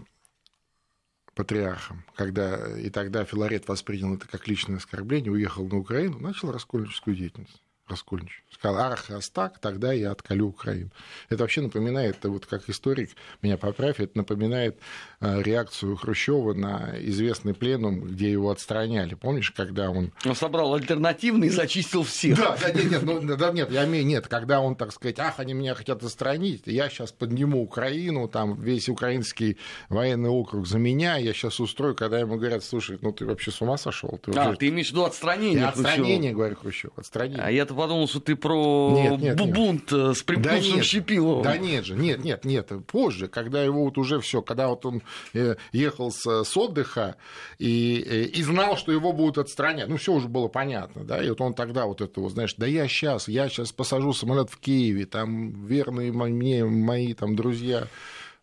патриархом, 1.38 2.02
когда 2.16 2.76
и 2.76 2.90
тогда 2.90 3.24
Филарет 3.24 3.68
воспринял 3.68 4.12
это 4.12 4.26
как 4.26 4.48
личное 4.48 4.78
оскорбление, 4.78 5.30
уехал 5.30 5.68
на 5.68 5.76
Украину, 5.76 6.18
начал 6.18 6.50
раскольническую 6.50 7.14
деятельность. 7.14 7.62
Раскольнич. 7.88 8.42
Сказал, 8.50 8.92
ах, 8.92 9.08
раз 9.08 9.30
так, 9.30 9.58
тогда 9.58 9.92
я 9.92 10.10
отколю 10.10 10.48
Украину. 10.48 10.90
Это 11.28 11.42
вообще 11.42 11.60
напоминает, 11.60 12.16
вот 12.24 12.46
как 12.46 12.68
историк, 12.68 13.10
меня 13.42 13.56
поправь, 13.56 14.00
это 14.00 14.18
напоминает 14.18 14.78
э, 15.20 15.42
реакцию 15.42 15.96
Хрущева 15.96 16.54
на 16.54 16.94
известный 17.00 17.54
пленум, 17.54 18.00
где 18.00 18.30
его 18.30 18.50
отстраняли. 18.50 19.14
Помнишь, 19.14 19.50
когда 19.50 19.90
он... 19.90 20.12
Он 20.24 20.34
собрал 20.34 20.74
альтернативный 20.74 21.48
и 21.48 21.50
зачистил 21.50 22.02
всех. 22.02 22.38
Да, 22.38 22.56
да, 22.60 22.70
нет, 22.70 22.90
нет, 22.90 23.02
ну, 23.02 23.36
да, 23.36 23.52
нет, 23.52 23.70
я 23.70 23.84
имею, 23.84 24.06
нет, 24.06 24.26
когда 24.28 24.60
он, 24.60 24.76
так 24.76 24.92
сказать, 24.92 25.18
ах, 25.18 25.38
они 25.38 25.54
меня 25.54 25.74
хотят 25.74 26.02
отстранить, 26.02 26.62
я 26.66 26.88
сейчас 26.88 27.12
подниму 27.12 27.62
Украину, 27.62 28.28
там 28.28 28.60
весь 28.60 28.88
украинский 28.88 29.58
военный 29.88 30.30
округ 30.30 30.66
за 30.66 30.78
меня, 30.78 31.16
я 31.16 31.32
сейчас 31.32 31.60
устрою, 31.60 31.94
когда 31.94 32.18
ему 32.18 32.36
говорят, 32.36 32.64
слушай, 32.64 32.98
ну 33.00 33.12
ты 33.12 33.24
вообще 33.26 33.50
с 33.50 33.60
ума 33.60 33.76
сошел? 33.76 34.18
Ты 34.22 34.32
а, 34.32 34.54
ты 34.54 34.68
имеешь 34.68 34.88
в 34.88 34.90
виду 34.92 35.04
отстранение 35.04 35.58
я 35.60 35.68
Отстранение, 35.68 36.32
говорю, 36.32 36.56
Хрущев, 36.56 36.90
отстранение. 36.96 37.42
А 37.42 37.50
я-то 37.50 37.74
подумал, 37.78 38.08
что 38.08 38.18
ты 38.18 38.34
про 38.34 38.90
нет, 38.92 39.20
нет, 39.20 39.36
бунт 39.36 39.92
нет. 39.92 40.16
с 40.16 40.22
припнувшим 40.24 40.78
да 40.78 40.82
Щепиловым. 40.82 41.44
Да 41.44 41.56
нет 41.56 41.84
же, 41.84 41.94
нет, 41.94 42.24
нет, 42.24 42.44
нет. 42.44 42.72
Позже, 42.88 43.28
когда 43.28 43.62
его 43.62 43.84
вот 43.84 43.96
уже 43.98 44.18
все, 44.18 44.42
когда 44.42 44.66
вот 44.66 44.84
он 44.84 45.02
э, 45.32 45.54
ехал 45.70 46.10
с, 46.10 46.42
с 46.42 46.56
отдыха 46.56 47.14
и, 47.60 48.04
э, 48.04 48.22
и 48.24 48.42
знал, 48.42 48.76
что 48.76 48.90
его 48.90 49.12
будут 49.12 49.38
отстранять, 49.38 49.88
ну 49.88 49.96
все 49.96 50.12
уже 50.12 50.26
было 50.26 50.48
понятно, 50.48 51.04
да, 51.04 51.22
и 51.22 51.28
вот 51.28 51.40
он 51.40 51.54
тогда 51.54 51.86
вот 51.86 52.00
это 52.00 52.20
вот, 52.20 52.32
знаешь, 52.32 52.54
да 52.56 52.66
я 52.66 52.88
сейчас, 52.88 53.28
я 53.28 53.48
сейчас 53.48 53.70
посажу 53.70 54.12
самолет 54.12 54.50
в 54.50 54.58
Киеве, 54.58 55.06
там 55.06 55.64
верные 55.64 56.10
мне 56.10 56.64
мои 56.64 57.14
там 57.14 57.36
друзья 57.36 57.86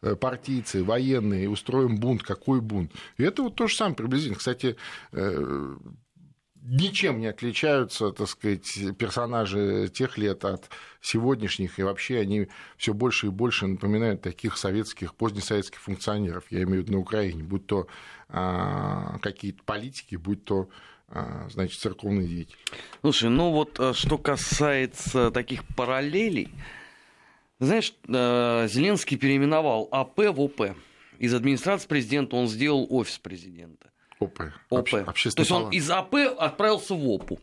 э, 0.01 0.15
партийцы, 0.15 0.81
военные, 0.81 1.49
устроим 1.49 1.97
бунт, 1.97 2.23
какой 2.23 2.61
бунт. 2.61 2.93
И 3.17 3.23
это 3.23 3.43
вот 3.43 3.55
то 3.55 3.67
же 3.67 3.75
самое 3.75 3.97
приблизительно. 3.97 4.37
Кстати, 4.37 4.77
ничем 6.65 7.19
не 7.19 7.27
отличаются, 7.27 8.11
так 8.11 8.27
сказать, 8.27 8.97
персонажи 8.97 9.89
тех 9.93 10.17
лет 10.17 10.43
от 10.45 10.69
сегодняшних, 11.01 11.79
и 11.79 11.83
вообще 11.83 12.19
они 12.19 12.47
все 12.77 12.93
больше 12.93 13.27
и 13.27 13.29
больше 13.29 13.67
напоминают 13.67 14.21
таких 14.21 14.57
советских, 14.57 15.13
позднесоветских 15.13 15.79
функционеров, 15.79 16.45
я 16.49 16.63
имею 16.63 16.81
в 16.81 16.85
виду 16.85 16.93
на 16.93 16.99
Украине, 16.99 17.43
будь 17.43 17.67
то 17.67 17.87
а, 18.29 19.19
какие-то 19.19 19.63
политики, 19.63 20.15
будь 20.15 20.43
то 20.43 20.69
а, 21.07 21.47
значит, 21.49 21.79
церковные 21.79 22.27
деятели. 22.27 22.57
Слушай, 23.01 23.29
ну 23.29 23.51
вот 23.51 23.79
а, 23.79 23.93
что 23.93 24.17
касается 24.17 25.29
таких 25.31 25.63
параллелей, 25.75 26.49
знаешь, 27.59 27.93
а, 28.07 28.67
Зеленский 28.67 29.17
переименовал 29.17 29.87
АП 29.91 30.17
в 30.17 30.41
ОП. 30.41 30.61
Из 31.19 31.33
администрации 31.33 31.87
президента 31.87 32.35
он 32.35 32.47
сделал 32.47 32.87
офис 32.89 33.19
президента. 33.19 33.91
ОП. 34.19 34.39
ОП. 34.69 34.89
То 34.89 35.13
есть 35.15 35.51
он 35.51 35.69
из 35.71 35.89
АП 35.89 36.15
отправился 36.37 36.93
в 36.93 37.07
ОПУ. 37.07 37.39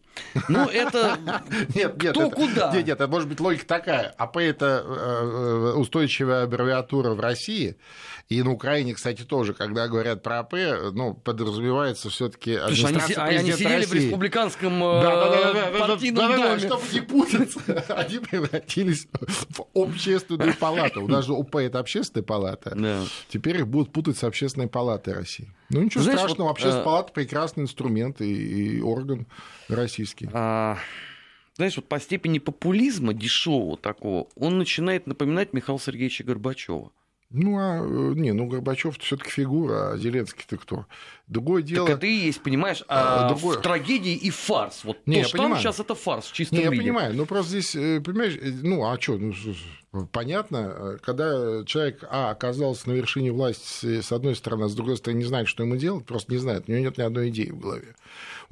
Ну, 0.49 0.69
это 0.69 1.19
нет, 1.75 2.03
нет, 2.03 2.15
кто 2.15 2.27
это, 2.27 2.37
куда? 2.37 2.73
Нет, 2.73 2.87
нет, 2.87 3.01
это 3.01 3.09
может 3.09 3.29
быть 3.29 3.41
логика 3.41 3.67
такая. 3.67 4.15
АП– 4.19 4.37
это 4.39 4.85
э, 4.85 5.73
устойчивая 5.77 6.45
аббревиатура 6.45 7.11
в 7.11 7.21
России, 7.21 7.77
и 8.29 8.43
на 8.43 8.53
Украине, 8.53 8.95
кстати, 8.95 9.23
тоже, 9.23 9.53
когда 9.53 9.89
говорят 9.89 10.23
про 10.23 10.41
АП, 10.41 10.55
ну, 10.93 11.13
подразумевается 11.15 12.09
все 12.09 12.29
таки 12.29 12.55
администрация 12.55 13.23
они, 13.23 13.37
они 13.39 13.53
сидели 13.53 13.75
России. 13.75 13.91
в 13.91 13.95
республиканском 13.95 14.83
э, 14.83 15.79
партийном 15.79 16.37
доме. 16.37 16.59
чтобы 16.59 16.83
не 16.93 17.01
путаться, 17.01 17.61
они 17.89 18.19
превратились 18.21 19.07
в 19.51 19.65
общественную 19.75 20.55
палату. 20.57 21.03
У 21.03 21.09
нас 21.09 21.27
же 21.27 21.33
ОП– 21.33 21.57
это 21.57 21.79
общественная 21.79 22.25
палата. 22.25 23.07
Теперь 23.29 23.59
их 23.59 23.69
будут 23.69 23.93
путать 23.93 24.17
с 24.17 24.25
общественной 24.25 24.69
палатой 24.69 25.15
России. 25.15 25.53
Ну, 25.69 25.83
ничего 25.83 26.05
страшного, 26.05 26.51
общественная 26.51 26.83
э... 26.83 26.85
палата– 26.85 27.13
прекрасный 27.15 27.63
инструмент 27.65 28.21
и, 28.21 28.81
орган 28.81 29.27
российский. 30.03 30.29
А 30.33 30.79
знаешь, 31.57 31.77
вот 31.77 31.89
по 31.89 32.01
степени 32.01 32.39
популизма 32.39 33.15
дешевого 33.15 33.77
такого, 33.77 34.29
он 34.37 34.59
начинает 34.59 35.07
напоминать 35.07 35.53
Михаила 35.53 35.81
Сергеевича 35.81 36.25
Горбачева. 36.25 36.93
Ну, 37.31 37.57
а 37.59 37.79
э, 37.79 38.15
не, 38.15 38.33
ну 38.33 38.47
Горбачев 38.47 38.99
все-таки 38.99 39.31
фигура, 39.31 39.93
а 39.93 39.97
Зеленский-то 39.97 40.59
кто? 40.59 40.87
Другое 41.33 41.63
дело. 41.63 41.87
Так 41.87 41.97
это 41.97 42.07
и 42.07 42.13
есть, 42.13 42.43
понимаешь, 42.43 42.83
а, 42.89 43.27
а 43.27 43.29
другое... 43.31 43.59
в 43.59 43.63
трагедии 43.63 44.13
и 44.13 44.29
фарс. 44.29 44.85
Вот 44.85 44.99
не, 45.07 45.23
то, 45.23 45.29
что 45.29 45.39
там 45.39 45.57
сейчас 45.57 45.81
это 45.81 45.95
фарс 45.95 46.27
в 46.27 46.33
чистом 46.33 46.59
не, 46.59 46.65
виде. 46.65 46.77
я 46.77 46.83
понимаю, 46.83 47.15
но 47.15 47.25
просто 47.25 47.53
здесь, 47.53 47.75
э, 47.75 48.01
понимаешь, 48.01 48.37
э, 48.41 48.51
ну 48.63 48.85
а 48.85 49.01
что, 49.01 49.19
ну, 49.19 50.07
понятно, 50.13 50.99
когда 51.03 51.65
человек, 51.65 52.05
а, 52.11 52.31
оказался 52.31 52.89
на 52.89 52.93
вершине 52.93 53.33
власти 53.33 54.03
с 54.03 54.13
одной 54.13 54.37
стороны, 54.37 54.65
а 54.65 54.69
с 54.69 54.75
другой 54.75 54.99
стороны 54.99 55.19
не 55.19 55.25
знает, 55.25 55.49
что 55.49 55.63
ему 55.63 55.77
делать, 55.77 56.05
просто 56.05 56.33
не 56.33 56.39
знает, 56.39 56.65
у 56.69 56.73
него 56.73 56.83
нет 56.83 56.99
ни 56.99 57.03
одной 57.03 57.31
идеи 57.31 57.51
в 57.51 57.59
голове. 57.59 57.95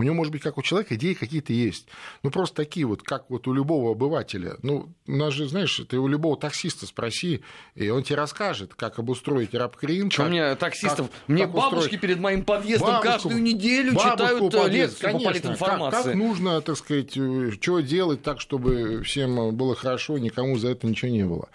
У 0.00 0.02
него, 0.02 0.14
может 0.14 0.32
быть, 0.32 0.40
как 0.40 0.56
у 0.56 0.62
человека, 0.62 0.94
идеи 0.94 1.12
какие-то 1.12 1.52
есть. 1.52 1.86
Ну, 2.22 2.30
просто 2.30 2.56
такие 2.56 2.86
вот, 2.86 3.02
как 3.02 3.28
вот 3.28 3.46
у 3.46 3.52
любого 3.52 3.92
обывателя. 3.92 4.56
Ну, 4.62 4.88
у 5.06 5.12
нас 5.12 5.34
же, 5.34 5.46
знаешь, 5.46 5.78
ты 5.88 5.98
у 5.98 6.08
любого 6.08 6.38
таксиста 6.38 6.86
спроси, 6.86 7.42
и 7.74 7.90
он 7.90 8.02
тебе 8.02 8.16
расскажет, 8.16 8.72
как 8.74 8.98
обустроить 8.98 9.52
рабкрин. 9.52 10.10
Что 10.10 10.24
мне 10.24 10.54
таксистов? 10.54 11.10
Как, 11.10 11.28
мне 11.28 11.42
как 11.42 11.52
бабушки 11.52 11.76
устроить... 11.76 12.00
перед 12.00 12.18
моим 12.18 12.44
подъездом 12.44 12.69
бабушку, 12.78 13.02
каждую 13.02 13.42
неделю 13.42 13.92
читают 13.94 14.54
э, 14.54 14.68
лекцию 14.68 15.12
по 15.12 15.18
политинформации. 15.18 15.96
Как, 15.96 16.04
как 16.04 16.14
нужно, 16.14 16.60
так 16.60 16.76
сказать, 16.76 17.16
э, 17.16 17.50
что 17.60 17.80
делать 17.80 18.22
так, 18.22 18.40
чтобы 18.40 19.02
всем 19.02 19.54
было 19.54 19.74
хорошо, 19.74 20.18
никому 20.18 20.56
за 20.58 20.68
это 20.70 20.86
ничего 20.86 21.10
не 21.10 21.24
было. 21.24 21.48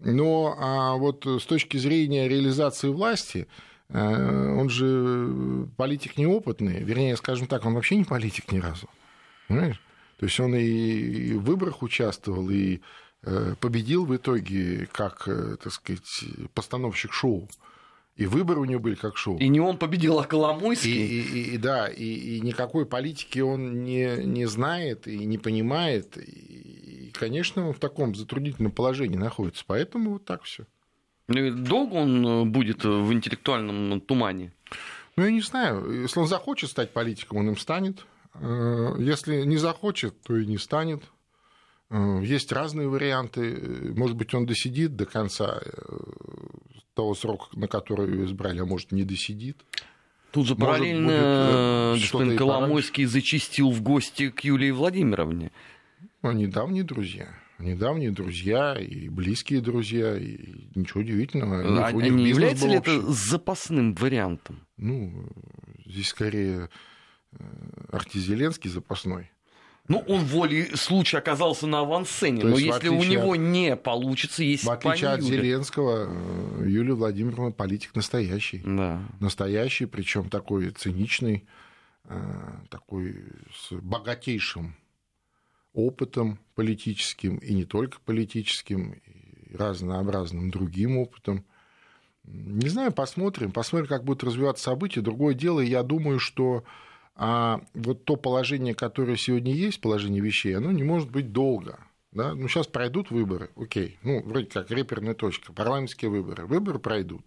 Но 0.00 0.56
а 0.58 0.94
вот 0.94 1.26
с 1.26 1.44
точки 1.44 1.76
зрения 1.76 2.28
реализации 2.28 2.88
власти, 2.88 3.46
Э, 3.90 4.56
он 4.58 4.68
же 4.70 5.68
политик 5.76 6.16
неопытный, 6.16 6.82
вернее, 6.82 7.16
скажем 7.16 7.46
так, 7.46 7.64
он 7.64 7.74
вообще 7.74 7.96
не 7.96 8.04
политик 8.04 8.50
ни 8.52 8.58
разу. 8.58 8.88
Понимаешь? 9.48 9.80
То 10.18 10.26
есть 10.26 10.40
он 10.40 10.54
и 10.54 11.34
в 11.34 11.44
выборах 11.44 11.82
участвовал, 11.82 12.48
и 12.50 12.80
э, 13.22 13.54
победил 13.60 14.04
в 14.06 14.16
итоге 14.16 14.88
как, 14.92 15.28
э, 15.28 15.56
так 15.62 15.72
сказать, 15.72 16.24
постановщик 16.54 17.12
шоу. 17.12 17.48
И 18.16 18.26
выборы 18.26 18.60
у 18.60 18.64
него 18.64 18.80
были 18.80 18.94
как 18.94 19.16
шоу. 19.16 19.38
И 19.38 19.48
не 19.48 19.60
он 19.60 19.76
победил, 19.76 20.20
а 20.20 20.24
Коломойский. 20.24 20.92
И, 20.92 21.20
и, 21.20 21.54
и, 21.54 21.58
да, 21.58 21.88
и, 21.88 22.04
и 22.04 22.40
никакой 22.40 22.86
политики 22.86 23.40
он 23.40 23.82
не, 23.82 24.24
не 24.24 24.46
знает 24.46 25.08
и 25.08 25.24
не 25.24 25.36
понимает. 25.36 26.16
И, 26.16 27.10
конечно, 27.12 27.66
он 27.66 27.74
в 27.74 27.80
таком 27.80 28.14
затруднительном 28.14 28.70
положении 28.70 29.16
находится. 29.16 29.64
Поэтому 29.66 30.12
вот 30.12 30.24
так 30.24 30.44
все. 30.44 30.64
Ну 31.26 31.56
долго 31.56 31.94
он 31.94 32.26
э, 32.26 32.44
будет 32.44 32.84
в 32.84 33.12
интеллектуальном 33.12 34.00
тумане? 34.00 34.52
Ну, 35.16 35.24
я 35.24 35.32
не 35.32 35.40
знаю. 35.40 36.02
Если 36.02 36.20
он 36.20 36.28
захочет 36.28 36.70
стать 36.70 36.92
политиком, 36.92 37.38
он 37.38 37.48
им 37.48 37.56
станет. 37.56 38.06
Э, 38.34 38.94
если 39.00 39.42
не 39.42 39.56
захочет, 39.56 40.20
то 40.22 40.36
и 40.36 40.46
не 40.46 40.58
станет. 40.58 41.02
Э, 41.90 42.20
есть 42.22 42.52
разные 42.52 42.86
варианты. 42.86 43.92
Может 43.96 44.16
быть, 44.16 44.34
он 44.34 44.46
досидит 44.46 44.94
до 44.94 45.06
конца 45.06 45.60
того 46.94 47.14
срока, 47.14 47.46
на 47.58 47.68
который 47.68 48.10
его 48.10 48.24
избрали, 48.24 48.60
а 48.60 48.64
может, 48.64 48.92
не 48.92 49.04
досидит. 49.04 49.64
Тут 50.30 50.46
же 50.46 50.56
параллельно 50.56 51.92
будет, 51.92 52.02
господин 52.02 52.36
Коломойский 52.36 53.04
зачистил 53.04 53.70
в 53.70 53.82
гости 53.82 54.30
к 54.30 54.40
Юлии 54.40 54.70
Владимировне. 54.70 55.52
Они 56.22 56.46
давние 56.46 56.82
друзья 56.82 57.28
недавние 57.58 58.10
друзья 58.10 58.76
и 58.78 59.08
близкие 59.08 59.60
друзья, 59.60 60.16
и 60.16 60.68
ничего 60.74 61.00
удивительного. 61.00 61.86
А, 61.86 61.90
у 61.92 62.00
них 62.00 62.12
не 62.12 62.28
является 62.28 62.66
ли 62.66 62.76
это 62.76 63.00
запасным 63.12 63.94
вариантом? 63.94 64.60
Ну, 64.76 65.28
здесь 65.86 66.08
скорее 66.08 66.68
э, 67.32 67.44
Артизеленский 67.92 68.70
запасной. 68.70 69.30
Ну, 69.86 70.02
он 70.08 70.24
волей 70.24 70.74
случая 70.76 71.18
оказался 71.18 71.66
на 71.66 71.80
авансцене, 71.80 72.42
но 72.42 72.56
если 72.56 72.88
у 72.88 73.04
него 73.04 73.32
от... 73.32 73.38
не 73.38 73.76
получится, 73.76 74.42
есть 74.42 74.64
В 74.64 74.70
отличие 74.70 75.10
от 75.10 75.20
Зеленского, 75.20 76.08
э, 76.08 76.64
Юлия 76.66 76.94
Владимировна 76.94 77.50
политик 77.50 77.94
настоящий. 77.94 78.62
Да. 78.64 79.02
Настоящий, 79.20 79.84
причем 79.84 80.30
такой 80.30 80.70
циничный, 80.70 81.46
э, 82.04 82.18
такой 82.70 83.24
с 83.52 83.72
богатейшим 83.74 84.74
опытом 85.74 86.38
политическим, 86.54 87.36
и 87.36 87.52
не 87.52 87.66
только 87.66 87.98
политическим, 88.00 88.92
и 88.92 89.56
разнообразным 89.56 90.50
другим 90.50 90.96
опытом. 90.96 91.44
Не 92.24 92.70
знаю, 92.70 92.90
посмотрим, 92.90 93.52
посмотрим, 93.52 93.88
как 93.88 94.04
будут 94.04 94.24
развиваться 94.24 94.64
события. 94.64 95.02
Другое 95.02 95.34
дело, 95.34 95.60
я 95.60 95.82
думаю, 95.82 96.18
что 96.18 96.64
а, 97.16 97.60
вот 97.74 98.04
то 98.04 98.16
положение, 98.16 98.74
которое 98.74 99.16
сегодня 99.16 99.52
есть, 99.52 99.80
положение 99.80 100.20
вещей, 100.20 100.56
оно 100.56 100.72
не 100.72 100.82
может 100.82 101.10
быть 101.10 101.32
долго. 101.32 101.78
Да? 102.12 102.34
Ну, 102.34 102.48
сейчас 102.48 102.66
пройдут 102.66 103.10
выборы, 103.10 103.50
окей, 103.56 103.98
ну, 104.02 104.22
вроде 104.22 104.46
как 104.46 104.70
реперная 104.70 105.14
точка, 105.14 105.52
парламентские 105.52 106.10
выборы. 106.10 106.46
Выборы 106.46 106.78
пройдут. 106.78 107.26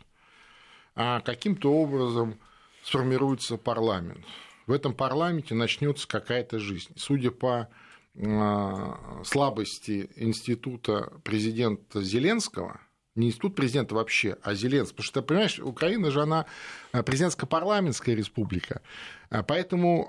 А 0.95 1.19
каким-то 1.21 1.73
образом 1.73 2.39
сформируется 2.83 3.57
парламент. 3.57 4.25
В 4.65 4.71
этом 4.71 4.93
парламенте 4.93 5.55
начнется 5.55 6.07
какая-то 6.07 6.59
жизнь. 6.59 6.91
Судя 6.95 7.31
по 7.31 7.69
а, 8.15 9.21
слабости 9.23 10.09
института 10.15 11.13
президента 11.23 12.01
Зеленского, 12.01 12.81
не 13.18 13.28
институт 13.28 13.55
президента 13.55 13.95
вообще, 13.95 14.38
а 14.43 14.53
Зеленский. 14.53 14.95
Потому 14.95 15.05
что, 15.05 15.22
понимаешь, 15.22 15.59
Украина 15.59 16.11
же 16.11 16.22
она 16.22 16.45
а, 16.91 17.03
президентско-парламентская 17.03 18.15
республика. 18.15 18.82
А, 19.30 19.43
поэтому 19.43 20.07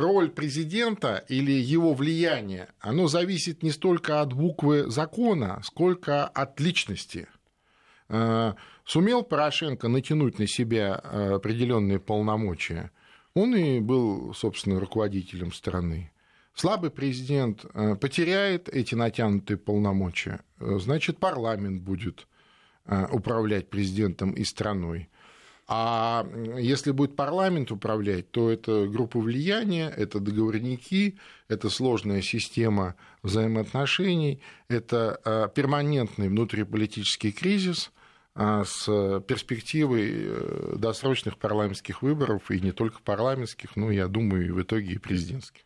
роль 0.00 0.30
президента 0.30 1.24
или 1.28 1.52
его 1.52 1.92
влияние, 1.92 2.68
оно 2.80 3.08
зависит 3.08 3.62
не 3.62 3.70
столько 3.70 4.20
от 4.20 4.32
буквы 4.32 4.90
закона, 4.90 5.60
сколько 5.64 6.26
от 6.26 6.58
личности. 6.60 7.28
Сумел 8.84 9.22
Порошенко 9.22 9.88
натянуть 9.88 10.38
на 10.38 10.46
себя 10.46 10.94
определенные 10.94 11.98
полномочия, 11.98 12.90
он 13.34 13.56
и 13.56 13.80
был, 13.80 14.34
собственно, 14.34 14.78
руководителем 14.78 15.52
страны 15.52 16.10
слабый 16.54 16.90
президент 16.90 17.64
э, 17.74 17.96
потеряет 17.96 18.68
эти 18.68 18.94
натянутые 18.94 19.58
полномочия, 19.58 20.40
э, 20.60 20.78
значит, 20.78 21.18
парламент 21.18 21.82
будет 21.82 22.26
э, 22.86 23.06
управлять 23.10 23.68
президентом 23.68 24.32
и 24.32 24.44
страной. 24.44 25.08
А 25.66 26.26
если 26.58 26.90
будет 26.90 27.16
парламент 27.16 27.72
управлять, 27.72 28.30
то 28.30 28.50
это 28.50 28.86
группа 28.86 29.18
влияния, 29.18 29.88
это 29.88 30.20
договорники, 30.20 31.18
это 31.48 31.70
сложная 31.70 32.20
система 32.20 32.96
взаимоотношений, 33.22 34.42
это 34.68 35.50
перманентный 35.54 36.28
внутриполитический 36.28 37.32
кризис 37.32 37.92
с 38.34 38.84
перспективой 39.26 40.76
досрочных 40.76 41.38
парламентских 41.38 42.02
выборов, 42.02 42.50
и 42.50 42.60
не 42.60 42.72
только 42.72 43.00
парламентских, 43.02 43.74
но, 43.74 43.90
я 43.90 44.06
думаю, 44.06 44.46
и 44.46 44.50
в 44.50 44.60
итоге 44.60 44.92
и 44.92 44.98
президентских. 44.98 45.62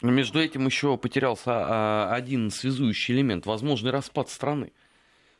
Между 0.00 0.40
этим 0.40 0.66
еще 0.66 0.96
потерялся 0.96 1.50
а, 1.50 2.14
один 2.14 2.50
связующий 2.50 3.14
элемент, 3.14 3.46
возможный 3.46 3.90
распад 3.90 4.30
страны. 4.30 4.72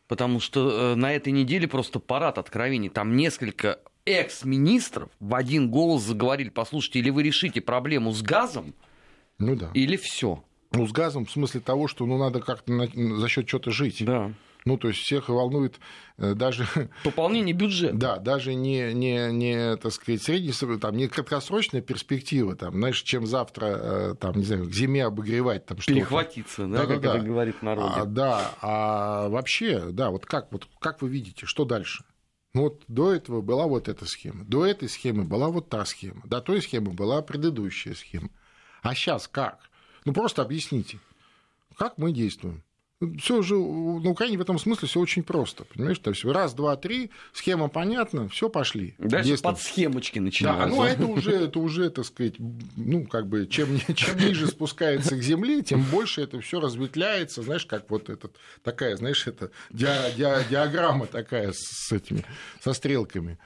Потому 0.08 0.40
что 0.40 0.70
э, 0.70 0.94
на 0.94 1.12
этой 1.12 1.32
неделе 1.32 1.68
просто 1.68 2.00
парад 2.00 2.38
откровений. 2.38 2.88
Там 2.88 3.14
несколько 3.14 3.78
экс-министров 4.06 5.10
в 5.20 5.34
один 5.34 5.70
голос 5.70 6.02
заговорили, 6.02 6.48
послушайте, 6.48 7.00
или 7.00 7.10
вы 7.10 7.22
решите 7.22 7.60
проблему 7.60 8.12
с 8.12 8.22
газом, 8.22 8.74
ну 9.38 9.54
да. 9.54 9.70
или 9.74 9.96
все. 9.96 10.42
Ну, 10.72 10.86
с 10.86 10.92
газом 10.92 11.26
в 11.26 11.30
смысле 11.30 11.60
того, 11.60 11.88
что 11.88 12.06
ну, 12.06 12.18
надо 12.18 12.40
как-то 12.40 12.88
за 13.18 13.28
счет 13.28 13.46
чего-то 13.46 13.70
жить. 13.70 14.04
Да. 14.04 14.32
Ну, 14.68 14.76
то 14.76 14.88
есть 14.88 15.00
всех 15.00 15.30
волнует 15.30 15.80
э, 16.18 16.34
даже... 16.34 16.66
Пополнение 17.02 17.54
бюджета. 17.54 17.96
Да, 17.96 18.18
даже 18.18 18.54
не, 18.54 18.92
не, 18.92 19.32
не 19.32 19.76
так 19.78 19.90
сказать, 19.94 20.22
среднесрочная, 20.22 20.78
там, 20.78 20.94
не 20.94 21.08
краткосрочная 21.08 21.80
перспектива, 21.80 22.54
там, 22.54 22.74
знаешь, 22.74 23.00
чем 23.00 23.26
завтра, 23.26 23.66
э, 23.66 24.14
там, 24.20 24.36
не 24.36 24.44
знаю, 24.44 24.68
к 24.68 24.72
зиме 24.74 25.06
обогревать 25.06 25.64
там 25.64 25.78
что-то. 25.78 25.94
Перехватиться, 25.94 26.66
да, 26.66 26.80
да 26.80 26.86
как 26.86 27.00
да, 27.00 27.08
это 27.14 27.18
да. 27.20 27.24
говорит 27.24 27.62
народ. 27.62 27.92
А, 27.94 28.04
да, 28.04 28.54
а 28.60 29.28
вообще, 29.30 29.86
да, 29.90 30.10
вот 30.10 30.26
как, 30.26 30.52
вот 30.52 30.68
как 30.80 31.00
вы 31.00 31.08
видите, 31.08 31.46
что 31.46 31.64
дальше? 31.64 32.04
Ну 32.52 32.64
вот 32.64 32.82
до 32.88 33.14
этого 33.14 33.40
была 33.40 33.66
вот 33.66 33.88
эта 33.88 34.04
схема, 34.04 34.44
до 34.44 34.66
этой 34.66 34.90
схемы 34.90 35.24
была 35.24 35.48
вот 35.48 35.70
та 35.70 35.86
схема, 35.86 36.20
до 36.26 36.42
той 36.42 36.60
схемы 36.60 36.90
была 36.90 37.22
предыдущая 37.22 37.94
схема. 37.94 38.28
А 38.82 38.94
сейчас 38.94 39.28
как? 39.28 39.70
Ну 40.04 40.12
просто 40.12 40.42
объясните, 40.42 40.98
как 41.74 41.96
мы 41.96 42.12
действуем? 42.12 42.62
Все 43.18 43.42
же 43.42 43.54
на 43.54 44.10
Украине 44.10 44.38
в 44.38 44.40
этом 44.40 44.58
смысле 44.58 44.88
все 44.88 45.00
очень 45.00 45.22
просто. 45.22 45.64
Понимаешь, 45.64 45.98
то 45.98 46.10
есть 46.10 46.24
раз, 46.24 46.52
два, 46.54 46.76
три, 46.76 47.10
схема 47.32 47.68
понятна, 47.68 48.28
все 48.28 48.48
пошли. 48.48 48.94
Дальше 48.98 49.28
Действуем. 49.28 49.54
под 49.54 49.62
схемочки 49.62 50.18
начинаются. 50.18 50.68
Да, 50.68 50.74
ну 50.74 50.82
а 50.82 50.88
это 50.88 51.06
уже, 51.06 51.32
это 51.32 51.58
уже, 51.60 51.90
так 51.90 52.04
сказать, 52.04 52.34
ну, 52.76 53.06
как 53.06 53.28
бы, 53.28 53.46
чем, 53.46 53.78
чем 53.94 54.18
ниже 54.18 54.48
спускается 54.48 55.16
к 55.16 55.22
земле, 55.22 55.62
тем 55.62 55.82
больше 55.82 56.22
это 56.22 56.40
все 56.40 56.60
разветвляется, 56.60 57.42
знаешь, 57.42 57.66
как 57.66 57.88
вот 57.90 58.10
этот, 58.10 58.36
такая, 58.62 58.96
знаешь, 58.96 59.26
это 59.26 59.50
ди, 59.70 59.86
ди, 60.16 60.24
диаграмма 60.50 61.06
такая 61.06 61.52
с 61.52 61.92
этими, 61.92 62.24
со 62.60 62.72
стрелками. 62.72 63.38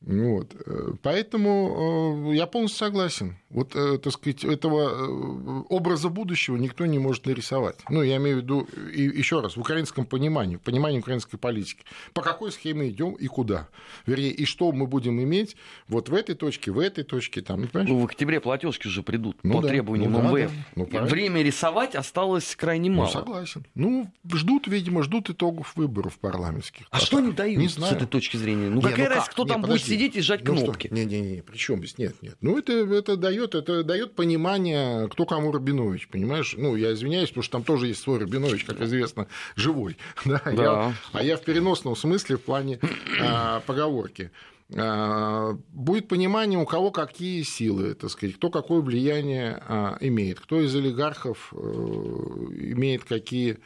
Вот. 0.00 0.54
Э, 0.64 0.92
поэтому 1.02 2.30
э, 2.30 2.36
я 2.36 2.46
полностью 2.46 2.78
согласен. 2.78 3.36
Вот, 3.50 3.74
э, 3.74 3.98
так 3.98 4.12
сказать, 4.12 4.44
этого 4.44 5.64
образа 5.68 6.08
будущего 6.08 6.56
никто 6.56 6.86
не 6.86 6.98
может 6.98 7.26
нарисовать. 7.26 7.76
Ну, 7.88 8.02
я 8.02 8.16
имею 8.16 8.38
в 8.38 8.40
виду, 8.42 8.68
и 8.94 9.02
еще 9.02 9.40
раз, 9.40 9.56
в 9.56 9.60
украинском 9.60 10.04
понимании, 10.04 10.56
в 10.56 10.60
понимании 10.60 10.98
украинской 10.98 11.36
политики. 11.36 11.84
По 12.12 12.22
какой 12.22 12.52
схеме 12.52 12.90
идем 12.90 13.14
и 13.14 13.26
куда? 13.26 13.68
Вернее, 14.06 14.30
и 14.30 14.44
что 14.44 14.70
мы 14.70 14.86
будем 14.86 15.20
иметь 15.22 15.56
вот 15.88 16.08
в 16.10 16.14
этой 16.14 16.34
точке, 16.34 16.70
в 16.70 16.78
этой 16.78 17.04
точке. 17.04 17.40
Там, 17.40 17.68
ну, 17.72 17.98
в 17.98 18.04
октябре 18.04 18.40
платежки 18.40 18.86
уже 18.86 19.02
придут 19.02 19.38
ну, 19.42 19.54
по 19.54 19.62
да, 19.62 19.68
требованиям 19.68 20.12
ну, 20.12 20.20
МВФ. 20.20 20.52
Ну, 20.76 20.84
Время 20.84 21.42
рисовать 21.42 21.94
осталось 21.94 22.54
крайне 22.54 22.90
мало. 22.90 23.06
Ну, 23.06 23.12
согласен. 23.12 23.66
Ну, 23.74 24.10
ждут, 24.30 24.68
видимо, 24.68 25.02
ждут 25.02 25.30
итогов 25.30 25.74
выборов 25.74 26.18
парламентских. 26.18 26.86
А, 26.90 26.98
а 26.98 27.00
что 27.00 27.16
они 27.16 27.32
дают 27.32 27.58
не 27.58 27.68
знаю. 27.68 27.92
с 27.92 27.96
этой 27.96 28.06
точки 28.06 28.36
зрения? 28.36 28.68
Ну, 28.68 28.76
не, 28.76 28.82
какая 28.82 29.08
ну, 29.08 29.14
разница, 29.14 29.30
кто 29.30 29.44
не, 29.44 29.48
там 29.48 29.62
подожди. 29.62 29.84
будет 29.84 29.87
сидеть 29.88 30.16
и 30.16 30.20
сжать 30.20 30.46
ну, 30.46 30.56
кнопки. 30.56 30.88
Не-не-не, 30.90 31.42
при 31.42 31.56
чем 31.56 31.78
здесь? 31.78 31.98
Нет, 31.98 32.16
нет. 32.22 32.36
Ну, 32.40 32.58
это, 32.58 32.72
это, 32.72 33.16
дает, 33.16 33.54
это 33.54 33.82
дает 33.82 34.14
понимание, 34.14 35.08
кто 35.08 35.26
кому 35.26 35.52
Рабинович, 35.52 36.08
понимаешь? 36.08 36.54
Ну, 36.56 36.76
я 36.76 36.92
извиняюсь, 36.92 37.28
потому 37.28 37.42
что 37.42 37.52
там 37.52 37.64
тоже 37.64 37.88
есть 37.88 38.00
свой 38.00 38.18
Рабинович, 38.18 38.64
как 38.64 38.80
известно, 38.80 39.28
живой. 39.56 39.96
Да? 40.24 40.42
да. 40.44 40.52
Я, 40.52 40.94
а 41.12 41.22
я 41.22 41.36
в 41.36 41.42
переносном 41.42 41.96
смысле 41.96 42.36
в 42.36 42.42
плане 42.42 42.80
а, 43.20 43.60
поговорки 43.60 44.30
а, 44.76 45.56
будет 45.72 46.08
понимание, 46.08 46.58
у 46.58 46.66
кого 46.66 46.90
какие 46.90 47.42
силы, 47.42 47.94
так 47.94 48.10
сказать, 48.10 48.36
кто 48.36 48.50
какое 48.50 48.80
влияние 48.80 49.62
а, 49.66 49.96
имеет, 50.00 50.40
кто 50.40 50.60
из 50.60 50.74
олигархов 50.74 51.52
э, 51.52 51.56
имеет 51.56 53.04
какие 53.04 53.58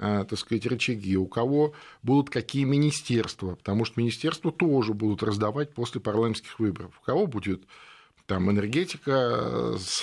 так 0.00 0.38
сказать, 0.38 0.66
рычаги, 0.66 1.16
у 1.16 1.26
кого 1.26 1.74
будут 2.02 2.30
какие 2.30 2.64
министерства, 2.64 3.54
потому 3.54 3.84
что 3.84 4.00
министерства 4.00 4.50
тоже 4.50 4.94
будут 4.94 5.22
раздавать 5.22 5.72
после 5.74 6.00
парламентских 6.00 6.58
выборов. 6.58 6.92
У 7.02 7.04
кого 7.04 7.26
будет 7.26 7.62
там 8.30 8.48
энергетика 8.48 9.76
с, 9.76 10.02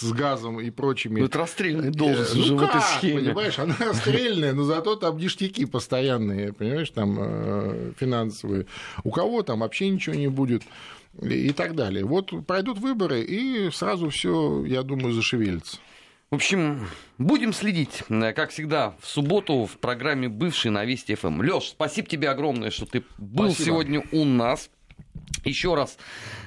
с 0.00 0.12
газом 0.12 0.60
и 0.60 0.70
прочими. 0.70 1.18
Ну, 1.18 1.26
это 1.26 1.38
расстрельная 1.38 1.90
должность 1.90 2.34
ну, 2.36 2.40
уже 2.40 2.56
как, 2.56 2.72
в 2.72 2.76
этой 2.76 2.80
схеме. 2.82 3.20
Понимаешь, 3.20 3.58
она 3.58 3.76
расстрельная, 3.80 4.52
но 4.52 4.62
зато 4.62 4.94
там 4.94 5.18
ништяки 5.18 5.66
постоянные, 5.66 6.52
понимаешь, 6.52 6.90
там 6.90 7.16
э, 7.18 7.92
финансовые. 7.98 8.66
У 9.02 9.10
кого 9.10 9.42
там 9.42 9.60
вообще 9.60 9.88
ничего 9.88 10.14
не 10.14 10.28
будет 10.28 10.62
и 11.20 11.50
так 11.50 11.74
далее. 11.74 12.04
Вот 12.04 12.32
пройдут 12.46 12.78
выборы, 12.78 13.22
и 13.22 13.70
сразу 13.72 14.08
все, 14.10 14.64
я 14.64 14.84
думаю, 14.84 15.12
зашевелится. 15.12 15.78
В 16.30 16.34
общем, 16.34 16.86
будем 17.16 17.54
следить, 17.54 18.02
как 18.08 18.50
всегда, 18.50 18.94
в 19.00 19.06
субботу 19.08 19.64
в 19.64 19.78
программе 19.78 20.28
«Бывший» 20.28 20.70
на 20.70 20.84
Вести 20.84 21.14
ФМ. 21.14 21.40
Лёш, 21.40 21.68
спасибо 21.68 22.06
тебе 22.06 22.28
огромное, 22.28 22.70
что 22.70 22.84
ты 22.84 23.02
был 23.16 23.46
спасибо. 23.50 23.66
сегодня 23.66 24.02
у 24.12 24.24
нас. 24.24 24.68
Еще 25.44 25.74
раз, 25.74 25.96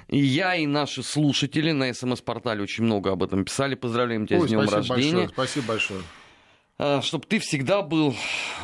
и 0.07 0.19
я, 0.19 0.55
и 0.55 0.65
наши 0.67 1.01
слушатели 1.01 1.71
на 1.71 1.93
СМС-портале 1.93 2.61
очень 2.61 2.84
много 2.84 3.11
об 3.11 3.23
этом 3.23 3.45
писали. 3.45 3.75
Поздравляем 3.75 4.27
тебя 4.27 4.39
Ой, 4.39 4.47
с 4.47 4.51
днем 4.51 4.69
рождения. 4.69 5.11
Большое, 5.11 5.29
спасибо 5.29 5.65
большое. 5.67 6.01
А, 6.77 7.01
Чтобы 7.01 7.25
ты 7.25 7.39
всегда 7.39 7.82
был 7.82 8.15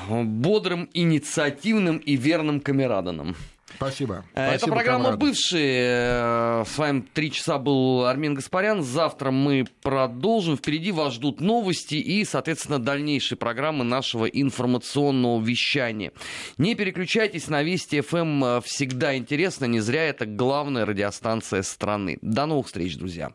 бодрым, 0.09 0.89
инициативным 0.93 1.97
и 1.97 2.15
верным 2.15 2.59
камераданом. 2.59 3.35
Спасибо. 3.75 4.25
Э, 4.33 4.49
это 4.49 4.59
Спасибо, 4.59 4.75
программа 4.75 5.03
комрады. 5.03 5.25
«Бывшие». 5.25 5.83
Э, 5.83 6.63
с 6.65 6.77
вами 6.77 7.01
три 7.13 7.31
часа 7.31 7.57
был 7.57 8.05
Армин 8.05 8.33
Гаспарян. 8.33 8.81
Завтра 8.81 9.31
мы 9.31 9.65
продолжим. 9.81 10.57
Впереди 10.57 10.91
вас 10.91 11.13
ждут 11.13 11.41
новости 11.41 11.95
и, 11.95 12.23
соответственно, 12.25 12.79
дальнейшие 12.79 13.37
программы 13.37 13.83
нашего 13.83 14.25
информационного 14.25 15.41
вещания. 15.41 16.11
Не 16.57 16.75
переключайтесь 16.75 17.47
на 17.49 17.61
Вести 17.63 18.01
ФМ. 18.01 18.17
Эм. 18.17 18.43
Э, 18.43 18.61
всегда 18.61 19.15
интересно. 19.17 19.65
Не 19.65 19.79
зря 19.79 20.05
это 20.05 20.25
главная 20.25 20.85
радиостанция 20.85 21.61
страны. 21.61 22.17
До 22.21 22.45
новых 22.45 22.67
встреч, 22.67 22.97
друзья. 22.97 23.31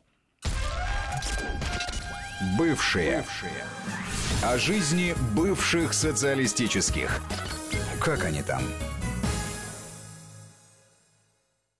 Бывшие. 2.58 3.18
Бывшие. 3.18 3.64
О 4.42 4.58
жизни 4.58 5.14
бывших 5.36 5.92
социалистических. 5.94 7.20
Как 8.00 8.24
они 8.24 8.42
там? 8.42 8.62